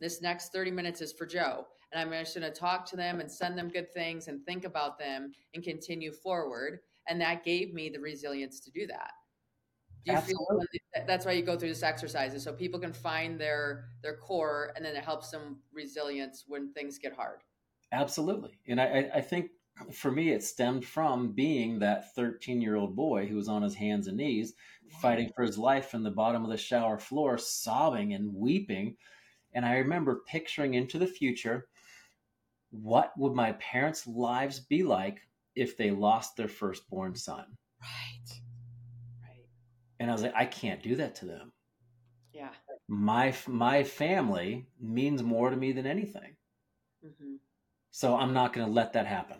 This 0.00 0.22
next 0.22 0.52
30 0.52 0.70
minutes 0.70 1.00
is 1.00 1.12
for 1.12 1.26
joe. 1.26 1.66
And 1.92 2.00
i'm 2.00 2.12
just 2.12 2.38
going 2.38 2.50
to 2.50 2.58
talk 2.58 2.86
to 2.90 2.96
them 2.96 3.20
and 3.20 3.30
send 3.30 3.58
them 3.58 3.68
good 3.68 3.92
things 3.92 4.28
and 4.28 4.44
think 4.44 4.64
about 4.64 4.98
them 4.98 5.32
and 5.54 5.62
continue 5.62 6.12
forward. 6.12 6.80
And 7.08 7.20
that 7.20 7.44
gave 7.44 7.72
me 7.72 7.88
the 7.88 8.00
resilience 8.00 8.60
to 8.60 8.70
do 8.70 8.86
that. 8.86 9.12
Do 10.04 10.12
you 10.12 10.18
Absolutely. 10.18 10.66
feel 10.94 11.06
that's 11.06 11.26
why 11.26 11.32
you 11.32 11.42
go 11.42 11.56
through 11.56 11.70
this 11.70 11.82
exercises 11.82 12.42
so 12.42 12.52
people 12.52 12.80
can 12.80 12.92
find 12.92 13.38
their 13.38 13.86
their 14.02 14.16
core 14.16 14.72
and 14.76 14.84
then 14.84 14.94
it 14.96 15.04
helps 15.04 15.30
them 15.30 15.58
resilience 15.72 16.44
when 16.46 16.72
things 16.72 16.98
get 16.98 17.12
hard 17.12 17.40
Absolutely. 17.92 18.58
And 18.66 18.80
I, 18.80 19.10
I 19.14 19.20
think 19.20 19.50
for 19.92 20.10
me, 20.10 20.30
it 20.30 20.42
stemmed 20.42 20.84
from 20.84 21.32
being 21.32 21.78
that 21.78 22.14
13 22.14 22.60
year 22.60 22.76
old 22.76 22.96
boy 22.96 23.26
who 23.26 23.36
was 23.36 23.48
on 23.48 23.62
his 23.62 23.74
hands 23.74 24.06
and 24.08 24.16
knees 24.16 24.54
fighting 25.00 25.30
for 25.34 25.42
his 25.42 25.58
life 25.58 25.94
in 25.94 26.02
the 26.02 26.10
bottom 26.10 26.44
of 26.44 26.50
the 26.50 26.56
shower 26.56 26.98
floor, 26.98 27.38
sobbing 27.38 28.14
and 28.14 28.34
weeping. 28.34 28.96
And 29.54 29.64
I 29.64 29.78
remember 29.78 30.22
picturing 30.26 30.74
into 30.74 30.98
the 30.98 31.06
future 31.06 31.68
what 32.70 33.12
would 33.16 33.32
my 33.32 33.52
parents' 33.52 34.06
lives 34.06 34.60
be 34.60 34.82
like 34.82 35.20
if 35.54 35.76
they 35.76 35.90
lost 35.90 36.36
their 36.36 36.48
firstborn 36.48 37.14
son? 37.14 37.46
Right. 37.80 38.40
Right. 39.22 39.46
And 39.98 40.10
I 40.10 40.12
was 40.12 40.22
like, 40.22 40.34
I 40.34 40.44
can't 40.44 40.82
do 40.82 40.96
that 40.96 41.14
to 41.16 41.26
them. 41.26 41.52
Yeah. 42.32 42.50
My 42.88 43.34
my 43.46 43.84
family 43.84 44.66
means 44.80 45.22
more 45.22 45.50
to 45.50 45.56
me 45.56 45.72
than 45.72 45.86
anything. 45.86 46.36
Mm-hmm. 47.04 47.36
So 47.90 48.16
I'm 48.16 48.32
not 48.32 48.52
going 48.52 48.66
to 48.66 48.72
let 48.72 48.92
that 48.92 49.06
happen. 49.06 49.38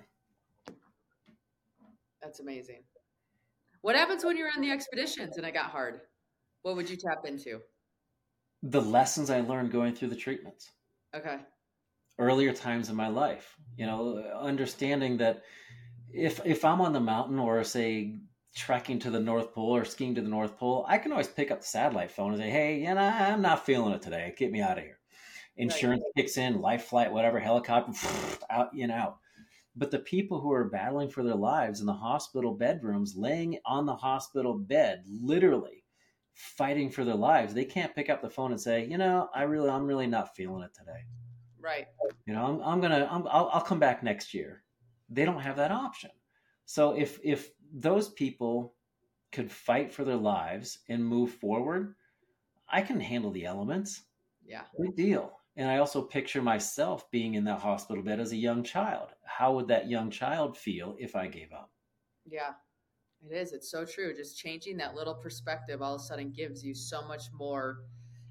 That's 2.23 2.41
amazing. 2.41 2.83
What 3.83 3.97
happens 3.97 4.25
when 4.25 4.37
you're 4.37 4.51
on 4.55 4.61
the 4.61 4.71
expeditions 4.71 5.37
and 5.37 5.47
it 5.47 5.55
got 5.55 5.67
hard? 5.67 6.01
What 6.63 6.77
would 6.77 6.91
you 6.91 6.97
tap 6.97 7.25
into? 7.25 7.61
The 8.63 8.83
lessons 8.83 9.31
I 9.31 9.41
learned 9.41 9.71
going 9.71 9.95
through 9.95 10.09
the 10.09 10.17
treatments. 10.17 10.71
Okay. 11.15 11.39
Earlier 12.19 12.53
times 12.53 12.91
in 12.91 12.97
my 12.97 13.09
life, 13.09 13.55
you 13.77 13.87
know, 13.87 14.19
understanding 14.39 15.19
that 15.19 15.45
if 16.13 16.45
if 16.45 16.65
I'm 16.65 16.81
on 16.81 16.93
the 16.93 17.01
mountain 17.01 17.39
or 17.39 17.63
say 17.63 18.19
trekking 18.57 18.99
to 19.01 19.11
the 19.11 19.21
North 19.21 19.55
Pole 19.55 19.77
or 19.77 19.85
skiing 19.85 20.17
to 20.17 20.21
the 20.21 20.29
North 20.29 20.59
Pole, 20.59 20.85
I 20.89 20.99
can 20.99 21.13
always 21.13 21.29
pick 21.29 21.53
up 21.53 21.61
the 21.61 21.67
satellite 21.67 22.11
phone 22.11 22.33
and 22.33 22.43
say, 22.43 22.51
"Hey, 22.51 22.81
you 22.81 22.93
know, 22.93 23.01
I'm 23.01 23.43
not 23.43 23.65
feeling 23.65 23.95
it 23.95 24.03
today. 24.03 24.35
Get 24.37 24.51
me 24.51 24.61
out 24.61 24.79
of 24.79 24.85
here." 24.85 24.98
Insurance 25.59 26.03
right. 26.05 26.23
kicks 26.23 26.37
in, 26.37 26.61
life 26.61 26.85
flight, 26.85 27.13
whatever, 27.13 27.39
helicopter, 27.39 27.93
out 28.51 28.75
in 28.75 28.91
out. 28.91 29.19
But 29.77 29.91
the 29.91 29.99
people 29.99 30.41
who 30.41 30.53
are 30.53 30.65
battling 30.65 31.09
for 31.09 31.23
their 31.23 31.37
lives 31.37 31.81
in 31.81 31.87
the 31.87 31.93
hospital 31.93 32.55
bedrooms, 32.55 33.15
laying 33.17 33.59
on 33.65 33.87
the 33.87 33.95
hospital 33.95 34.55
bed, 34.55 35.05
literally 35.07 35.85
fighting 36.35 36.91
for 36.91 37.05
their 37.05 37.15
lives, 37.15 37.55
they 37.55 37.65
can't 37.65 37.95
pick 37.95 38.11
up 38.11 38.23
the 38.23 38.31
phone 38.31 38.51
and 38.51 38.61
say, 38.61 38.87
you 38.87 38.99
know, 38.99 39.29
I 39.35 39.43
really, 39.43 39.71
I'm 39.71 39.87
really 39.87 40.07
not 40.07 40.35
feeling 40.35 40.63
it 40.63 40.75
today. 40.75 41.05
Right. 41.61 41.87
You 42.27 42.33
know, 42.33 42.45
I'm, 42.45 42.61
I'm 42.63 42.81
gonna, 42.81 43.09
I'm, 43.11 43.27
I'll, 43.29 43.51
I'll 43.53 43.61
come 43.61 43.79
back 43.79 44.03
next 44.03 44.35
year. 44.35 44.63
They 45.11 45.25
don't 45.25 45.41
have 45.41 45.57
that 45.57 45.73
option. 45.73 46.11
So 46.65 46.93
if 46.93 47.19
if 47.25 47.51
those 47.73 48.11
people 48.11 48.75
could 49.33 49.51
fight 49.51 49.93
for 49.93 50.05
their 50.05 50.17
lives 50.17 50.81
and 50.89 51.05
move 51.05 51.33
forward, 51.33 51.95
I 52.69 52.83
can 52.83 53.01
handle 53.01 53.31
the 53.31 53.47
elements. 53.47 54.03
Yeah. 54.45 54.63
Big 54.79 54.97
deal. 54.97 55.38
And 55.59 55.69
I 55.69 55.79
also 55.79 56.01
picture 56.01 56.41
myself 56.41 57.11
being 57.11 57.35
in 57.35 57.43
that 57.45 57.59
hospital 57.59 58.01
bed 58.01 58.21
as 58.21 58.31
a 58.31 58.37
young 58.37 58.63
child. 58.63 59.09
How 59.25 59.53
would 59.55 59.67
that 59.69 59.91
young 59.91 60.09
child 60.09 60.57
feel 60.57 60.95
if 61.01 61.17
I 61.17 61.27
gave 61.27 61.53
up? 61.53 61.73
Yeah, 62.25 62.53
it 63.29 63.35
is. 63.35 63.53
It's 63.53 63.69
so 63.69 63.85
true. 63.85 64.15
Just 64.17 64.39
changing 64.39 64.77
that 64.77 64.95
little 64.95 65.17
perspective 65.17 65.83
all 65.83 65.97
of 65.97 66.01
a 66.01 66.05
sudden 66.05 66.31
gives 66.31 66.65
you 66.65 66.75
so 66.75 67.03
much 67.09 67.25
more 67.37 67.81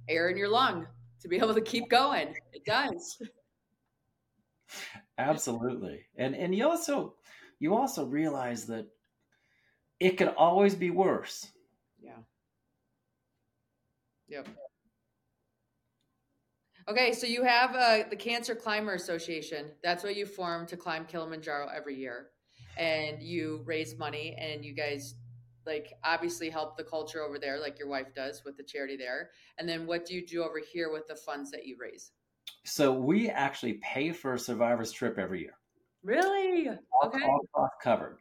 air 0.08 0.30
in 0.30 0.38
your 0.38 0.48
lung 0.48 0.88
to 1.20 1.28
be 1.28 1.36
able 1.38 1.54
to 1.54 1.60
keep 1.60 1.90
going. 1.90 2.34
It 2.54 2.64
does. 2.64 3.22
Absolutely. 5.18 6.06
And 6.16 6.34
and 6.34 6.56
you 6.56 6.70
also 6.70 7.16
you 7.60 7.76
also 7.76 8.06
realize 8.06 8.68
that 8.68 8.88
it 10.00 10.12
could 10.12 10.30
always 10.30 10.76
be 10.76 10.92
worse. 10.92 11.46
Yeah. 12.02 12.20
Yep. 14.30 14.48
Okay, 16.90 17.12
so 17.12 17.28
you 17.28 17.44
have 17.44 17.76
uh, 17.76 18.04
the 18.10 18.16
Cancer 18.16 18.56
Climber 18.56 18.94
Association. 18.94 19.72
That's 19.84 20.04
what 20.04 20.16
you 20.16 20.26
form 20.26 20.66
to 20.68 20.78
climb 20.78 21.06
Kilimanjaro 21.06 21.68
every 21.76 21.96
year, 21.96 22.30
and 22.78 23.22
you 23.22 23.62
raise 23.66 23.98
money, 23.98 24.38
and 24.40 24.64
you 24.64 24.74
guys 24.74 25.16
like 25.66 25.94
obviously 26.04 26.50
help 26.50 26.78
the 26.78 26.84
culture 26.84 27.22
over 27.22 27.38
there, 27.38 27.60
like 27.60 27.78
your 27.78 27.90
wife 27.90 28.16
does 28.16 28.42
with 28.46 28.56
the 28.56 28.64
charity 28.64 28.96
there. 28.96 29.32
And 29.60 29.68
then 29.68 29.86
what 29.86 30.06
do 30.06 30.16
you 30.16 30.26
do 30.26 30.44
over 30.44 30.60
here 30.60 30.92
with 30.92 31.08
the 31.08 31.16
funds 31.16 31.52
that 31.52 31.68
you 31.68 31.76
raise? 31.78 32.12
So 32.64 32.94
we 32.94 33.30
actually 33.30 33.74
pay 33.84 34.14
for 34.14 34.34
a 34.34 34.40
survivor's 34.40 34.94
trip 34.94 35.20
every 35.20 35.42
year. 35.42 35.58
Really? 36.04 36.70
All, 36.70 37.10
okay. 37.10 37.22
All 37.24 37.42
costs 37.54 37.76
covered. 37.84 38.20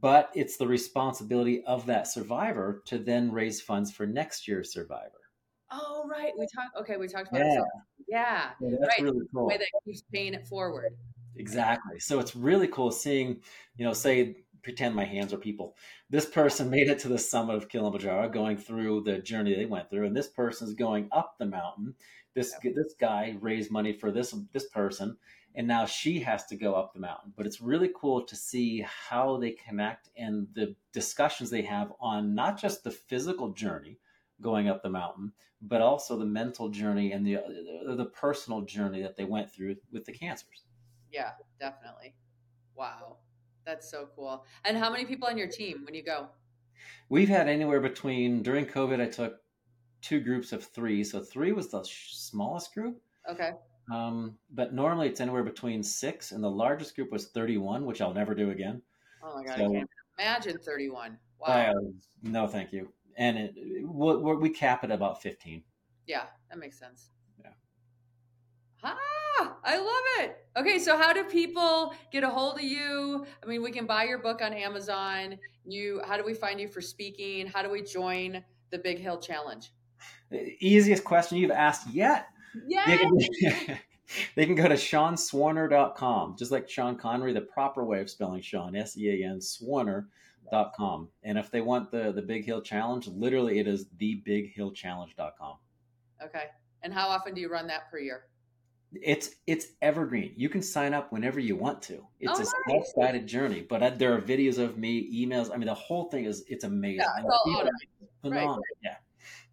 But 0.00 0.30
it's 0.34 0.58
the 0.58 0.66
responsibility 0.66 1.64
of 1.64 1.86
that 1.86 2.08
survivor 2.08 2.82
to 2.86 2.98
then 2.98 3.32
raise 3.32 3.60
funds 3.60 3.90
for 3.90 4.06
next 4.06 4.46
year's 4.46 4.72
survivor. 4.72 5.25
Oh, 5.70 6.06
right. 6.08 6.32
We 6.38 6.46
talked. 6.54 6.76
Okay, 6.76 6.96
we 6.96 7.08
talked 7.08 7.28
about 7.28 7.40
Yeah, 7.40 7.60
it. 7.60 7.64
Yeah, 8.08 8.50
yeah, 8.60 8.76
that's 8.80 8.98
right. 8.98 9.02
really 9.02 9.20
The 9.32 9.44
way 9.44 9.58
that 9.58 9.68
keeps 9.84 10.02
paying 10.12 10.34
it 10.34 10.46
forward. 10.46 10.92
Exactly. 11.36 11.98
So 11.98 12.18
it's 12.18 12.36
really 12.36 12.68
cool 12.68 12.90
seeing, 12.90 13.40
you 13.76 13.84
know, 13.84 13.92
say, 13.92 14.44
pretend 14.62 14.94
my 14.94 15.04
hands 15.04 15.32
are 15.32 15.38
people. 15.38 15.76
This 16.08 16.26
person 16.26 16.70
made 16.76 16.88
it 16.88 16.98
to 17.00 17.08
the 17.08 17.18
summit 17.18 17.56
of 17.56 17.68
Kilimanjaro, 17.68 18.28
going 18.28 18.56
through 18.56 19.02
the 19.02 19.18
journey 19.18 19.54
they 19.54 19.66
went 19.66 19.90
through, 19.90 20.06
and 20.06 20.16
this 20.16 20.28
person's 20.28 20.74
going 20.74 21.08
up 21.12 21.36
the 21.38 21.46
mountain. 21.46 21.94
This 22.34 22.54
this 22.62 22.94
guy 23.00 23.36
raised 23.40 23.70
money 23.70 23.92
for 23.92 24.10
this 24.12 24.34
this 24.52 24.68
person, 24.68 25.16
and 25.54 25.66
now 25.66 25.86
she 25.86 26.20
has 26.20 26.44
to 26.46 26.56
go 26.56 26.74
up 26.74 26.92
the 26.92 27.00
mountain. 27.00 27.32
But 27.36 27.46
it's 27.46 27.60
really 27.62 27.90
cool 27.96 28.24
to 28.24 28.36
see 28.36 28.80
how 28.86 29.38
they 29.38 29.52
connect 29.52 30.10
and 30.16 30.46
the 30.54 30.76
discussions 30.92 31.50
they 31.50 31.62
have 31.62 31.92
on 31.98 32.34
not 32.34 32.58
just 32.60 32.84
the 32.84 32.90
physical 32.90 33.52
journey 33.52 33.98
going 34.40 34.68
up 34.68 34.82
the 34.82 34.90
mountain, 34.90 35.32
but 35.62 35.80
also 35.80 36.18
the 36.18 36.24
mental 36.24 36.68
journey 36.68 37.12
and 37.12 37.26
the 37.26 37.38
the 37.96 38.06
personal 38.06 38.62
journey 38.62 39.02
that 39.02 39.16
they 39.16 39.24
went 39.24 39.50
through 39.50 39.76
with 39.92 40.04
the 40.04 40.12
cancers. 40.12 40.64
Yeah, 41.10 41.32
definitely. 41.58 42.14
Wow. 42.74 43.16
That's 43.64 43.90
so 43.90 44.08
cool. 44.14 44.44
And 44.64 44.76
how 44.76 44.90
many 44.90 45.04
people 45.04 45.28
on 45.28 45.36
your 45.36 45.48
team 45.48 45.82
when 45.84 45.94
you 45.94 46.04
go? 46.04 46.28
We've 47.08 47.28
had 47.28 47.48
anywhere 47.48 47.80
between 47.80 48.42
during 48.42 48.66
COVID, 48.66 49.00
I 49.00 49.06
took 49.06 49.40
two 50.02 50.20
groups 50.20 50.52
of 50.52 50.64
three. 50.64 51.02
So 51.02 51.20
three 51.20 51.52
was 51.52 51.68
the 51.70 51.82
sh- 51.82 52.12
smallest 52.14 52.72
group. 52.74 53.00
Okay. 53.28 53.50
Um, 53.92 54.36
but 54.52 54.72
normally 54.72 55.08
it's 55.08 55.20
anywhere 55.20 55.44
between 55.44 55.82
six, 55.82 56.32
and 56.32 56.42
the 56.42 56.50
largest 56.50 56.96
group 56.96 57.12
was 57.12 57.28
31, 57.28 57.84
which 57.86 58.00
I'll 58.00 58.14
never 58.14 58.34
do 58.34 58.50
again. 58.50 58.82
Oh 59.22 59.36
my 59.36 59.44
God, 59.44 59.60
I 59.60 59.68
can't 59.68 59.90
imagine 60.18 60.58
31. 60.58 61.18
Wow. 61.40 61.46
uh, 61.46 61.72
no, 62.22 62.46
thank 62.46 62.72
you. 62.72 62.88
And 63.16 63.38
it, 63.38 63.54
we, 63.84 64.36
we 64.36 64.50
cap 64.50 64.84
it 64.84 64.90
about 64.90 65.22
15. 65.22 65.62
Yeah, 66.06 66.24
that 66.50 66.58
makes 66.58 66.78
sense. 66.78 67.10
Yeah. 67.42 67.50
Ah, 68.82 69.56
I 69.64 69.78
love 69.78 70.24
it. 70.24 70.36
Okay, 70.56 70.78
so 70.78 70.96
how 70.96 71.12
do 71.12 71.24
people 71.24 71.94
get 72.12 72.24
a 72.24 72.28
hold 72.28 72.56
of 72.56 72.62
you? 72.62 73.26
I 73.42 73.46
mean, 73.46 73.62
we 73.62 73.70
can 73.70 73.86
buy 73.86 74.04
your 74.04 74.18
book 74.18 74.40
on 74.42 74.52
Amazon. 74.52 75.38
You, 75.64 76.00
how 76.06 76.16
do 76.16 76.24
we 76.24 76.34
find 76.34 76.60
you 76.60 76.68
for 76.68 76.80
speaking? 76.80 77.46
How 77.46 77.62
do 77.62 77.70
we 77.70 77.82
join 77.82 78.44
the 78.70 78.78
Big 78.78 78.98
Hill 78.98 79.18
Challenge? 79.18 79.72
The 80.30 80.56
easiest 80.60 81.04
question 81.04 81.38
you've 81.38 81.50
asked 81.50 81.88
yet. 81.88 82.28
Yeah. 82.66 82.86
they 84.34 84.46
can 84.46 84.54
go 84.54 84.68
to 84.68 84.74
SeanSwarner.com, 84.74 86.36
just 86.38 86.50
like 86.50 86.68
Sean 86.68 86.96
Connery, 86.96 87.32
the 87.32 87.40
proper 87.40 87.84
way 87.84 88.00
of 88.00 88.10
spelling 88.10 88.40
Sean, 88.40 88.76
S 88.76 88.96
E 88.96 89.22
A 89.22 89.28
N, 89.28 89.40
Swarner.com. 90.52 91.08
And 91.22 91.38
if 91.38 91.50
they 91.50 91.60
want 91.60 91.90
the, 91.90 92.12
the 92.12 92.22
Big 92.22 92.44
Hill 92.44 92.60
Challenge, 92.60 93.06
literally 93.08 93.58
it 93.58 93.66
is 93.66 93.86
thebighillchallenge.com. 94.00 95.56
Okay. 96.24 96.44
And 96.82 96.92
how 96.92 97.08
often 97.08 97.34
do 97.34 97.40
you 97.40 97.48
run 97.50 97.66
that 97.68 97.90
per 97.90 97.98
year? 97.98 98.24
It's 99.02 99.30
it's 99.46 99.66
evergreen. 99.82 100.32
You 100.36 100.48
can 100.48 100.62
sign 100.62 100.94
up 100.94 101.12
whenever 101.12 101.40
you 101.40 101.56
want 101.56 101.82
to. 101.82 102.06
It's 102.20 102.32
Oh, 102.32 102.34
a 102.34 102.38
nice. 102.38 102.52
self-guided 102.94 103.26
journey, 103.26 103.60
but 103.68 103.82
I, 103.82 103.90
there 103.90 104.14
are 104.14 104.20
videos 104.20 104.58
of 104.58 104.78
me, 104.78 105.26
emails. 105.26 105.50
I 105.52 105.56
mean, 105.56 105.66
the 105.66 105.74
whole 105.74 106.08
thing 106.08 106.24
is 106.24 106.44
it's 106.48 106.64
amazing. 106.64 107.00
Yeah, 107.00 107.10
it's 107.18 107.26
all 107.28 107.42
People- 107.44 107.60
automated. 107.62 107.88
phenomenal. 108.22 108.62
Yeah, 108.82 108.94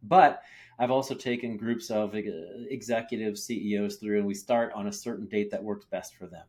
but 0.04 0.44
I've 0.80 0.92
also 0.92 1.16
taken 1.16 1.58
groups 1.58 1.90
of 1.90 2.14
executives, 2.16 3.44
CEOs 3.44 3.96
through, 3.98 4.20
and 4.20 4.28
we 4.28 4.36
start 4.36 4.72
on 4.74 4.88
a 4.88 4.92
certain 4.94 5.26
date 5.28 5.50
that 5.52 5.64
works 5.64 5.86
best 5.86 6.16
for 6.16 6.28
them. 6.28 6.46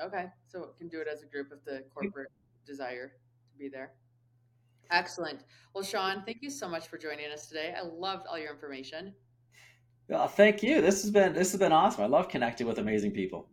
Okay. 0.00 0.26
So 0.46 0.60
we 0.60 0.78
can 0.78 0.88
do 0.88 1.00
it 1.00 1.08
as 1.10 1.22
a 1.22 1.26
group 1.26 1.48
if 1.52 1.64
the 1.64 1.82
corporate 1.94 2.30
desire 2.66 3.12
be 3.58 3.68
there. 3.68 3.92
Excellent. 4.90 5.40
Well, 5.74 5.84
Sean, 5.84 6.22
thank 6.24 6.38
you 6.40 6.50
so 6.50 6.68
much 6.68 6.88
for 6.88 6.96
joining 6.96 7.30
us 7.30 7.46
today. 7.46 7.74
I 7.76 7.82
loved 7.82 8.26
all 8.26 8.38
your 8.38 8.52
information. 8.52 9.12
Well, 10.08 10.28
thank 10.28 10.62
you. 10.62 10.80
This 10.80 11.02
has 11.02 11.10
been 11.10 11.34
this 11.34 11.52
has 11.52 11.58
been 11.58 11.72
awesome. 11.72 12.04
I 12.04 12.06
love 12.06 12.28
connecting 12.28 12.66
with 12.66 12.78
amazing 12.78 13.10
people. 13.10 13.48